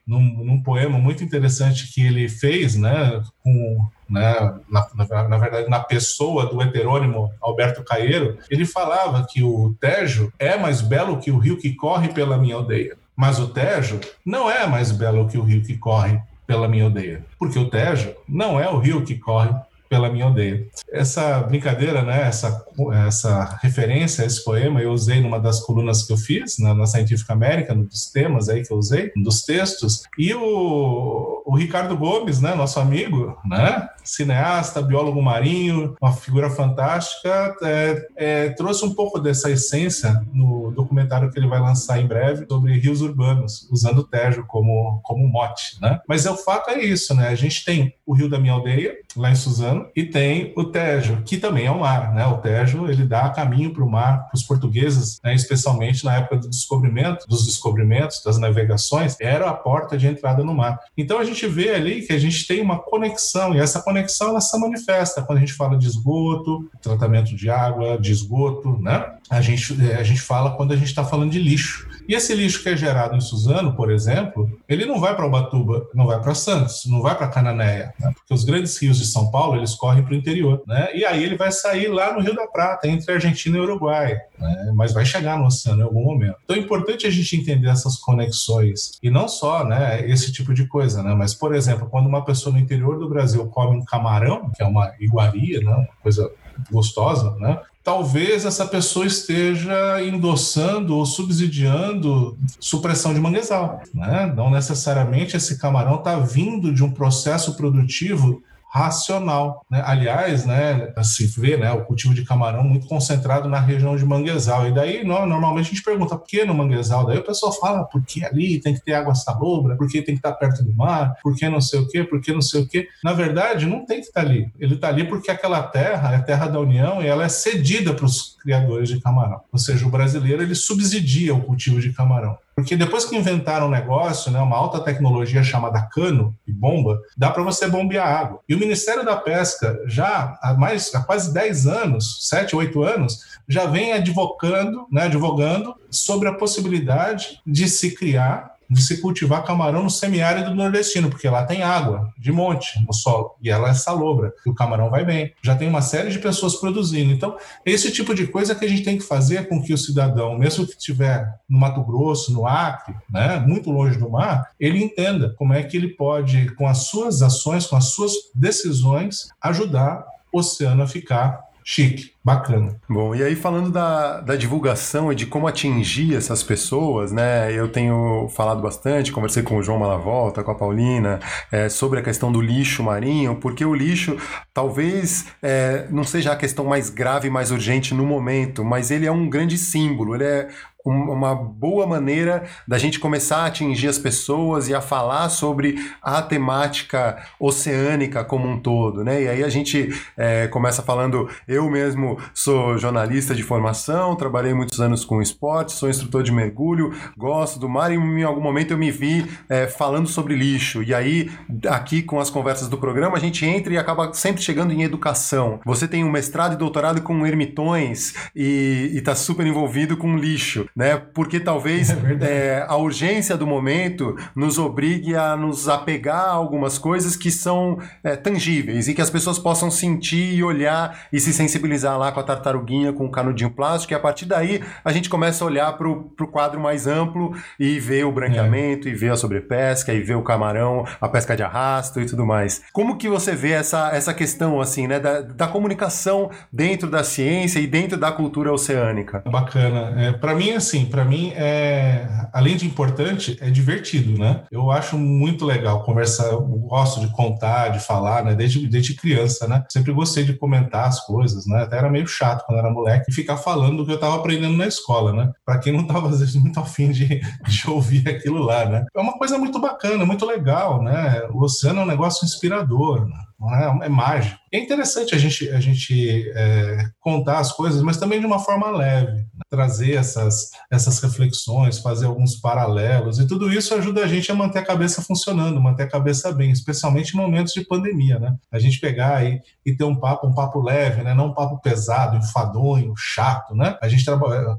Num, 0.07 0.43
num, 0.43 0.63
poema 0.63 0.99
muito 0.99 1.23
interessante 1.23 1.93
que 1.93 2.01
ele 2.01 2.31
fez, 2.31 2.75
né, 2.75 3.23
com, 3.45 3.87
né, 4.09 4.55
na, 4.67 4.89
na, 4.95 5.29
na, 5.29 5.37
verdade, 5.37 5.69
na 5.69 5.81
pessoa 5.81 6.47
do 6.47 6.63
heterônimo 6.63 7.31
Alberto 7.43 7.85
Caeiro, 7.85 8.39
ele 8.49 8.65
falava 8.65 9.27
que 9.29 9.43
o 9.43 9.77
Tejo 9.79 10.33
é 10.39 10.57
mais 10.57 10.81
belo 10.81 11.19
que 11.19 11.31
o 11.31 11.37
rio 11.37 11.59
que 11.59 11.75
corre 11.75 12.09
pela 12.09 12.39
minha 12.39 12.55
aldeia. 12.55 12.97
Mas 13.19 13.41
o 13.41 13.49
Tejo 13.49 13.99
não 14.25 14.49
é 14.49 14.65
mais 14.65 14.93
belo 14.93 15.27
que 15.27 15.37
o 15.37 15.43
rio 15.43 15.61
que 15.61 15.77
corre 15.77 16.21
pela 16.47 16.69
minha 16.69 16.85
aldeia, 16.85 17.25
porque 17.37 17.59
o 17.59 17.69
Tejo 17.69 18.15
não 18.29 18.61
é 18.61 18.71
o 18.71 18.79
rio 18.79 19.05
que 19.05 19.17
corre 19.17 19.51
pela 19.89 20.11
minha 20.11 20.25
aldeia. 20.25 20.67
Essa 20.91 21.41
brincadeira, 21.41 22.03
né, 22.03 22.23
essa, 22.23 22.65
essa 23.07 23.59
referência 23.63 24.25
a 24.25 24.27
esse 24.27 24.45
poema 24.45 24.81
eu 24.81 24.93
usei 24.93 25.21
numa 25.21 25.41
das 25.41 25.61
colunas 25.61 26.03
que 26.03 26.13
eu 26.13 26.17
fiz 26.17 26.59
na, 26.59 26.75
na 26.75 26.87
Scientific 26.87 27.31
American, 27.31 27.77
um 27.77 27.85
dos 27.85 28.11
temas 28.11 28.49
aí 28.49 28.63
que 28.63 28.73
eu 28.73 28.77
usei, 28.77 29.13
um 29.17 29.23
dos 29.23 29.43
textos. 29.43 30.03
E 30.19 30.35
o, 30.35 31.43
o 31.45 31.57
Ricardo 31.57 31.97
Gomes, 31.97 32.41
né, 32.41 32.55
nosso 32.55 32.79
amigo, 32.81 33.39
né, 33.45 33.89
cineasta, 34.05 34.83
biólogo 34.83 35.21
marinho, 35.21 35.95
uma 36.01 36.13
figura 36.13 36.51
fantástica, 36.51 37.57
é, 37.63 38.07
é, 38.17 38.49
trouxe 38.51 38.85
um 38.85 38.95
pouco 38.95 39.19
dessa 39.19 39.51
essência 39.51 40.23
no 40.33 40.71
documentário 40.73 41.31
que 41.31 41.39
ele 41.39 41.47
vai 41.47 41.61
lançar 41.61 42.01
em 42.01 42.07
breve 42.07 42.47
sobre 42.49 42.79
rios 42.79 43.03
urbanos, 43.03 43.69
usando 43.71 43.99
o 43.99 44.05
Tejo 44.05 44.45
como, 44.47 45.01
como 45.03 45.29
mote. 45.29 45.81
Né? 45.81 46.01
Mas 46.09 46.27
é, 46.27 46.31
o 46.31 46.37
fato 46.37 46.71
é 46.71 46.83
isso, 46.83 47.15
né? 47.15 47.29
A 47.29 47.35
gente 47.35 47.65
tem 47.65 47.95
o 48.07 48.15
rio 48.15 48.29
da 48.29 48.39
minha 48.39 48.55
aldeia, 48.55 48.97
lá 49.17 49.31
em 49.31 49.37
Suzano, 49.37 49.78
e 49.95 50.05
tem 50.05 50.53
o 50.57 50.65
Tejo, 50.65 51.23
que 51.25 51.37
também 51.37 51.67
é 51.67 51.71
o 51.71 51.81
mar. 51.81 52.15
Né? 52.15 52.27
O 52.27 52.39
Tejo 52.39 52.89
ele 52.89 53.05
dá 53.05 53.29
caminho 53.31 53.73
para 53.73 53.85
o 53.85 53.91
mar, 53.91 54.27
para 54.27 54.37
os 54.37 54.43
portugueses, 54.43 55.21
né? 55.23 55.35
especialmente 55.35 56.05
na 56.05 56.17
época 56.17 56.37
do 56.37 56.49
descobrimento, 56.49 57.27
dos 57.29 57.47
descobrimentos, 57.47 58.23
das 58.25 58.39
navegações, 58.39 59.17
era 59.21 59.49
a 59.49 59.55
porta 59.55 59.97
de 59.97 60.07
entrada 60.07 60.43
no 60.45 60.55
mar. 60.55 60.79
Então 60.97 61.19
a 61.19 61.25
gente 61.25 61.47
vê 61.47 61.75
ali 61.75 62.03
que 62.03 62.13
a 62.13 62.19
gente 62.19 62.47
tem 62.47 62.61
uma 62.61 62.79
conexão, 62.79 63.55
e 63.55 63.59
essa 63.59 63.83
conexão 63.83 64.31
ela 64.31 64.41
se 64.41 64.59
manifesta 64.59 65.23
quando 65.23 65.39
a 65.39 65.41
gente 65.41 65.55
fala 65.55 65.77
de 65.77 65.87
esgoto, 65.87 66.71
tratamento 66.81 67.35
de 67.35 67.51
água, 67.51 67.99
de 67.99 68.13
esgoto, 68.13 68.79
né? 68.81 69.15
A 69.31 69.41
gente, 69.41 69.75
a 69.93 70.03
gente 70.03 70.21
fala 70.21 70.53
quando 70.53 70.73
a 70.73 70.77
gente 70.77 70.89
está 70.89 71.05
falando 71.05 71.31
de 71.31 71.39
lixo. 71.39 71.87
E 72.09 72.15
esse 72.15 72.35
lixo 72.35 72.63
que 72.63 72.71
é 72.71 72.77
gerado 72.77 73.15
em 73.15 73.21
Suzano, 73.21 73.75
por 73.75 73.91
exemplo, 73.91 74.51
ele 74.67 74.87
não 74.87 74.99
vai 74.99 75.15
para 75.15 75.27
Ubatuba, 75.27 75.87
não 75.95 76.07
vai 76.07 76.19
para 76.21 76.35
Santos, 76.35 76.87
não 76.87 77.03
vai 77.03 77.15
para 77.15 77.29
Cananéia, 77.29 77.93
né? 78.01 78.11
porque 78.15 78.33
os 78.33 78.45
grandes 78.45 78.81
rios 78.81 78.99
de 78.99 79.05
São 79.05 79.31
Paulo 79.31 79.61
eles 79.69 79.75
correm 79.75 80.03
para 80.03 80.13
o 80.13 80.17
interior, 80.17 80.63
né? 80.67 80.89
E 80.95 81.05
aí 81.05 81.23
ele 81.23 81.37
vai 81.37 81.53
sair 81.53 81.89
lá 81.89 82.13
no 82.13 82.21
Rio 82.21 82.35
da 82.35 82.47
Prata, 82.47 82.89
entre 82.89 83.13
Argentina 83.13 83.57
e 83.59 83.61
Uruguai, 83.61 84.19
né? 84.39 84.73
Mas 84.75 84.93
vai 84.93 85.05
chegar 85.05 85.39
no 85.39 85.47
oceano 85.47 85.81
em 85.81 85.85
algum 85.85 86.03
momento. 86.03 86.37
Então 86.45 86.57
é 86.57 86.59
importante 86.59 87.07
a 87.07 87.11
gente 87.11 87.37
entender 87.37 87.69
essas 87.69 87.97
conexões 87.97 88.99
e 89.03 89.11
não 89.11 89.29
só, 89.29 89.65
né? 89.65 90.09
Esse 90.09 90.33
tipo 90.33 90.55
de 90.55 90.67
coisa, 90.67 91.03
né? 91.03 91.15
Mas 91.15 91.35
por 91.35 91.55
exemplo, 91.55 91.89
quando 91.89 92.07
uma 92.07 92.25
pessoa 92.25 92.53
no 92.53 92.61
interior 92.61 92.99
do 92.99 93.09
Brasil 93.09 93.47
come 93.47 93.77
um 93.77 93.85
camarão, 93.85 94.51
que 94.51 94.63
é 94.63 94.67
uma 94.67 94.93
iguaria, 94.99 95.61
né? 95.61 95.71
Uma 95.71 95.89
coisa 96.03 96.31
gostosa, 96.71 97.37
né? 97.37 97.61
talvez 97.89 98.45
essa 98.45 98.67
pessoa 98.67 99.07
esteja 99.07 99.73
endossando 100.05 100.95
ou 100.95 101.07
subsidiando 101.07 102.37
supressão 102.61 103.15
de 103.15 103.21
manguezal. 103.21 103.81
Né? 103.95 104.31
Não 104.37 104.51
necessariamente 104.51 105.39
esse 105.39 105.59
camarão 105.59 105.95
está 105.95 106.19
vindo 106.19 106.71
de 106.71 106.85
um 106.85 106.91
processo 106.91 107.57
produtivo 107.57 108.43
racional. 108.69 109.65
Né? 109.71 109.83
Aliás, 109.85 110.45
né, 110.45 110.93
se 111.03 111.27
vê 111.27 111.57
né, 111.57 111.73
o 111.73 111.85
cultivo 111.85 112.15
de 112.15 112.25
camarão 112.25 112.63
muito 112.63 112.87
concentrado 112.87 113.49
na 113.49 113.59
região 113.59 113.97
de 113.97 114.05
manguezal. 114.05 114.69
E 114.69 114.75
daí, 114.75 115.05
normalmente, 115.05 115.67
a 115.67 115.71
gente 115.71 115.83
pergunta 115.83 116.17
por 116.17 116.27
que 116.27 116.45
no 116.45 116.55
manguezal? 116.55 117.07
Daí 117.07 117.19
o 117.19 117.25
pessoal 117.25 117.53
fala 117.53 117.85
por 117.85 118.05
que 118.05 118.25
ali 118.25 118.61
tem 118.61 118.75
que 118.75 118.85
ter 118.85 118.95
água 118.95 119.15
salobra, 119.15 119.77
por 119.77 119.89
que 119.89 120.03
tem 120.03 120.15
que 120.15 120.19
estar 120.19 120.33
perto 120.33 120.63
do 120.63 120.75
mar, 120.75 121.15
por 121.23 121.35
que 121.35 121.49
não 121.49 121.61
sei 121.61 121.81
o 121.81 121.89
quê, 121.89 122.05
por 122.05 122.21
que 122.21 122.33
não 122.33 122.43
sei 122.43 122.63
o 122.63 122.69
quê. 122.69 122.87
Na 123.03 123.13
verdade, 123.13 123.67
não 123.67 123.85
tem 123.87 124.01
que 124.01 124.07
estar 124.07 124.21
ali. 124.21 124.53
Ele 124.59 124.75
está 124.75 124.89
ali 124.89 125.05
porque 125.05 125.31
aquela 125.31 125.63
terra 125.63 126.15
é 126.15 126.19
terra 126.19 126.47
da 126.47 126.61
União 126.61 127.03
e 127.03 127.07
ela 127.07 127.25
é 127.25 127.29
cedida 127.29 127.95
para 127.95 128.05
os 128.05 128.37
criadores 128.43 128.89
de 128.89 129.01
camarão. 129.01 129.41
Ou 129.53 129.59
seja, 129.59 129.87
o 129.87 129.91
brasileiro 129.91 130.43
ele 130.43 130.55
subsidia 130.55 131.35
o 131.35 131.43
cultivo 131.43 131.81
de 131.81 131.93
camarão. 131.93 132.37
Porque 132.59 132.75
depois 132.75 133.05
que 133.05 133.17
inventaram 133.17 133.69
um 133.69 133.71
negócio, 133.71 134.33
né, 134.33 134.41
uma 134.41 134.57
alta 134.57 134.81
tecnologia 134.81 135.45
chamada 135.45 135.81
cano 135.81 136.37
e 136.45 136.51
bomba, 136.51 137.01
dá 137.17 137.31
para 137.31 137.45
você 137.45 137.69
bombear 137.69 138.09
água. 138.09 138.41
E 138.49 138.55
o 138.57 138.59
Ministério 138.59 139.05
da 139.05 139.15
Pesca, 139.15 139.81
já 139.87 140.37
há, 140.43 140.55
mais, 140.55 140.93
há 140.93 141.01
quase 141.01 141.33
10 141.33 141.69
anos, 141.69 142.27
7, 142.29 142.57
8 142.57 142.83
anos, 142.83 143.21
já 143.49 143.67
vem 143.67 143.93
advogando, 143.93 144.89
né, 144.91 145.05
advogando 145.05 145.73
sobre 145.89 146.29
a 146.29 146.35
possibilidade 146.35 147.41
de 147.47 147.69
se 147.69 147.95
criar 147.95 148.58
de 148.69 148.83
se 148.83 149.01
cultivar 149.01 149.45
camarão 149.45 149.83
no 149.83 149.91
semiárido 149.91 150.55
nordestino, 150.55 151.09
porque 151.09 151.29
lá 151.29 151.45
tem 151.45 151.63
água 151.63 152.13
de 152.19 152.31
monte 152.31 152.85
no 152.87 152.93
solo 152.93 153.37
e 153.43 153.51
ela 153.51 153.71
é 153.71 153.75
salobra, 153.75 154.33
e 154.45 154.51
o 154.51 154.55
camarão 154.55 154.91
vai 154.91 155.05
bem. 155.05 155.33
Já 155.43 155.57
tem 155.57 155.69
uma 155.69 155.81
série 155.81 156.11
de 156.11 156.19
pessoas 156.19 156.57
produzindo. 156.57 157.13
Então, 157.13 157.37
esse 157.65 157.91
tipo 157.91 158.15
de 158.15 158.27
coisa 158.27 158.55
que 158.55 158.65
a 158.65 158.69
gente 158.69 158.83
tem 158.83 158.99
que 158.99 159.05
fazer 159.05 159.49
com 159.49 159.63
que 159.63 159.73
o 159.73 159.79
cidadão, 159.79 160.37
mesmo 160.39 160.67
que 160.67 160.73
estiver 160.73 161.29
no 161.49 161.59
Mato 161.59 161.83
Grosso, 161.83 162.33
no 162.33 162.47
Acre, 162.47 162.95
né, 163.11 163.39
muito 163.41 163.71
longe 163.71 163.99
do 163.99 164.11
mar, 164.11 164.51
ele 164.59 164.83
entenda 164.83 165.35
como 165.37 165.53
é 165.53 165.63
que 165.63 165.77
ele 165.77 165.89
pode, 165.89 166.55
com 166.55 166.67
as 166.67 166.89
suas 166.89 167.23
ações, 167.23 167.67
com 167.67 167.77
as 167.77 167.87
suas 167.87 168.13
decisões, 168.35 169.29
ajudar 169.41 170.05
o 170.33 170.39
oceano 170.39 170.83
a 170.83 170.87
ficar 170.87 171.49
chique, 171.65 172.13
bacana. 172.29 172.79
Bom, 172.87 173.15
e 173.15 173.23
aí 173.23 173.35
falando 173.35 173.71
da, 173.71 174.21
da 174.21 174.37
divulgação 174.37 175.11
e 175.11 175.15
de 175.15 175.25
como 175.25 175.47
atingir 175.47 176.15
essas 176.15 176.43
pessoas, 176.43 177.11
né? 177.11 177.51
Eu 177.53 177.69
tenho 177.69 178.29
falado 178.29 178.61
bastante, 178.61 179.11
conversei 179.11 179.43
com 179.43 179.57
o 179.57 179.63
João 179.63 179.79
Malavolta, 179.79 180.43
com 180.43 180.51
a 180.51 180.55
Paulina, 180.55 181.21
é, 181.51 181.71
sobre 181.71 182.01
a 182.01 182.03
questão 182.03 182.31
do 182.31 182.41
lixo 182.41 182.83
marinho, 182.83 183.37
porque 183.37 183.65
o 183.65 183.75
lixo 183.75 184.19
talvez 184.53 185.27
é, 185.43 185.87
não 185.91 186.05
seja 186.05 186.33
a 186.33 186.37
questão 186.37 186.67
mais 186.67 186.91
grave, 186.91 187.31
mais 187.31 187.51
urgente 187.51 187.95
no 187.95 188.05
momento, 188.05 188.63
mas 188.63 188.91
ele 188.91 189.07
é 189.07 189.13
um 189.13 189.29
grande 189.31 189.57
símbolo, 189.57 190.15
ele 190.15 190.25
é 190.25 190.49
uma 190.89 191.35
boa 191.35 191.87
maneira 191.87 192.45
da 192.67 192.79
gente 192.79 192.99
começar 192.99 193.39
a 193.39 193.47
atingir 193.47 193.89
as 193.89 193.99
pessoas 193.99 194.69
e 194.69 194.75
a 194.75 194.81
falar 194.81 195.29
sobre 195.29 195.77
a 196.03 196.23
temática 196.23 197.19
oceânica 197.39 198.25
como 198.25 198.49
um 198.49 198.59
todo, 198.59 199.05
né? 199.05 199.23
E 199.23 199.29
aí 199.29 199.45
a 199.45 199.49
gente 199.49 199.89
é, 200.17 200.47
começa 200.49 200.83
falando, 200.83 201.29
eu 201.47 201.69
mesmo 201.71 202.18
sou 202.33 202.79
jornalista 202.79 203.35
de 203.35 203.43
formação, 203.43 204.17
trabalhei 204.17 204.55
muitos 204.55 204.81
anos 204.81 205.05
com 205.05 205.21
esporte, 205.21 205.73
sou 205.73 205.89
instrutor 205.89 206.23
de 206.23 206.33
mergulho, 206.33 206.95
gosto 207.17 207.59
do 207.59 207.69
mar 207.69 207.93
e 207.93 207.97
em 207.97 208.23
algum 208.23 208.41
momento 208.41 208.73
eu 208.73 208.79
me 208.79 208.91
vi 208.91 209.27
é, 209.49 209.67
falando 209.67 210.09
sobre 210.09 210.35
lixo. 210.35 210.83
E 210.83 210.95
aí, 210.95 211.31
aqui 211.67 212.03
com 212.03 212.19
as 212.19 212.31
conversas 212.31 212.69
do 212.69 212.79
programa, 212.79 213.17
a 213.17 213.21
gente 213.21 213.45
entra 213.45 213.73
e 213.73 213.79
acaba 213.79 214.13
sempre 214.13 214.43
chegando 214.43 214.73
em 214.73 214.83
educação. 214.83 215.61
Você 215.65 215.87
tem 215.87 216.05
um 216.05 216.11
mestrado 216.11 216.55
e 216.55 216.57
doutorado 216.57 217.03
com 217.03 217.27
ermitões 217.27 218.15
e 218.35 218.91
está 218.95 219.15
super 219.15 219.47
envolvido 219.47 219.97
com 219.97 220.17
lixo 220.17 220.69
né? 220.75 220.97
Porque 220.97 221.41
talvez 221.41 221.91
é 222.21 222.39
é, 222.39 222.65
a 222.69 222.77
urgência 222.77 223.37
do 223.37 223.47
momento 223.47 224.17
nos 224.35 224.59
obrigue 224.59 225.15
a 225.15 225.37
nos 225.37 225.69
apegar 225.69 226.27
a 226.27 226.31
algumas 226.31 226.79
coisas 226.79 227.17
que 227.17 227.31
são 227.31 227.79
é, 228.03 228.17
tangíveis 228.17 228.89
e 228.89 228.95
que 228.95 229.03
as 229.03 229.11
pessoas 229.11 229.39
possam 229.39 229.71
sentir 229.71 230.35
e 230.35 230.43
olhar 230.43 231.07
e 231.13 231.19
se 231.19 231.33
sensibilizar 231.33 231.98
lá 231.99 232.11
com 232.11 232.21
a 232.21 232.23
tartaruguinha, 232.23 232.93
com 232.93 233.07
o 233.07 233.11
canudinho 233.11 233.51
plástico, 233.51 233.93
e 233.93 233.97
a 233.97 234.01
partir 234.01 234.25
daí 234.25 234.63
a 234.85 234.93
gente 234.93 235.11
começa 235.11 235.45
a 235.45 235.47
olhar 235.47 235.73
para 235.77 235.89
o 235.89 236.29
quadro 236.31 236.61
mais 236.61 236.87
amplo 236.87 237.35
e 237.59 237.79
ver 237.79 238.05
o 238.05 238.13
branqueamento, 238.13 238.89
é. 238.89 238.91
e 238.91 238.95
ver 238.95 239.13
a 239.13 239.17
sobrepesca, 239.17 239.93
e 239.93 240.01
ver 240.01 240.17
o 240.17 240.23
camarão, 240.23 240.85
a 241.01 241.09
pesca 241.09 241.37
de 241.37 241.43
arrasto 241.43 242.01
e 242.01 242.07
tudo 242.07 242.25
mais. 242.25 242.63
Como 242.73 242.97
que 242.97 243.09
você 243.09 243.35
vê 243.35 243.53
essa, 243.53 243.91
essa 243.93 244.15
questão, 244.15 244.61
assim, 244.61 244.87
né, 244.87 244.99
da, 245.01 245.21
da 245.21 245.49
comunicação 245.49 246.31
dentro 246.53 246.89
da 246.89 247.05
ciência 247.05 247.59
e 247.59 247.67
dentro 247.67 247.99
da 247.99 248.13
cultura 248.13 248.53
oceânica? 248.53 249.23
Bacana. 249.27 249.95
É, 250.01 250.13
para 250.13 250.35
mim, 250.35 250.53
assim, 250.53 250.87
para 250.87 251.05
mim, 251.05 251.33
é, 251.35 252.07
além 252.33 252.57
de 252.57 252.67
importante, 252.67 253.37
é 253.41 253.51
divertido, 253.51 254.19
né? 254.19 254.43
Eu 254.51 254.71
acho 254.71 254.97
muito 254.97 255.45
legal 255.45 255.85
conversar, 255.85 256.27
eu 256.27 256.41
gosto 256.41 257.01
de 257.01 257.09
contar, 257.13 257.69
de 257.69 257.81
falar, 257.81 258.25
né? 258.25 258.35
Desde, 258.35 258.67
desde 258.69 258.95
criança, 258.95 259.47
né? 259.47 259.65
Sempre 259.71 259.93
gostei 259.93 260.25
de 260.25 260.35
comentar 260.35 260.87
as 260.87 261.05
coisas, 261.05 261.47
né? 261.47 261.63
Até 261.63 261.79
era 261.89 261.91
meio 261.91 262.07
chato 262.07 262.45
quando 262.45 262.59
era 262.59 262.71
moleque 262.71 263.11
e 263.11 263.15
ficar 263.15 263.37
falando 263.37 263.79
do 263.79 263.87
que 263.87 263.91
eu 263.91 263.97
estava 263.97 264.17
aprendendo 264.17 264.57
na 264.57 264.67
escola, 264.67 265.13
né? 265.13 265.33
Para 265.45 265.59
quem 265.59 265.73
não 265.73 265.81
estava, 265.81 266.09
às 266.09 266.21
vezes, 266.21 266.37
muito 266.37 266.61
afim 266.61 266.91
de, 266.91 267.21
de 267.47 267.71
ouvir 267.71 268.09
aquilo 268.09 268.39
lá, 268.39 268.67
né? 268.67 268.87
É 268.95 269.01
uma 269.01 269.19
coisa 269.19 269.39
muito 269.39 269.59
bacana, 269.59 270.05
muito 270.05 270.27
legal, 270.27 270.83
né? 270.83 271.23
O 271.33 271.43
oceano 271.43 271.81
é 271.81 271.83
um 271.85 271.87
negócio 271.87 272.25
inspirador, 272.25 273.07
né? 273.07 273.17
É, 273.41 273.87
é 273.87 273.89
mágico. 273.89 274.39
É 274.53 274.59
interessante 274.59 275.15
a 275.15 275.19
gente, 275.19 275.49
a 275.51 275.61
gente 275.61 276.31
é, 276.35 276.87
contar 277.01 277.39
as 277.39 277.53
coisas, 277.53 277.83
mas 277.83 277.99
também 277.99 278.19
de 278.19 278.27
uma 278.27 278.39
forma 278.39 278.71
leve, 278.71 279.13
né? 279.13 279.27
trazer 279.51 279.95
essas, 279.95 280.51
essas 280.71 280.99
reflexões, 281.01 281.79
fazer 281.79 282.07
alguns 282.07 282.37
paralelos, 282.37 283.19
e 283.19 283.27
tudo 283.27 283.53
isso 283.53 283.75
ajuda 283.75 284.03
a 284.03 284.09
gente 284.09 284.33
a 284.33 284.35
manter 284.35 284.59
a 284.61 284.65
cabeça 284.65 285.03
funcionando, 285.03 285.61
manter 285.61 285.85
a 285.85 285.89
cabeça 285.89 286.33
bem, 286.33 286.51
especialmente 286.51 287.15
em 287.15 287.17
momentos 287.17 287.53
de 287.53 287.65
pandemia, 287.65 288.19
né? 288.19 288.35
A 288.51 288.59
gente 288.59 288.81
pegar 288.81 289.25
e, 289.25 289.41
e 289.65 289.77
ter 289.77 289.85
um 289.85 289.97
papo, 289.97 290.27
um 290.27 290.35
papo 290.35 290.61
leve, 290.61 291.03
né? 291.03 291.15
Não 291.15 291.29
um 291.29 291.35
papo 291.35 291.61
pesado, 291.61 292.17
enfadonho, 292.17 292.95
chato, 292.97 293.55
né? 293.55 293.77
A 293.83 293.89
gente 293.89 294.05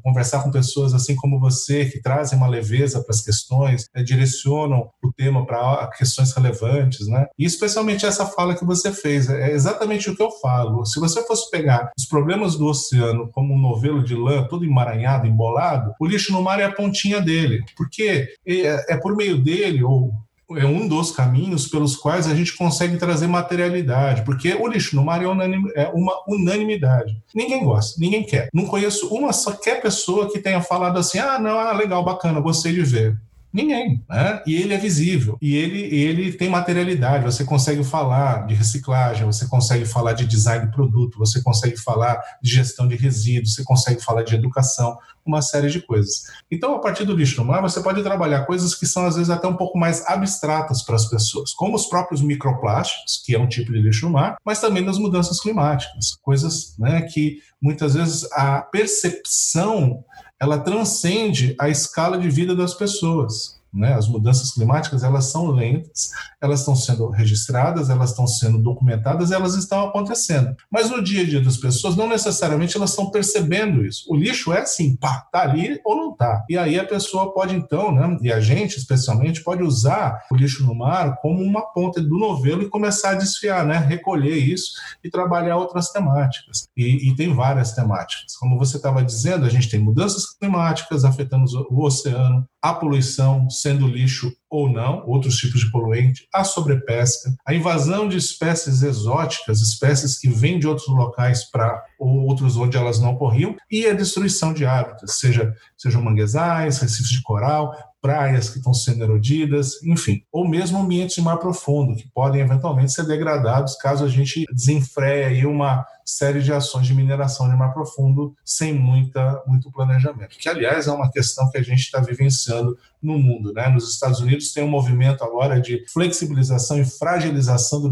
conversar 0.03 0.43
com 0.43 0.51
pessoas 0.51 0.93
assim 0.93 1.15
como 1.15 1.39
você, 1.39 1.85
que 1.85 2.01
trazem 2.01 2.37
uma 2.37 2.47
leveza 2.47 3.01
para 3.01 3.13
as 3.13 3.21
questões, 3.21 3.87
né? 3.95 4.03
direcionam 4.03 4.89
o 5.03 5.11
tema 5.11 5.45
para 5.45 5.87
questões 5.97 6.31
relevantes, 6.31 7.07
né? 7.07 7.25
E 7.37 7.45
especialmente 7.45 8.05
essa 8.05 8.25
fala 8.25 8.55
que 8.55 8.65
você 8.69 8.91
fez, 8.91 9.29
é 9.29 9.51
exatamente 9.51 10.09
o 10.09 10.15
que 10.15 10.21
eu 10.21 10.31
falo. 10.31 10.85
Se 10.85 10.99
você 10.99 11.25
fosse 11.25 11.49
pegar 11.49 11.91
os 11.97 12.05
problemas 12.05 12.55
do 12.55 12.67
oceano 12.67 13.29
como 13.31 13.53
um 13.53 13.59
novelo 13.59 14.03
de 14.03 14.15
lã, 14.15 14.43
todo 14.43 14.63
emaranhado, 14.63 15.27
embolado, 15.27 15.93
o 15.99 16.05
lixo 16.05 16.31
no 16.31 16.41
mar 16.41 16.59
é 16.59 16.65
a 16.65 16.71
pontinha 16.71 17.19
dele, 17.19 17.63
porque 17.75 18.29
é, 18.47 18.93
é 18.93 18.97
por 18.97 19.15
meio 19.15 19.37
dele, 19.37 19.83
ou 19.83 20.11
é 20.57 20.65
um 20.65 20.87
dos 20.87 21.11
caminhos 21.11 21.67
pelos 21.67 21.95
quais 21.95 22.27
a 22.27 22.33
gente 22.33 22.55
consegue 22.55 22.97
trazer 22.97 23.27
materialidade, 23.27 24.23
porque 24.23 24.53
o 24.53 24.67
lixo 24.67 24.95
no 24.95 25.03
mar 25.03 25.21
é, 25.21 25.83
é 25.83 25.87
uma 25.93 26.13
unanimidade. 26.27 27.15
Ninguém 27.35 27.63
gosta, 27.63 27.99
ninguém 27.99 28.23
quer. 28.23 28.49
Não 28.53 28.65
conheço 28.65 29.13
uma 29.13 29.31
só 29.31 29.51
pessoa 29.81 30.31
que 30.31 30.39
tenha 30.39 30.61
falado 30.61 30.97
assim: 30.97 31.19
ah, 31.19 31.39
não, 31.39 31.59
ah, 31.59 31.73
legal, 31.73 32.03
bacana, 32.03 32.39
gostei 32.39 32.73
de 32.73 32.81
ver. 32.81 33.15
Ninguém, 33.51 34.03
né? 34.07 34.43
E 34.45 34.55
ele 34.55 34.73
é 34.73 34.77
visível, 34.77 35.37
e 35.41 35.55
ele, 35.55 35.81
ele 35.95 36.33
tem 36.33 36.49
materialidade. 36.49 37.25
Você 37.25 37.43
consegue 37.43 37.83
falar 37.83 38.45
de 38.45 38.53
reciclagem, 38.53 39.25
você 39.25 39.47
consegue 39.47 39.85
falar 39.85 40.13
de 40.13 40.25
design 40.25 40.67
de 40.67 40.71
produto, 40.71 41.17
você 41.17 41.41
consegue 41.41 41.75
falar 41.77 42.21
de 42.41 42.51
gestão 42.51 42.87
de 42.87 42.95
resíduos, 42.95 43.55
você 43.55 43.63
consegue 43.63 44.03
falar 44.03 44.21
de 44.21 44.35
educação, 44.35 44.97
uma 45.25 45.41
série 45.41 45.69
de 45.69 45.81
coisas. 45.81 46.23
Então, 46.49 46.75
a 46.75 46.79
partir 46.79 47.05
do 47.05 47.15
lixo 47.15 47.41
no 47.41 47.47
mar, 47.47 47.61
você 47.61 47.81
pode 47.81 48.03
trabalhar 48.03 48.45
coisas 48.45 48.75
que 48.75 48.85
são 48.85 49.05
às 49.05 49.15
vezes 49.15 49.29
até 49.29 49.47
um 49.47 49.55
pouco 49.55 49.77
mais 49.77 50.05
abstratas 50.05 50.83
para 50.83 50.95
as 50.95 51.05
pessoas, 51.05 51.51
como 51.53 51.75
os 51.75 51.87
próprios 51.87 52.21
microplásticos, 52.21 53.21
que 53.25 53.35
é 53.35 53.39
um 53.39 53.47
tipo 53.47 53.71
de 53.71 53.81
lixo 53.81 54.05
no 54.05 54.13
mar, 54.13 54.37
mas 54.45 54.59
também 54.59 54.85
das 54.85 54.97
mudanças 54.97 55.39
climáticas, 55.39 56.17
coisas 56.21 56.75
né, 56.77 57.01
que 57.03 57.39
muitas 57.61 57.93
vezes 57.93 58.31
a 58.31 58.61
percepção 58.61 60.03
ela 60.39 60.57
transcende 60.57 61.53
a 61.59 61.69
escala 61.69 62.17
de 62.17 62.29
vida 62.29 62.55
das 62.55 62.73
pessoas. 62.73 63.58
Né? 63.73 63.93
As 63.93 64.07
mudanças 64.07 64.51
climáticas 64.51 65.03
elas 65.03 65.31
são 65.31 65.47
lentas, 65.47 66.09
elas 66.41 66.59
estão 66.61 66.75
sendo 66.75 67.09
registradas, 67.09 67.89
elas 67.89 68.11
estão 68.11 68.27
sendo 68.27 68.57
documentadas, 68.57 69.31
elas 69.31 69.55
estão 69.55 69.87
acontecendo. 69.87 70.55
Mas 70.71 70.89
no 70.89 71.03
dia 71.03 71.21
a 71.21 71.25
dia 71.25 71.41
das 71.41 71.57
pessoas, 71.57 71.95
não 71.95 72.07
necessariamente 72.07 72.75
elas 72.75 72.89
estão 72.89 73.11
percebendo 73.11 73.85
isso. 73.85 74.05
O 74.09 74.15
lixo 74.15 74.51
é 74.51 74.61
assim, 74.61 74.95
pá, 74.95 75.27
tá 75.31 75.41
ali 75.41 75.79
ou 75.85 75.95
não 75.95 76.15
tá. 76.15 76.43
E 76.49 76.57
aí 76.57 76.79
a 76.79 76.85
pessoa 76.85 77.33
pode 77.33 77.55
então, 77.55 77.91
né, 77.91 78.17
e 78.21 78.31
a 78.31 78.39
gente 78.39 78.77
especialmente, 78.77 79.43
pode 79.43 79.63
usar 79.63 80.25
o 80.31 80.35
lixo 80.35 80.65
no 80.65 80.73
mar 80.73 81.17
como 81.21 81.43
uma 81.43 81.61
ponta 81.73 82.01
do 82.01 82.17
novelo 82.17 82.63
e 82.63 82.69
começar 82.69 83.11
a 83.11 83.15
desfiar, 83.15 83.65
né, 83.65 83.77
recolher 83.77 84.35
isso 84.35 84.73
e 85.03 85.09
trabalhar 85.09 85.57
outras 85.57 85.91
temáticas. 85.91 86.67
E, 86.75 87.09
e 87.09 87.15
tem 87.15 87.33
várias 87.33 87.73
temáticas. 87.73 88.35
Como 88.37 88.57
você 88.57 88.77
estava 88.77 89.03
dizendo, 89.03 89.45
a 89.45 89.49
gente 89.49 89.69
tem 89.69 89.79
mudanças 89.79 90.25
climáticas 90.37 91.05
afetando 91.05 91.45
o 91.69 91.85
oceano, 91.85 92.47
a 92.61 92.73
poluição, 92.73 93.49
sendo 93.49 93.87
lixo 93.87 94.31
ou 94.49 94.69
não, 94.69 95.05
outros 95.07 95.37
tipos 95.37 95.61
de 95.61 95.71
poluente, 95.71 96.27
a 96.33 96.43
sobrepesca, 96.43 97.33
a 97.45 97.53
invasão 97.53 98.07
de 98.07 98.17
espécies 98.17 98.81
exóticas, 98.81 99.61
espécies 99.61 100.17
que 100.17 100.29
vêm 100.29 100.59
de 100.59 100.67
outros 100.67 100.87
locais 100.87 101.49
para 101.49 101.83
outros 101.99 102.57
onde 102.57 102.75
elas 102.75 102.99
não 102.99 103.11
ocorriam, 103.11 103.55
e 103.71 103.85
a 103.85 103.93
destruição 103.93 104.53
de 104.53 104.65
hábitats, 104.65 105.19
seja 105.19 105.53
sejam 105.77 106.01
manguezais, 106.01 106.79
recifes 106.79 107.09
de 107.09 107.21
coral, 107.21 107.73
praias 108.01 108.49
que 108.49 108.57
estão 108.57 108.73
sendo 108.73 109.03
erodidas, 109.03 109.81
enfim, 109.83 110.23
ou 110.31 110.47
mesmo 110.47 110.79
ambientes 110.79 111.15
de 111.15 111.21
mar 111.21 111.37
profundo 111.37 111.95
que 111.95 112.09
podem 112.13 112.41
eventualmente 112.41 112.93
ser 112.93 113.05
degradados 113.05 113.75
caso 113.75 114.05
a 114.05 114.09
gente 114.09 114.45
desenfreie 114.53 115.45
uma 115.45 115.85
série 116.09 116.41
de 116.41 116.51
ações 116.51 116.87
de 116.87 116.93
mineração 116.93 117.49
de 117.49 117.55
mar 117.55 117.73
profundo 117.73 118.35
sem 118.43 118.73
muita, 118.73 119.41
muito 119.45 119.71
planejamento, 119.71 120.37
que 120.37 120.49
aliás 120.49 120.87
é 120.87 120.91
uma 120.91 121.11
questão 121.11 121.49
que 121.49 121.57
a 121.57 121.61
gente 121.61 121.79
está 121.79 121.99
vivenciando 121.99 122.77
no 123.01 123.17
mundo. 123.17 123.53
Né? 123.53 123.67
Nos 123.69 123.89
Estados 123.89 124.19
Unidos 124.19 124.51
tem 124.51 124.63
um 124.63 124.69
movimento 124.69 125.23
agora 125.23 125.59
de 125.59 125.85
flexibilização 125.87 126.79
e 126.79 126.85
fragilização 126.85 127.81
do 127.81 127.89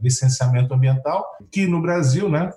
licenciamento 0.00 0.74
ambiental, 0.74 1.24
que 1.50 1.66
no 1.66 1.80
Brasil, 1.80 2.28
né? 2.28 2.50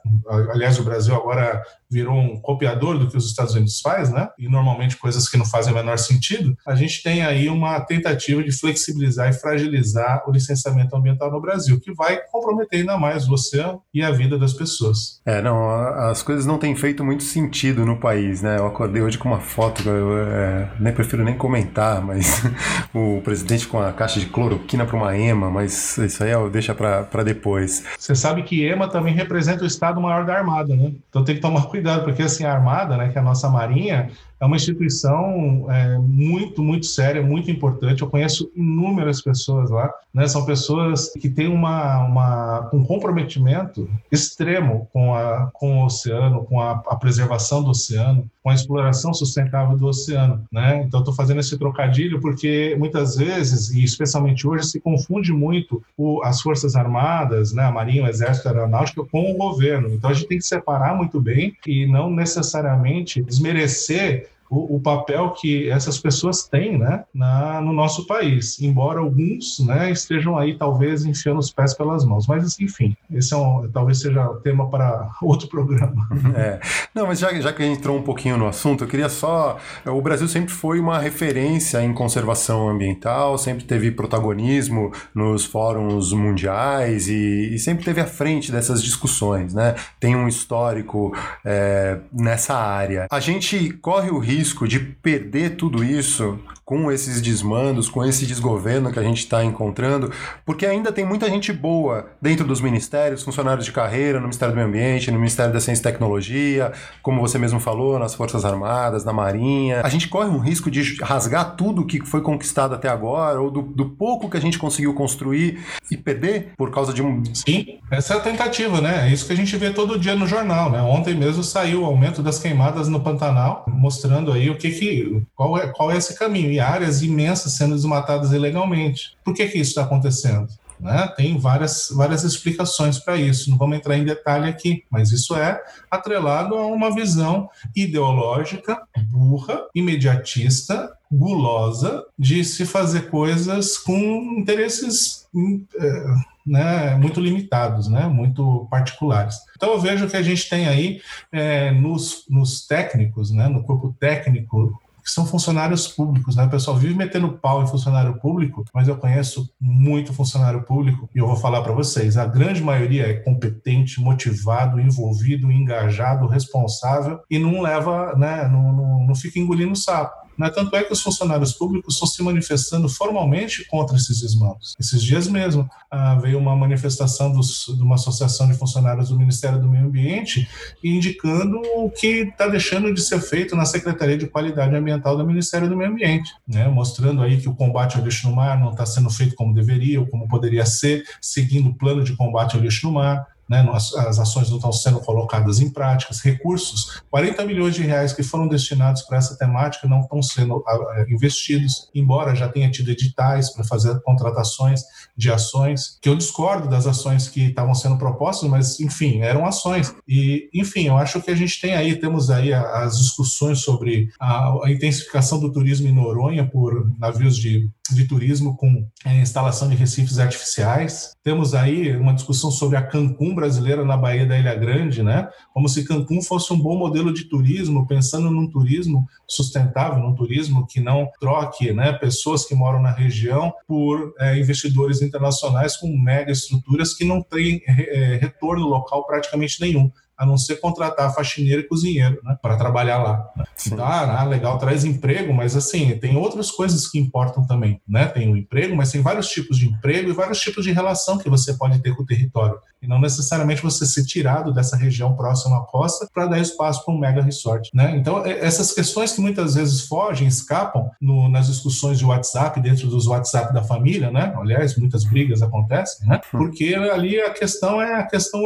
aliás, 0.51 0.77
o 0.79 0.83
Brasil 0.83 1.15
agora 1.15 1.63
virou 1.89 2.15
um 2.15 2.39
copiador 2.39 2.99
do 2.99 3.09
que 3.09 3.17
os 3.17 3.25
Estados 3.25 3.55
Unidos 3.55 3.79
faz, 3.79 4.11
né? 4.11 4.29
e 4.37 4.47
normalmente 4.47 4.97
coisas 4.97 5.27
que 5.27 5.37
não 5.37 5.45
fazem 5.45 5.71
o 5.71 5.75
menor 5.75 5.97
sentido, 5.97 6.57
a 6.65 6.75
gente 6.75 7.01
tem 7.01 7.23
aí 7.23 7.49
uma 7.49 7.79
tentativa 7.81 8.43
de 8.43 8.51
flexibilizar 8.51 9.29
e 9.29 9.33
fragilizar 9.33 10.23
o 10.27 10.31
licenciamento 10.31 10.95
ambiental 10.95 11.31
no 11.31 11.41
Brasil, 11.41 11.79
que 11.79 11.93
vai 11.93 12.21
comprometer 12.29 12.79
ainda 12.81 12.97
mais 12.97 13.27
o 13.27 13.33
oceano 13.33 13.81
e 13.93 14.03
a 14.03 14.11
vida 14.11 14.37
das 14.37 14.53
pessoas. 14.53 14.78
É, 15.25 15.41
não, 15.41 15.69
as 15.69 16.21
coisas 16.21 16.45
não 16.45 16.57
têm 16.57 16.75
feito 16.75 17.03
muito 17.03 17.23
sentido 17.23 17.85
no 17.85 17.97
país, 17.97 18.41
né? 18.41 18.57
Eu 18.57 18.67
acordei 18.67 19.01
hoje 19.01 19.17
com 19.17 19.27
uma 19.27 19.39
foto, 19.39 19.87
eu 19.87 20.17
é, 20.17 20.71
nem 20.79 20.93
prefiro 20.93 21.23
nem 21.23 21.37
comentar, 21.37 22.01
mas 22.01 22.43
o 22.93 23.21
presidente 23.21 23.67
com 23.67 23.79
a 23.79 23.91
caixa 23.91 24.19
de 24.19 24.27
cloroquina 24.27 24.85
para 24.85 24.95
uma 24.95 25.15
EMA, 25.17 25.49
mas 25.49 25.97
isso 25.97 26.23
aí 26.23 26.31
eu 26.31 26.49
deixa 26.49 26.73
para 26.73 27.23
depois. 27.23 27.83
Você 27.97 28.15
sabe 28.15 28.43
que 28.43 28.65
EMA 28.65 28.87
também 28.87 29.13
representa 29.13 29.63
o 29.63 29.67
Estado 29.67 29.99
Maior 30.01 30.25
da 30.25 30.35
Armada, 30.35 30.75
né? 30.75 30.91
Então 31.09 31.23
tem 31.23 31.35
que 31.35 31.41
tomar 31.41 31.63
cuidado, 31.69 32.03
porque 32.03 32.23
assim, 32.23 32.45
a 32.45 32.53
Armada, 32.53 32.97
né, 32.97 33.09
que 33.09 33.17
é 33.17 33.21
a 33.21 33.23
nossa 33.23 33.49
Marinha, 33.49 34.09
é 34.39 34.45
uma 34.45 34.55
instituição 34.55 35.67
é, 35.69 35.97
muito, 35.97 36.63
muito 36.63 36.85
séria, 36.85 37.21
muito 37.21 37.51
importante. 37.51 38.01
Eu 38.01 38.09
conheço 38.09 38.49
inúmeras 38.55 39.21
pessoas 39.21 39.69
lá, 39.69 39.93
né? 40.13 40.27
São 40.27 40.45
pessoas 40.45 41.11
que 41.11 41.29
têm 41.29 41.47
uma, 41.47 41.99
uma, 42.05 42.69
um 42.73 42.83
comprometimento 42.83 43.89
extremo 44.09 44.87
com, 44.93 45.13
a, 45.13 45.49
com 45.53 45.79
o 45.79 45.85
oceano, 45.85 46.45
com 46.45 46.61
a, 46.61 46.71
a 46.87 46.95
preservação 46.95 47.61
do 47.61 47.71
oceano, 47.71 48.29
com 48.41 48.49
a 48.49 48.53
exploração 48.53 49.13
sustentável 49.13 49.77
do 49.77 49.87
oceano, 49.87 50.45
né? 50.49 50.83
Então, 50.87 51.01
estou 51.01 51.13
fazendo 51.13 51.41
esse 51.41 51.57
trocadilho 51.57 52.21
porque 52.21 52.75
muitas 52.79 53.17
vezes, 53.17 53.71
e 53.71 53.83
especialmente 53.83 54.47
hoje, 54.47 54.67
se 54.67 54.79
confunde 54.79 55.33
muito 55.33 55.83
o, 55.97 56.23
as 56.23 56.41
forças 56.41 56.77
armadas, 56.77 57.51
né? 57.51 57.63
A 57.63 57.71
Marinha, 57.71 58.03
o 58.03 58.07
Exército, 58.07 58.47
a 58.47 58.51
Aeronáutica 58.51 59.03
com 59.03 59.31
o 59.31 59.37
governo. 59.37 59.89
Então, 59.89 60.09
a 60.09 60.13
gente 60.13 60.27
tem 60.27 60.37
que 60.37 60.45
separar 60.45 60.95
muito 60.95 61.19
bem 61.19 61.57
e 61.67 61.85
não 61.85 62.09
necessariamente 62.09 63.21
desmerecer 63.21 64.28
o, 64.49 64.77
o, 64.77 64.79
papel 64.79 65.31
que 65.31 65.69
essas 65.69 65.99
pessoas 65.99 66.47
têm 66.47 66.77
né, 66.77 67.03
na, 67.13 67.61
no 67.61 67.71
nosso 67.71 68.07
país, 68.07 68.59
embora 68.59 68.99
alguns 68.99 69.59
né, 69.59 69.91
estejam 69.91 70.37
aí 70.37 70.57
talvez 70.57 71.05
enfiando 71.05 71.39
os 71.39 71.51
pés 71.51 71.73
pelas 71.73 72.03
mãos. 72.03 72.25
Mas, 72.27 72.59
enfim, 72.59 72.97
esse 73.11 73.33
é 73.33 73.37
um, 73.37 73.69
talvez 73.71 74.01
seja 74.01 74.27
tema 74.43 74.69
para 74.69 75.09
outro 75.21 75.47
programa. 75.47 76.07
É. 76.35 76.59
Não, 76.95 77.05
mas 77.05 77.19
já, 77.19 77.31
já 77.39 77.53
que 77.53 77.61
a 77.61 77.65
gente 77.65 77.79
entrou 77.79 77.97
um 77.97 78.01
pouquinho 78.01 78.37
no 78.37 78.47
assunto, 78.47 78.83
eu 78.83 78.87
queria 78.87 79.09
só. 79.09 79.57
O 79.85 80.01
Brasil 80.01 80.27
sempre 80.27 80.51
foi 80.51 80.79
uma 80.79 80.99
referência 80.99 81.81
em 81.83 81.93
conservação 81.93 82.69
ambiental, 82.69 83.37
sempre 83.37 83.63
teve 83.65 83.91
protagonismo 83.91 84.91
nos 85.13 85.45
fóruns 85.45 86.11
mundiais 86.11 87.07
e, 87.07 87.53
e 87.53 87.59
sempre 87.59 87.85
teve 87.85 88.01
à 88.01 88.05
frente 88.05 88.51
dessas 88.51 88.81
discussões, 88.81 89.53
né? 89.53 89.75
Tem 89.99 90.15
um 90.15 90.27
histórico 90.27 91.15
é, 91.45 91.99
nessa 92.11 92.55
área. 92.55 93.07
A 93.11 93.19
gente 93.19 93.71
corre 93.73 94.09
o 94.09 94.17
risco 94.17 94.38
risco 94.39 94.65
de 94.65 94.79
perder 94.79 95.57
tudo 95.57 95.83
isso 95.83 96.39
com 96.69 96.91
esses 96.91 97.19
desmandos, 97.19 97.89
com 97.89 98.05
esse 98.05 98.27
desgoverno 98.27 98.91
que 98.91 98.99
a 98.99 99.01
gente 99.01 99.17
está 99.17 99.43
encontrando, 99.43 100.11
porque 100.45 100.67
ainda 100.67 100.91
tem 100.91 101.03
muita 101.03 101.27
gente 101.27 101.51
boa 101.51 102.11
dentro 102.21 102.45
dos 102.45 102.61
ministérios, 102.61 103.23
funcionários 103.23 103.65
de 103.65 103.71
carreira, 103.71 104.19
no 104.19 104.25
Ministério 104.25 104.53
do 104.53 104.55
Meio 104.55 104.67
Ambiente, 104.67 105.09
no 105.09 105.17
Ministério 105.17 105.51
da 105.51 105.59
Ciência 105.59 105.81
e 105.81 105.91
Tecnologia, 105.91 106.71
como 107.01 107.21
você 107.21 107.39
mesmo 107.39 107.59
falou, 107.59 107.97
nas 107.97 108.13
Forças 108.13 108.45
Armadas, 108.45 109.03
na 109.03 109.11
Marinha. 109.11 109.81
A 109.83 109.89
gente 109.89 110.07
corre 110.07 110.29
um 110.29 110.37
risco 110.37 110.69
de 110.69 111.01
rasgar 111.01 111.55
tudo 111.55 111.87
que 111.87 112.05
foi 112.05 112.21
conquistado 112.21 112.75
até 112.75 112.87
agora, 112.87 113.41
ou 113.41 113.49
do, 113.49 113.63
do 113.63 113.89
pouco 113.89 114.29
que 114.29 114.37
a 114.37 114.41
gente 114.41 114.59
conseguiu 114.59 114.93
construir 114.93 115.57
e 115.89 115.97
perder 115.97 116.51
por 116.55 116.69
causa 116.69 116.93
de 116.93 117.01
um. 117.01 117.23
Sim, 117.33 117.79
essa 117.89 118.13
é 118.13 118.17
a 118.17 118.19
tentativa, 118.19 118.79
né? 118.79 119.07
É 119.07 119.11
isso 119.11 119.25
que 119.25 119.33
a 119.33 119.35
gente 119.35 119.57
vê 119.57 119.71
todo 119.71 119.97
dia 119.97 120.15
no 120.15 120.27
jornal, 120.27 120.69
né? 120.69 120.79
Ontem 120.83 121.15
mesmo 121.15 121.43
saiu 121.43 121.81
o 121.81 121.85
aumento 121.85 122.21
das 122.21 122.37
queimadas 122.37 122.87
no 122.87 122.99
Pantanal, 122.99 123.65
mostrando 123.67 124.31
aí 124.31 124.51
o 124.51 124.55
que 124.55 124.69
que. 124.69 125.23
qual 125.35 125.57
é, 125.57 125.65
qual 125.65 125.91
é 125.91 125.97
esse 125.97 126.15
caminho. 126.15 126.51
E 126.51 126.58
áreas 126.59 127.01
imensas 127.01 127.53
sendo 127.53 127.75
desmatadas 127.75 128.31
ilegalmente. 128.31 129.17
Por 129.23 129.33
que, 129.33 129.47
que 129.47 129.57
isso 129.57 129.71
está 129.71 129.83
acontecendo? 129.83 130.47
Né? 130.79 131.11
Tem 131.17 131.37
várias, 131.37 131.89
várias 131.91 132.23
explicações 132.23 132.97
para 132.97 133.17
isso, 133.17 133.49
não 133.49 133.57
vamos 133.57 133.77
entrar 133.77 133.97
em 133.97 134.05
detalhe 134.05 134.47
aqui, 134.47 134.85
mas 134.89 135.11
isso 135.11 135.35
é 135.35 135.61
atrelado 135.91 136.55
a 136.55 136.65
uma 136.67 136.93
visão 136.93 137.49
ideológica, 137.75 138.81
burra, 139.09 139.65
imediatista, 139.75 140.89
gulosa 141.11 142.05
de 142.17 142.45
se 142.45 142.65
fazer 142.65 143.09
coisas 143.09 143.77
com 143.77 144.35
interesses 144.37 145.27
hum, 145.33 145.65
é, 145.75 146.05
né, 146.45 146.95
muito 146.95 147.19
limitados, 147.19 147.87
né, 147.89 148.07
muito 148.07 148.67
particulares. 148.71 149.37
Então 149.55 149.73
eu 149.73 149.79
vejo 149.79 150.07
que 150.07 150.15
a 150.15 150.21
gente 150.21 150.49
tem 150.49 150.67
aí 150.67 151.01
é, 151.31 151.71
nos, 151.71 152.25
nos 152.29 152.65
técnicos, 152.65 153.31
né, 153.31 153.47
no 153.49 153.63
corpo 153.63 153.93
técnico 153.99 154.79
que 155.09 155.15
são 155.15 155.25
funcionários 155.25 155.87
públicos, 155.87 156.35
né? 156.35 156.43
O 156.43 156.49
pessoal 156.49 156.77
vive 156.77 156.93
metendo 156.93 157.33
pau 157.33 157.63
em 157.63 157.67
funcionário 157.67 158.19
público, 158.19 158.63
mas 158.71 158.87
eu 158.87 158.95
conheço 158.95 159.51
muito 159.59 160.13
funcionário 160.13 160.61
público 160.61 161.09
e 161.15 161.17
eu 161.17 161.25
vou 161.25 161.35
falar 161.35 161.61
para 161.63 161.73
vocês, 161.73 162.15
a 162.15 162.27
grande 162.27 162.61
maioria 162.61 163.07
é 163.07 163.13
competente, 163.15 163.99
motivado, 163.99 164.79
envolvido, 164.79 165.51
engajado, 165.51 166.27
responsável 166.27 167.19
e 167.27 167.39
não 167.39 167.59
leva, 167.59 168.15
né, 168.15 168.47
não, 168.47 168.71
não, 168.71 169.07
não 169.07 169.15
fica 169.15 169.39
engolindo 169.39 169.75
sapo. 169.75 170.28
Né? 170.39 170.49
Tanto 170.49 170.73
é 170.77 170.83
que 170.83 170.93
os 170.93 171.01
funcionários 171.01 171.51
públicos 171.51 171.95
estão 171.95 172.07
se 172.07 172.23
manifestando 172.23 172.87
formalmente 172.87 173.65
contra 173.65 173.97
esses 173.97 174.21
desmandos. 174.21 174.73
Esses 174.79 175.03
dias 175.03 175.27
mesmo 175.27 175.69
ah, 175.91 176.15
veio 176.15 176.37
uma 176.39 176.55
manifestação 176.55 177.29
dos, 177.29 177.65
de 177.75 177.81
uma 177.81 177.95
associação 177.95 178.47
de 178.47 178.53
funcionários 178.53 179.09
do 179.09 179.19
Ministério 179.19 179.59
do 179.59 179.67
Meio 179.67 179.85
Ambiente 179.85 180.47
indicando 180.81 181.61
o 181.75 181.89
que 181.89 182.29
está 182.29 182.47
deixando 182.47 182.93
de 182.93 183.01
ser 183.01 183.19
feito 183.19 183.53
na 183.53 183.65
Secretaria 183.65 184.17
de 184.17 184.27
Qualidade 184.27 184.73
Ambiental 184.73 185.17
do 185.17 185.25
Ministério 185.25 185.67
do 185.67 185.75
Meio 185.75 185.91
Ambiente, 185.91 186.31
né? 186.47 186.69
mostrando 186.69 187.21
aí 187.21 187.41
que 187.41 187.49
o 187.49 187.55
combate 187.55 187.97
ao 187.97 188.03
lixo 188.03 188.29
no 188.29 188.35
mar 188.35 188.57
não 188.57 188.71
está 188.71 188.85
sendo 188.85 189.09
feito 189.09 189.35
como 189.35 189.53
deveria 189.53 189.99
ou 189.99 190.07
como 190.07 190.27
poderia 190.27 190.65
ser, 190.65 191.03
seguindo 191.19 191.69
o 191.69 191.75
plano 191.75 192.01
de 192.01 192.15
combate 192.15 192.55
ao 192.55 192.61
lixo 192.61 192.87
no 192.87 192.93
mar 192.93 193.27
né, 193.49 193.67
as 193.73 194.19
ações 194.19 194.49
não 194.49 194.57
estão 194.57 194.71
sendo 194.71 194.99
colocadas 194.99 195.59
em 195.59 195.69
práticas, 195.69 196.21
recursos, 196.21 197.01
40 197.09 197.45
milhões 197.45 197.75
de 197.75 197.81
reais 197.81 198.13
que 198.13 198.21
foram 198.21 198.47
destinados 198.47 199.01
para 199.01 199.17
essa 199.17 199.37
temática 199.37 199.87
não 199.87 200.01
estão 200.01 200.21
sendo 200.21 200.63
investidos, 201.09 201.89
embora 201.93 202.35
já 202.35 202.47
tenha 202.47 202.69
tido 202.69 202.91
editais 202.91 203.51
para 203.51 203.63
fazer 203.63 203.99
contratações 204.01 204.83
de 205.17 205.31
ações, 205.31 205.97
que 206.01 206.07
eu 206.07 206.15
discordo 206.15 206.69
das 206.69 206.85
ações 206.85 207.27
que 207.27 207.47
estavam 207.47 207.73
sendo 207.73 207.97
propostas, 207.97 208.49
mas 208.49 208.79
enfim, 208.79 209.21
eram 209.21 209.45
ações. 209.45 209.93
E 210.07 210.49
enfim, 210.53 210.87
eu 210.87 210.97
acho 210.97 211.21
que 211.21 211.31
a 211.31 211.35
gente 211.35 211.59
tem 211.59 211.75
aí, 211.75 211.95
temos 211.95 212.29
aí 212.29 212.53
as 212.53 212.97
discussões 212.97 213.59
sobre 213.59 214.09
a, 214.19 214.53
intensificação 214.67 215.39
do 215.39 215.51
turismo 215.51 215.87
em 215.87 215.93
Noronha 215.93 216.47
por 216.47 216.91
navios 216.97 217.35
de 217.37 217.69
de 217.95 218.07
turismo 218.07 218.55
com 218.55 218.87
é, 219.05 219.21
instalação 219.21 219.69
de 219.69 219.75
recifes 219.75 220.19
artificiais. 220.19 221.13
Temos 221.23 221.53
aí 221.53 221.95
uma 221.95 222.13
discussão 222.13 222.51
sobre 222.51 222.77
a 222.77 222.81
Cancún 222.81 223.35
brasileira 223.35 223.83
na 223.85 223.97
Baía 223.97 224.25
da 224.25 224.37
Ilha 224.37 224.55
Grande, 224.55 225.03
né? 225.03 225.27
Como 225.53 225.67
se 225.67 225.85
Cancún 225.85 226.21
fosse 226.21 226.53
um 226.53 226.59
bom 226.59 226.77
modelo 226.77 227.13
de 227.13 227.25
turismo, 227.25 227.87
pensando 227.87 228.29
num 228.29 228.49
turismo 228.49 229.05
sustentável, 229.27 229.99
num 229.99 230.15
turismo 230.15 230.65
que 230.67 230.79
não 230.79 231.09
troque, 231.19 231.71
né, 231.71 231.93
pessoas 231.93 232.45
que 232.45 232.55
moram 232.55 232.81
na 232.81 232.91
região 232.91 233.53
por 233.67 234.13
é, 234.19 234.37
investidores 234.39 235.01
internacionais 235.01 235.77
com 235.77 235.87
mega 235.97 236.31
estruturas 236.31 236.93
que 236.93 237.03
não 237.03 237.21
têm 237.21 237.61
é, 237.67 238.17
retorno 238.21 238.65
local 238.65 239.05
praticamente 239.05 239.61
nenhum 239.61 239.91
a 240.19 240.25
não 240.25 240.37
ser 240.37 240.57
contratar 240.57 241.15
faxineiro 241.15 241.61
e 241.61 241.67
cozinheiro, 241.67 242.19
né, 242.23 242.37
para 242.41 242.57
trabalhar 242.57 242.97
lá. 242.97 243.25
Então, 243.65 243.85
ah, 243.85 244.23
legal, 244.25 244.57
traz 244.57 244.83
emprego, 244.83 245.33
mas 245.33 245.55
assim, 245.55 245.97
tem 245.97 246.17
outras 246.17 246.51
coisas 246.51 246.87
que 246.89 246.99
importam 246.99 247.47
também, 247.47 247.81
né? 247.87 248.05
Tem 248.05 248.31
o 248.31 248.35
emprego, 248.35 248.75
mas 248.75 248.91
tem 248.91 249.01
vários 249.01 249.29
tipos 249.29 249.57
de 249.57 249.67
emprego 249.67 250.09
e 250.09 250.13
vários 250.13 250.41
tipos 250.41 250.65
de 250.65 250.73
relação 250.73 251.17
que 251.17 251.29
você 251.29 251.53
pode 251.53 251.79
ter 251.79 251.95
com 251.95 252.03
o 252.03 252.05
território. 252.05 252.59
E 252.81 252.87
não 252.87 252.99
necessariamente 252.99 253.61
você 253.61 253.85
ser 253.85 254.05
tirado 254.05 254.53
dessa 254.53 254.75
região 254.75 255.15
próxima 255.15 255.57
à 255.57 255.61
costa 255.61 256.07
para 256.13 256.27
dar 256.27 256.39
espaço 256.39 256.83
para 256.83 256.93
um 256.93 256.99
mega 256.99 257.21
resort, 257.21 257.69
né? 257.73 257.95
Então, 257.95 258.25
essas 258.25 258.73
questões 258.73 259.13
que 259.13 259.21
muitas 259.21 259.55
vezes 259.55 259.81
fogem, 259.81 260.27
escapam 260.27 260.89
no, 260.99 261.29
nas 261.29 261.47
discussões 261.47 261.97
de 261.97 262.05
WhatsApp, 262.05 262.59
dentro 262.59 262.87
dos 262.87 263.07
WhatsApp 263.07 263.53
da 263.53 263.63
família, 263.63 264.11
né? 264.11 264.33
Aliás, 264.37 264.77
muitas 264.77 265.03
brigas 265.05 265.41
acontecem, 265.41 266.07
né? 266.07 266.21
Hum. 266.33 266.37
Porque 266.37 266.75
ali 266.75 267.19
a 267.19 267.31
questão 267.31 267.81
é 267.81 267.95
a 267.95 268.03
questão 268.03 268.41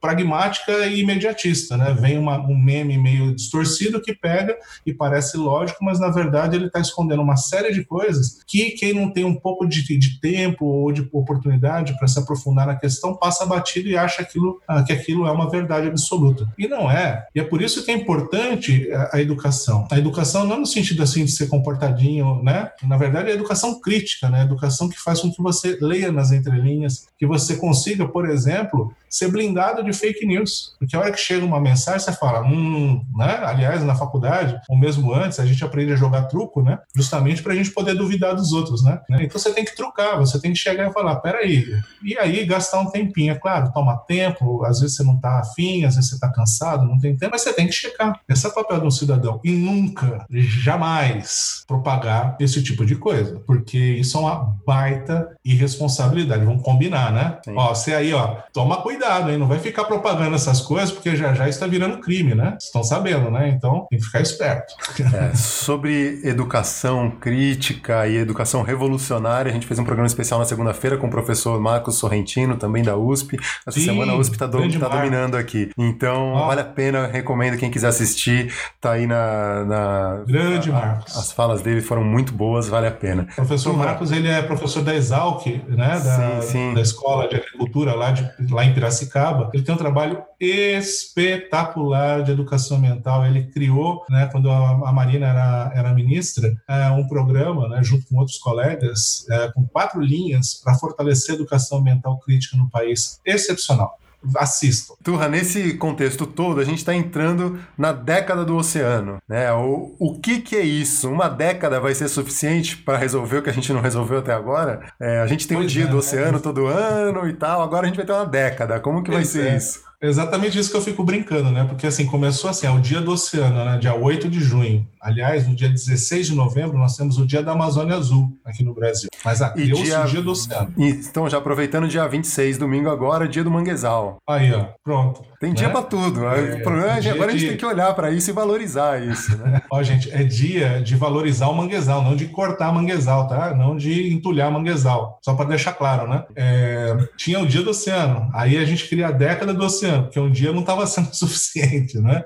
pragmática 0.00 0.86
e 0.86 1.03
imediatista, 1.04 1.76
né? 1.76 1.94
Vem 1.98 2.18
uma, 2.18 2.38
um 2.38 2.56
meme 2.56 2.98
meio 2.98 3.34
distorcido 3.34 4.00
que 4.00 4.14
pega 4.14 4.56
e 4.84 4.92
parece 4.92 5.36
lógico, 5.36 5.84
mas 5.84 6.00
na 6.00 6.10
verdade 6.10 6.56
ele 6.56 6.66
está 6.66 6.80
escondendo 6.80 7.22
uma 7.22 7.36
série 7.36 7.72
de 7.72 7.84
coisas 7.84 8.42
que 8.46 8.72
quem 8.72 8.92
não 8.92 9.10
tem 9.10 9.24
um 9.24 9.34
pouco 9.34 9.66
de, 9.66 9.82
de 9.98 10.20
tempo 10.20 10.64
ou 10.64 10.92
de 10.92 11.08
oportunidade 11.12 11.96
para 11.96 12.08
se 12.08 12.18
aprofundar 12.18 12.66
na 12.66 12.76
questão 12.76 13.14
passa 13.14 13.46
batido 13.46 13.88
e 13.88 13.96
acha 13.96 14.22
aquilo, 14.22 14.60
ah, 14.66 14.82
que 14.82 14.92
aquilo 14.92 15.26
é 15.26 15.30
uma 15.30 15.48
verdade 15.48 15.88
absoluta. 15.88 16.48
E 16.58 16.66
não 16.66 16.90
é. 16.90 17.26
E 17.34 17.40
é 17.40 17.44
por 17.44 17.62
isso 17.62 17.84
que 17.84 17.90
é 17.90 17.94
importante 17.94 18.88
a, 19.12 19.20
educação. 19.20 19.86
A 19.90 19.98
educação 19.98 20.46
não 20.46 20.60
no 20.60 20.66
sentido 20.66 21.02
assim 21.02 21.24
de 21.24 21.30
ser 21.30 21.48
comportadinho, 21.48 22.42
né? 22.42 22.70
Na 22.82 22.96
verdade, 22.96 23.28
é 23.28 23.32
a 23.32 23.34
educação 23.34 23.80
crítica, 23.80 24.28
né? 24.28 24.40
A 24.40 24.44
educação 24.44 24.88
que 24.88 24.98
faz 24.98 25.20
com 25.20 25.30
que 25.30 25.42
você 25.42 25.78
leia 25.80 26.10
nas 26.10 26.32
entrelinhas, 26.32 27.06
que 27.18 27.26
você 27.26 27.56
consiga, 27.56 28.06
por 28.06 28.28
exemplo, 28.28 28.94
ser 29.14 29.30
blindado 29.30 29.84
de 29.84 29.92
fake 29.92 30.26
news. 30.26 30.74
Porque 30.76 30.96
a 30.96 30.98
hora 30.98 31.12
que 31.12 31.20
chega 31.20 31.46
uma 31.46 31.60
mensagem, 31.60 32.00
você 32.00 32.12
fala, 32.12 32.42
hum, 32.42 33.00
né? 33.16 33.40
Aliás, 33.44 33.80
na 33.84 33.94
faculdade, 33.94 34.60
ou 34.68 34.76
mesmo 34.76 35.14
antes, 35.14 35.38
a 35.38 35.46
gente 35.46 35.64
aprende 35.64 35.92
a 35.92 35.96
jogar 35.96 36.24
truco, 36.24 36.62
né? 36.62 36.80
Justamente 36.96 37.40
para 37.40 37.52
a 37.52 37.56
gente 37.56 37.70
poder 37.70 37.94
duvidar 37.94 38.34
dos 38.34 38.52
outros, 38.52 38.82
né? 38.82 39.00
Então 39.20 39.38
você 39.38 39.52
tem 39.52 39.64
que 39.64 39.76
trucar, 39.76 40.18
você 40.18 40.40
tem 40.40 40.52
que 40.52 40.58
chegar 40.58 40.90
e 40.90 40.92
falar, 40.92 41.16
peraí, 41.16 41.64
e 42.02 42.18
aí 42.18 42.44
gastar 42.44 42.80
um 42.80 42.90
tempinho. 42.90 43.32
É 43.32 43.36
claro, 43.36 43.72
toma 43.72 43.96
tempo, 43.98 44.64
às 44.64 44.80
vezes 44.80 44.96
você 44.96 45.04
não 45.04 45.14
está 45.14 45.38
afim, 45.38 45.84
às 45.84 45.94
vezes 45.94 46.10
você 46.10 46.16
está 46.16 46.28
cansado, 46.32 46.84
não 46.84 46.98
tem 46.98 47.16
tempo, 47.16 47.30
mas 47.32 47.42
você 47.42 47.52
tem 47.52 47.66
que 47.68 47.72
checar. 47.72 48.20
Esse 48.28 48.46
é 48.46 48.48
o 48.48 48.54
papel 48.54 48.80
de 48.80 48.86
um 48.86 48.90
cidadão. 48.90 49.40
E 49.44 49.52
nunca, 49.52 50.26
jamais 50.28 51.62
propagar 51.68 52.36
esse 52.40 52.60
tipo 52.64 52.84
de 52.84 52.96
coisa, 52.96 53.40
porque 53.46 53.78
isso 53.78 54.16
é 54.16 54.20
uma 54.20 54.56
baita 54.66 55.36
irresponsabilidade. 55.44 56.44
Vamos 56.44 56.62
combinar, 56.62 57.12
né? 57.12 57.38
Sim. 57.44 57.54
Ó, 57.56 57.72
você 57.72 57.94
aí, 57.94 58.12
ó, 58.12 58.38
toma 58.52 58.82
cuidado 58.82 59.03
cuidado, 59.04 59.30
hein? 59.30 59.38
Não 59.38 59.46
vai 59.46 59.58
ficar 59.58 59.84
propagando 59.84 60.34
essas 60.34 60.60
coisas, 60.60 60.90
porque 60.90 61.14
já 61.14 61.34
já 61.34 61.48
está 61.48 61.66
virando 61.66 61.98
crime, 61.98 62.34
né? 62.34 62.56
Estão 62.58 62.82
sabendo, 62.82 63.30
né? 63.30 63.48
Então 63.48 63.86
tem 63.90 63.98
que 63.98 64.04
ficar 64.04 64.20
esperto. 64.20 64.74
É, 65.14 65.34
sobre 65.34 66.20
educação 66.24 67.10
crítica 67.10 68.06
e 68.06 68.16
educação 68.16 68.62
revolucionária, 68.62 69.50
a 69.50 69.52
gente 69.52 69.66
fez 69.66 69.78
um 69.78 69.84
programa 69.84 70.06
especial 70.06 70.40
na 70.40 70.46
segunda-feira 70.46 70.96
com 70.96 71.06
o 71.06 71.10
professor 71.10 71.60
Marcos 71.60 71.96
Sorrentino, 71.96 72.56
também 72.56 72.82
da 72.82 72.96
USP. 72.96 73.38
Essa 73.66 73.78
Sim, 73.78 73.86
semana 73.86 74.12
a 74.12 74.16
USP 74.16 74.34
está 74.34 74.46
do, 74.46 74.58
tá 74.78 74.88
dominando 74.88 75.36
aqui. 75.36 75.70
Então 75.76 76.34
vale 76.46 76.60
a 76.60 76.64
pena, 76.64 77.06
recomendo 77.06 77.58
quem 77.58 77.70
quiser 77.70 77.88
assistir. 77.88 78.52
Tá 78.80 78.92
aí 78.92 79.06
na. 79.06 79.64
na 79.64 80.24
grande 80.26 80.70
a, 80.70 80.74
Marcos. 80.74 81.16
As 81.16 81.32
falas 81.32 81.62
dele 81.62 81.80
foram 81.80 82.04
muito 82.04 82.32
boas, 82.32 82.68
vale 82.68 82.86
a 82.86 82.92
pena. 82.92 83.26
O 83.32 83.34
professor 83.34 83.76
Marcos, 83.76 84.10
ele 84.12 84.28
é 84.28 84.42
professor 84.42 84.82
da 84.82 84.94
Exalc, 84.94 85.46
né? 85.68 86.00
Da, 86.00 86.40
sim, 86.40 86.48
sim. 86.48 86.74
da 86.74 86.80
Escola 86.80 87.28
de 87.28 87.36
Agricultura 87.36 87.94
lá, 87.94 88.10
de, 88.10 88.28
lá 88.50 88.64
em 88.64 88.72
Piracicaba 88.72 88.93
Piracicaba, 88.94 89.50
ele 89.52 89.62
tem 89.62 89.74
um 89.74 89.78
trabalho 89.78 90.22
espetacular 90.40 92.22
de 92.22 92.30
educação 92.30 92.76
ambiental. 92.76 93.26
Ele 93.26 93.44
criou, 93.44 94.04
né, 94.08 94.28
quando 94.30 94.50
a, 94.50 94.92
Marina 94.92 95.26
era, 95.26 95.72
era 95.74 95.94
ministra, 95.94 96.54
é, 96.68 96.88
um 96.90 97.06
programa, 97.08 97.68
né, 97.68 97.82
junto 97.82 98.06
com 98.06 98.18
outros 98.18 98.38
colegas, 98.38 99.26
é, 99.30 99.52
com 99.52 99.66
quatro 99.66 100.00
linhas 100.00 100.54
para 100.62 100.74
fortalecer 100.74 101.32
a 101.32 101.34
educação 101.34 101.78
ambiental 101.78 102.18
crítica 102.20 102.56
no 102.56 102.70
país. 102.70 103.20
Excepcional 103.24 103.98
assistam. 104.36 104.94
Turra, 105.02 105.28
nesse 105.28 105.74
contexto 105.74 106.26
todo, 106.26 106.60
a 106.60 106.64
gente 106.64 106.78
está 106.78 106.94
entrando 106.94 107.58
na 107.76 107.92
década 107.92 108.44
do 108.44 108.56
oceano. 108.56 109.18
Né? 109.28 109.52
O, 109.52 109.94
o 109.98 110.18
que, 110.20 110.40
que 110.40 110.56
é 110.56 110.62
isso? 110.62 111.10
Uma 111.10 111.28
década 111.28 111.80
vai 111.80 111.94
ser 111.94 112.08
suficiente 112.08 112.76
para 112.76 112.98
resolver 112.98 113.38
o 113.38 113.42
que 113.42 113.50
a 113.50 113.52
gente 113.52 113.72
não 113.72 113.80
resolveu 113.80 114.18
até 114.18 114.32
agora? 114.32 114.92
É, 115.00 115.20
a 115.20 115.26
gente 115.26 115.46
tem 115.46 115.56
pois 115.56 115.70
o 115.70 115.72
dia 115.72 115.84
é, 115.84 115.88
do 115.88 115.98
oceano 115.98 116.38
é. 116.38 116.40
todo 116.40 116.66
ano 116.66 117.28
e 117.28 117.32
tal, 117.34 117.62
agora 117.62 117.84
a 117.84 117.88
gente 117.88 117.96
vai 117.96 118.06
ter 118.06 118.12
uma 118.12 118.26
década. 118.26 118.80
Como 118.80 119.02
que 119.02 119.10
vai 119.10 119.24
ser 119.24 119.48
é. 119.48 119.56
isso? 119.56 119.82
Exatamente 120.00 120.58
isso 120.58 120.70
que 120.70 120.76
eu 120.76 120.82
fico 120.82 121.02
brincando, 121.02 121.50
né? 121.50 121.64
Porque 121.64 121.86
assim, 121.86 122.06
começou 122.06 122.50
assim, 122.50 122.66
é 122.66 122.70
o 122.70 122.80
dia 122.80 123.00
do 123.00 123.12
oceano, 123.12 123.64
né? 123.64 123.78
Dia 123.78 123.94
8 123.94 124.28
de 124.28 124.40
junho. 124.40 124.86
Aliás, 125.00 125.46
no 125.46 125.54
dia 125.54 125.68
16 125.68 126.28
de 126.28 126.34
novembro, 126.34 126.78
nós 126.78 126.96
temos 126.96 127.18
o 127.18 127.26
dia 127.26 127.42
da 127.42 127.52
Amazônia 127.52 127.96
Azul 127.96 128.36
aqui 128.44 128.62
no 128.62 128.74
Brasil. 128.74 129.08
Mas 129.24 129.40
ah, 129.42 129.50
criou 129.50 129.82
dia... 129.82 130.00
o 130.00 130.06
dia 130.06 130.22
do 130.22 130.30
oceano. 130.30 130.72
Então, 130.76 131.28
já 131.28 131.38
aproveitando, 131.38 131.88
dia 131.88 132.06
26, 132.06 132.58
domingo 132.58 132.90
agora, 132.90 133.28
dia 133.28 133.44
do 133.44 133.50
manguezal. 133.50 134.18
Aí, 134.28 134.52
ó, 134.52 134.66
pronto. 134.82 135.22
Tem 135.44 135.52
né? 135.52 135.56
dia 135.56 135.68
para 135.68 135.82
tudo. 135.82 136.24
É, 136.24 136.54
o 136.54 136.62
problema 136.62 136.96
é 136.96 137.00
que 137.00 137.08
agora 137.08 137.30
de... 137.30 137.36
a 137.36 137.38
gente 137.38 137.48
tem 137.50 137.56
que 137.58 137.66
olhar 137.66 137.92
para 137.94 138.10
isso 138.10 138.30
e 138.30 138.32
valorizar 138.32 139.02
isso, 139.02 139.36
né? 139.36 139.60
ó, 139.70 139.82
gente, 139.82 140.10
é 140.10 140.24
dia 140.24 140.80
de 140.80 140.96
valorizar 140.96 141.48
o 141.48 141.54
manguezal, 141.54 142.02
não 142.02 142.16
de 142.16 142.26
cortar 142.28 142.72
manguezal, 142.72 143.28
tá? 143.28 143.54
Não 143.54 143.76
de 143.76 144.10
entulhar 144.10 144.50
manguezal. 144.50 145.18
Só 145.22 145.34
para 145.34 145.50
deixar 145.50 145.74
claro, 145.74 146.08
né? 146.08 146.24
É... 146.34 146.96
Tinha 147.18 147.40
o 147.40 147.46
dia 147.46 147.62
do 147.62 147.70
oceano. 147.70 148.30
Aí 148.32 148.56
a 148.56 148.64
gente 148.64 148.88
cria 148.88 149.08
a 149.08 149.12
década 149.12 149.52
do 149.52 149.62
oceano 149.62 150.04
porque 150.04 150.18
um 150.18 150.30
dia 150.30 150.50
não 150.50 150.60
estava 150.60 150.86
sendo 150.88 151.14
suficiente, 151.14 151.98
né? 151.98 152.24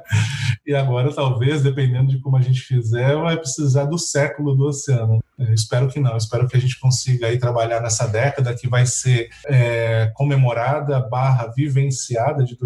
E 0.65 0.73
agora, 0.73 1.13
talvez, 1.13 1.63
dependendo 1.63 2.11
de 2.11 2.21
como 2.21 2.37
a 2.37 2.41
gente 2.41 2.61
fizer, 2.61 3.17
vai 3.17 3.37
precisar 3.37 3.87
do 3.87 3.99
século 3.99 4.55
do 4.55 4.67
oceano. 4.67 5.19
Eu 5.39 5.55
espero 5.55 5.89
que 5.89 6.01
não, 6.01 6.17
espero 6.17 6.49
que 6.49 6.57
a 6.57 6.61
gente 6.61 6.79
consiga 6.81 7.29
aí 7.29 7.39
trabalhar 7.39 7.81
nessa 7.81 8.09
década 8.09 8.55
que 8.57 8.69
vai 8.69 8.85
ser 8.85 9.29
é, 9.47 10.11
comemorada 10.15 11.01
barra 11.01 11.47
vivenciada 11.57 12.45
de 12.45 12.57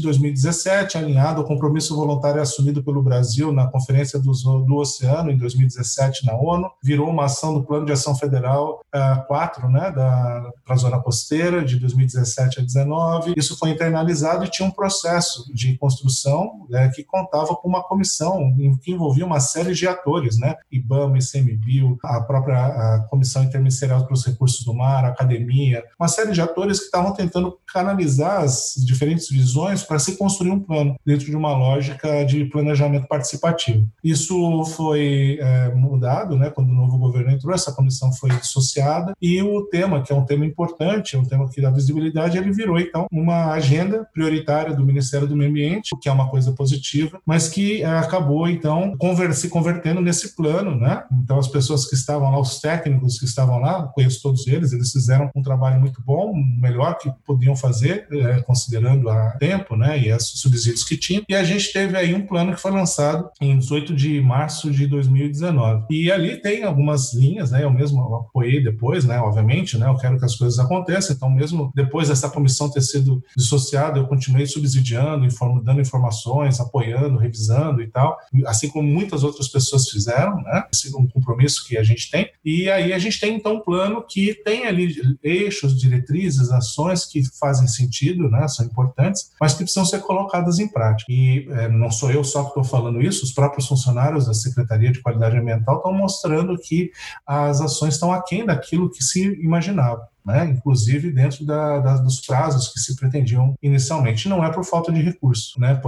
2017, 0.00 0.96
alinhada 0.96 1.38
ao 1.38 1.44
compromisso 1.44 1.94
voluntário 1.94 2.40
assumido 2.40 2.82
pelo 2.82 3.02
Brasil 3.02 3.52
na 3.52 3.66
Conferência 3.66 4.18
do, 4.18 4.32
do 4.32 4.76
Oceano 4.76 5.30
em 5.30 5.36
2017 5.36 6.24
na 6.24 6.34
ONU. 6.34 6.70
Virou 6.82 7.10
uma 7.10 7.26
ação 7.26 7.52
do 7.52 7.62
Plano 7.62 7.84
de 7.84 7.92
Ação 7.92 8.14
Federal 8.14 8.80
uh, 8.94 9.26
4, 9.26 9.68
né, 9.68 9.90
da 9.90 10.50
para 10.64 10.74
a 10.74 10.78
zona 10.78 11.00
costeira 11.00 11.64
de 11.64 11.76
2017 11.76 12.58
a 12.58 12.62
2019. 12.62 13.34
Isso 13.36 13.58
foi 13.58 13.70
internalizado 13.70 14.44
e 14.44 14.50
tinha 14.50 14.68
um 14.68 14.70
processo 14.70 15.17
de 15.54 15.76
construção 15.78 16.66
né, 16.68 16.90
que 16.94 17.02
contava 17.04 17.54
com 17.56 17.68
uma 17.68 17.82
comissão 17.82 18.54
que 18.82 18.92
envolvia 18.92 19.26
uma 19.26 19.40
série 19.40 19.74
de 19.74 19.86
atores, 19.86 20.38
né? 20.38 20.56
IBAMA, 20.70 21.18
ICMBio, 21.18 21.98
a 22.02 22.20
própria 22.20 22.56
a 22.56 23.06
Comissão 23.08 23.42
Interministerial 23.42 24.04
para 24.04 24.14
os 24.14 24.24
Recursos 24.24 24.64
do 24.64 24.74
Mar, 24.74 25.04
a 25.04 25.08
academia, 25.08 25.82
uma 25.98 26.08
série 26.08 26.32
de 26.32 26.40
atores 26.40 26.78
que 26.78 26.86
estavam 26.86 27.12
tentando 27.12 27.58
canalizar 27.72 28.42
as 28.42 28.74
diferentes 28.84 29.28
visões 29.28 29.82
para 29.82 29.98
se 29.98 30.16
construir 30.16 30.50
um 30.50 30.60
plano 30.60 30.96
dentro 31.04 31.26
de 31.26 31.36
uma 31.36 31.56
lógica 31.56 32.24
de 32.24 32.44
planejamento 32.46 33.06
participativo. 33.06 33.86
Isso 34.02 34.64
foi 34.76 35.38
é, 35.40 35.74
mudado, 35.74 36.36
né? 36.36 36.50
Quando 36.50 36.70
o 36.70 36.74
novo 36.74 36.98
governo 36.98 37.30
entrou, 37.30 37.54
essa 37.54 37.72
comissão 37.72 38.12
foi 38.12 38.30
dissociada 38.30 39.14
e 39.20 39.42
o 39.42 39.62
tema, 39.66 40.02
que 40.02 40.12
é 40.12 40.16
um 40.16 40.24
tema 40.24 40.44
importante, 40.44 41.16
é 41.16 41.18
um 41.18 41.24
tema 41.24 41.48
que 41.48 41.60
dá 41.60 41.70
visibilidade, 41.70 42.38
ele 42.38 42.52
virou 42.52 42.78
então 42.78 43.06
uma 43.10 43.52
agenda 43.52 44.08
prioritária 44.12 44.74
do 44.74 44.84
Ministério 44.84 45.07
do 45.26 45.36
Meio 45.36 45.50
Ambiente, 45.50 45.96
que 46.00 46.08
é 46.08 46.12
uma 46.12 46.28
coisa 46.28 46.52
positiva, 46.52 47.20
mas 47.24 47.48
que 47.48 47.82
é, 47.82 47.86
acabou 47.86 48.48
então 48.48 48.96
conver 48.98 49.34
se 49.34 49.48
convertendo 49.48 50.00
nesse 50.00 50.34
plano, 50.34 50.74
né? 50.74 51.04
Então 51.22 51.38
as 51.38 51.48
pessoas 51.48 51.86
que 51.88 51.94
estavam 51.94 52.30
lá, 52.30 52.40
os 52.40 52.60
técnicos 52.60 53.18
que 53.18 53.24
estavam 53.24 53.58
lá, 53.58 53.88
conheço 53.94 54.22
todos 54.22 54.46
eles, 54.46 54.72
eles 54.72 54.92
fizeram 54.92 55.30
um 55.34 55.42
trabalho 55.42 55.80
muito 55.80 56.02
bom, 56.02 56.32
melhor 56.60 56.98
que 56.98 57.10
podiam 57.26 57.56
fazer, 57.56 58.06
é, 58.10 58.40
considerando 58.42 59.08
a 59.08 59.32
tempo, 59.38 59.76
né? 59.76 59.98
E 59.98 60.12
os 60.12 60.40
subsídios 60.40 60.84
que 60.84 60.96
tinham. 60.96 61.22
E 61.28 61.34
a 61.34 61.44
gente 61.44 61.72
teve 61.72 61.96
aí 61.96 62.14
um 62.14 62.26
plano 62.26 62.54
que 62.54 62.60
foi 62.60 62.70
lançado 62.70 63.30
em 63.40 63.58
18 63.58 63.94
de 63.94 64.20
março 64.20 64.70
de 64.70 64.86
2019. 64.86 65.86
E 65.90 66.10
ali 66.10 66.36
tem 66.40 66.64
algumas 66.64 67.14
linhas, 67.14 67.50
né? 67.50 67.64
Eu 67.64 67.70
mesmo 67.70 68.02
apoiei 68.14 68.62
depois, 68.62 69.04
né? 69.04 69.18
Obviamente, 69.18 69.78
né? 69.78 69.88
Eu 69.88 69.96
quero 69.96 70.18
que 70.18 70.24
as 70.24 70.34
coisas 70.34 70.58
aconteçam. 70.58 71.14
Então, 71.14 71.30
mesmo 71.30 71.70
depois 71.74 72.08
dessa 72.08 72.28
comissão 72.28 72.70
ter 72.70 72.82
sido 72.82 73.22
dissociada, 73.36 73.98
eu 73.98 74.06
continuei 74.06 74.46
subsidiando, 74.46 74.87
inform, 74.94 75.62
dando 75.62 75.80
informações, 75.80 76.60
apoiando, 76.60 77.18
revisando 77.18 77.82
e 77.82 77.88
tal, 77.88 78.16
assim 78.46 78.68
como 78.68 78.86
muitas 78.86 79.24
outras 79.24 79.48
pessoas 79.48 79.88
fizeram, 79.88 80.36
né? 80.42 80.64
Esse 80.72 80.94
é 80.94 80.98
um 80.98 81.06
compromisso 81.06 81.66
que 81.66 81.76
a 81.76 81.82
gente 81.82 82.10
tem. 82.10 82.30
E 82.44 82.70
aí 82.70 82.92
a 82.92 82.98
gente 82.98 83.20
tem 83.20 83.36
então 83.36 83.56
um 83.56 83.60
plano 83.60 84.04
que 84.06 84.34
tem 84.44 84.66
ali 84.66 84.94
eixos, 85.22 85.78
diretrizes, 85.78 86.50
ações 86.50 87.04
que 87.04 87.22
fazem 87.38 87.66
sentido, 87.66 88.28
né? 88.28 88.46
São 88.48 88.66
importantes, 88.66 89.32
mas 89.40 89.52
que 89.52 89.64
precisam 89.64 89.84
ser 89.84 90.00
colocadas 90.00 90.58
em 90.58 90.68
prática. 90.68 91.10
E 91.10 91.46
é, 91.50 91.68
não 91.68 91.90
sou 91.90 92.10
eu 92.10 92.24
só 92.24 92.42
que 92.42 92.48
estou 92.48 92.64
falando 92.64 93.00
isso, 93.00 93.24
os 93.24 93.32
próprios 93.32 93.66
funcionários 93.66 94.26
da 94.26 94.34
Secretaria 94.34 94.92
de 94.92 95.00
Qualidade 95.00 95.36
Ambiental 95.36 95.76
estão 95.76 95.92
mostrando 95.92 96.56
que 96.56 96.90
as 97.26 97.60
ações 97.60 97.94
estão 97.94 98.12
aquém 98.12 98.44
daquilo 98.44 98.90
que 98.90 99.02
se 99.02 99.22
imaginava 99.42 100.08
né? 100.24 100.46
inclusive 100.46 101.10
dentro 101.10 101.44
da, 101.44 101.78
da, 101.78 101.96
dos 101.96 102.20
prazos 102.20 102.68
que 102.68 102.78
se 102.78 102.94
pretendiam 102.96 103.54
inicialmente. 103.62 104.28
Não 104.28 104.44
é 104.44 104.52
por 104.52 104.64
falta 104.64 104.92
de 104.92 105.00
recurso. 105.00 105.58
Né? 105.60 105.80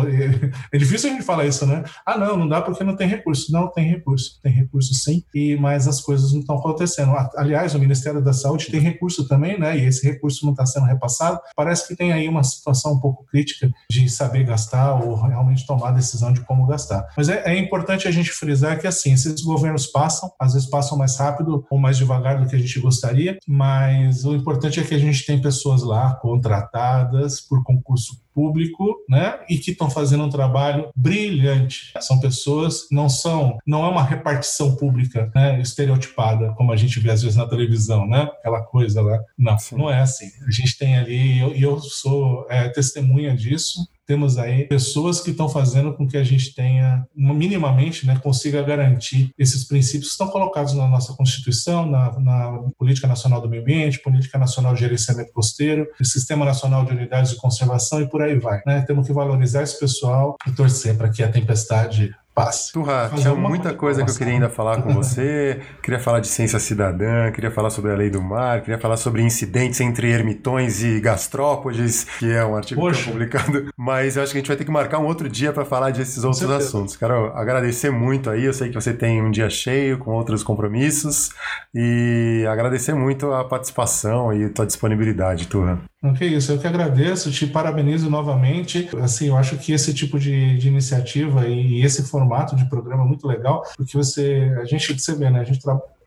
É 0.73 0.79
difícil 0.79 1.11
a 1.11 1.13
gente 1.13 1.25
falar 1.25 1.47
isso, 1.47 1.67
né? 1.67 1.83
Ah, 2.05 2.17
não, 2.17 2.37
não 2.37 2.49
dá 2.49 2.61
porque 2.61 2.85
não 2.85 2.97
tem 2.97 3.07
recurso. 3.07 3.53
Não, 3.53 3.69
tem 3.69 3.89
recurso. 3.89 4.41
Tem 4.43 4.53
recurso 4.53 4.95
sim, 4.95 5.23
e, 5.35 5.57
mas 5.57 5.87
as 5.87 6.01
coisas 6.01 6.33
não 6.33 6.41
estão 6.41 6.57
acontecendo. 6.57 7.13
Aliás, 7.37 7.75
o 7.75 7.79
Ministério 7.79 8.23
da 8.23 8.33
Saúde 8.33 8.71
tem 8.71 8.81
recurso 8.81 9.27
também, 9.27 9.59
né? 9.59 9.77
e 9.77 9.85
esse 9.85 10.07
recurso 10.07 10.45
não 10.45 10.53
está 10.53 10.65
sendo 10.67 10.87
repassado. 10.87 11.41
Parece 11.55 11.89
que 11.89 11.97
tem 11.97 12.13
aí 12.13 12.29
uma 12.29 12.43
situação 12.43 12.95
um 12.95 13.01
pouco 13.01 13.25
crítica 13.25 13.71
de 13.91 14.09
saber 14.09 14.45
gastar 14.45 14.95
ou 14.95 15.15
realmente 15.15 15.67
tomar 15.67 15.89
a 15.89 15.93
decisão 15.93 16.33
de 16.33 16.41
como 16.41 16.67
gastar. 16.67 17.09
Mas 17.17 17.29
é, 17.29 17.43
é 17.45 17.59
importante 17.59 18.09
a 18.09 18.11
gente 18.11 18.31
frisar 18.31 18.79
que, 18.79 18.87
assim, 18.87 19.13
esses 19.13 19.41
governos 19.43 19.87
passam, 19.87 20.33
às 20.39 20.55
vezes 20.55 20.69
passam 20.69 20.97
mais 20.97 21.17
rápido 21.17 21.65
ou 21.71 21.79
mais 21.79 21.97
devagar 21.97 22.41
do 22.41 22.49
que 22.49 22.57
a 22.57 22.59
gente 22.59 22.81
gostaria, 22.81 23.39
mas 23.47 24.20
o 24.25 24.35
importante 24.35 24.81
é 24.81 24.85
que 24.85 24.95
a 24.95 24.99
gente 24.99 25.25
tem 25.25 25.41
pessoas 25.41 25.83
lá 25.83 26.15
contratadas 26.15 27.41
por 27.41 27.63
concurso 27.63 28.21
público, 28.33 28.97
né, 29.09 29.41
e 29.49 29.59
que 29.59 29.73
estão 29.73 29.91
fazendo 29.91 30.25
um 30.25 30.31
trabalho 30.31 30.91
brilhante. 30.95 31.93
São 32.01 32.21
pessoas, 32.21 32.87
não 32.91 33.09
são, 33.09 33.59
não 33.67 33.85
é 33.85 33.89
uma 33.89 34.05
repartição 34.05 34.77
pública, 34.77 35.31
né, 35.35 35.61
estereotipada 35.61 36.53
como 36.57 36.73
a 36.73 36.77
gente 36.77 36.99
vê 37.01 37.11
às 37.11 37.23
vezes 37.23 37.37
na 37.37 37.47
televisão, 37.47 38.07
né, 38.07 38.31
aquela 38.39 38.63
coisa 38.63 39.03
lá. 39.03 39.19
Não, 39.37 39.59
Sim. 39.59 39.77
não 39.77 39.91
é 39.91 40.01
assim. 40.01 40.31
A 40.47 40.51
gente 40.51 40.79
tem 40.79 40.97
ali, 40.97 41.39
e 41.39 41.41
eu, 41.41 41.55
eu, 41.55 41.81
sou 41.81 42.47
é, 42.49 42.69
testemunha 42.69 43.35
disso 43.37 43.81
temos 44.11 44.39
aí 44.39 44.65
pessoas 44.65 45.21
que 45.21 45.31
estão 45.31 45.49
fazendo 45.49 45.95
com 45.95 46.05
que 46.05 46.17
a 46.17 46.25
gente 46.25 46.53
tenha, 46.53 47.07
minimamente, 47.15 48.05
né, 48.05 48.19
consiga 48.21 48.61
garantir 48.61 49.31
esses 49.39 49.63
princípios 49.63 50.07
que 50.07 50.13
estão 50.15 50.27
colocados 50.27 50.75
na 50.75 50.89
nossa 50.89 51.13
Constituição, 51.13 51.87
na, 51.89 52.19
na 52.19 52.59
Política 52.77 53.07
Nacional 53.07 53.41
do 53.41 53.49
Meio 53.49 53.63
Ambiente, 53.63 54.03
Política 54.03 54.37
Nacional 54.37 54.75
de 54.75 54.81
Gerenciamento 54.81 55.33
Costeiro, 55.33 55.87
Sistema 56.03 56.45
Nacional 56.45 56.85
de 56.85 56.91
Unidades 56.91 57.31
de 57.31 57.37
Conservação 57.37 58.03
e 58.03 58.09
por 58.09 58.21
aí 58.21 58.37
vai. 58.37 58.61
Né? 58.67 58.83
Temos 58.83 59.07
que 59.07 59.13
valorizar 59.13 59.63
esse 59.63 59.79
pessoal 59.79 60.35
e 60.45 60.51
torcer 60.51 60.97
para 60.97 61.09
que 61.09 61.23
a 61.23 61.31
tempestade 61.31 62.13
passe. 62.35 62.73
Turra, 62.73 63.11
tinha 63.15 63.35
muita 63.35 63.75
coisa 63.75 64.05
que 64.05 64.11
eu 64.11 64.15
queria 64.15 64.35
ainda 64.35 64.49
falar 64.49 64.83
com 64.83 64.93
você. 64.95 65.61
queria 65.83 65.99
falar 66.01 66.21
de 66.21 66.29
ciência 66.29 66.59
cidadã, 66.59 67.31
queria 67.31 67.51
falar 67.51 67.71
sobre 67.71 67.91
a 67.93 67.95
lei 67.95 68.11
do 68.11 68.23
mar, 68.23 68.61
queria 68.61 68.79
falar 68.79 68.97
sobre 68.97 69.23
incidentes 69.23 69.81
entre 69.81 70.11
ermitões 70.11 70.83
e 70.83 71.01
gastrópodes, 71.01 72.05
que 72.19 72.31
é 72.31 72.45
um 72.45 72.57
artigo 72.57 72.81
Poxa. 72.81 73.05
que 73.05 73.11
publicado. 73.11 73.69
Mas 73.77 74.17
eu 74.17 74.23
acho 74.23 74.33
que 74.33 74.39
a 74.39 74.41
gente 74.41 74.49
vai 74.49 74.57
ter 74.57 74.65
que 74.65 74.71
marcar 74.71 74.99
um 74.99 75.07
outro 75.07 75.29
dia 75.29 75.53
para 75.53 75.65
falar 75.65 75.91
desses 75.91 76.23
outros 76.25 76.51
assuntos. 76.51 76.97
Quero 76.97 77.27
agradecer 77.35 77.91
muito 77.91 78.31
aí. 78.31 78.45
Eu 78.45 78.53
sei 78.53 78.69
que 78.69 78.75
você 78.75 78.93
tem 78.93 79.23
um 79.23 79.31
dia 79.31 79.51
cheio 79.51 79.99
com 79.99 80.13
outros 80.13 80.43
compromissos 80.43 81.31
e 81.75 82.45
agradecer 82.51 82.95
muito 82.95 83.33
a 83.33 83.45
participação 83.45 84.33
e 84.33 84.45
a 84.45 84.49
tua 84.51 84.67
disponibilidade, 84.67 85.47
Turra. 85.47 85.79
Não 86.03 86.15
que 86.15 86.25
isso, 86.25 86.51
eu 86.51 86.59
que 86.59 86.67
agradeço, 86.67 87.31
te 87.31 87.47
parabenizo 87.47 88.09
novamente. 88.09 88.89
Assim, 89.03 89.29
eu 89.29 89.37
acho 89.37 89.59
que 89.59 89.73
esse 89.73 89.93
tipo 89.93 90.19
de, 90.19 90.57
de 90.57 90.69
iniciativa 90.69 91.47
e, 91.47 91.85
esse 91.85 92.03
formato 92.05 92.57
de 92.57 92.65
programa 92.71 93.05
é 93.05 93.07
muito 93.07 93.27
legal, 93.27 93.63
porque 93.77 93.97
você, 93.97 94.51
a 94.63 94.65
gente, 94.65 94.99
você 94.99 95.15
vê, 95.15 95.29
né, 95.29 95.41
a 95.41 95.45
gente 95.45 95.61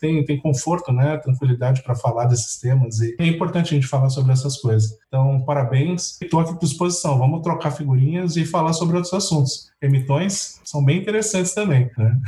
tem, 0.03 0.25
tem 0.25 0.37
conforto, 0.37 0.91
né, 0.91 1.15
tranquilidade 1.15 1.81
para 1.81 1.95
falar 1.95 2.25
desses 2.25 2.59
temas 2.59 2.99
e 2.99 3.15
é 3.17 3.25
importante 3.25 3.73
a 3.73 3.75
gente 3.75 3.87
falar 3.87 4.09
sobre 4.09 4.33
essas 4.33 4.57
coisas. 4.57 4.97
Então, 5.07 5.39
parabéns. 5.45 6.21
Estou 6.21 6.41
aqui 6.41 6.51
à 6.51 6.57
disposição. 6.57 7.17
Vamos 7.17 7.41
trocar 7.41 7.71
figurinhas 7.71 8.35
e 8.35 8.43
falar 8.43 8.73
sobre 8.73 8.97
outros 8.97 9.13
assuntos. 9.13 9.71
Emitões 9.81 10.59
são 10.65 10.83
bem 10.83 10.99
interessantes 10.99 11.53
também. 11.53 11.89
Né? 11.97 12.19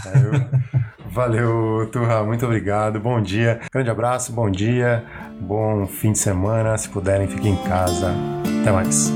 Valeu, 1.11 1.89
Turra. 1.91 2.23
Muito 2.23 2.45
obrigado. 2.45 2.97
Bom 2.97 3.21
dia. 3.21 3.59
Grande 3.69 3.89
abraço, 3.89 4.31
bom 4.31 4.49
dia. 4.49 5.03
Bom 5.41 5.85
fim 5.85 6.13
de 6.13 6.19
semana. 6.19 6.77
Se 6.77 6.87
puderem, 6.87 7.27
fiquem 7.27 7.55
em 7.55 7.63
casa. 7.63 8.13
Até 8.61 8.71
mais. 8.71 9.11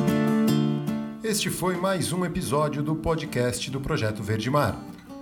Este 1.23 1.49
foi 1.49 1.77
mais 1.77 2.11
um 2.11 2.25
episódio 2.25 2.83
do 2.83 2.93
podcast 2.93 3.71
do 3.71 3.79
Projeto 3.79 4.21
Verde 4.21 4.49
Mar. 4.49 4.75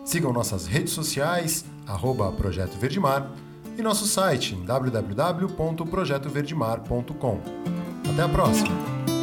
Sigam 0.07 0.31
nossas 0.31 0.67
redes 0.67 0.93
sociais, 0.93 1.65
arroba 1.85 2.31
Projeto 2.31 2.77
Verdemar, 2.77 3.29
e 3.77 3.81
nosso 3.81 4.07
site 4.07 4.55
www.projetoverdemar.com. 4.55 7.41
Até 8.09 8.21
a 8.21 8.29
próxima! 8.29 9.16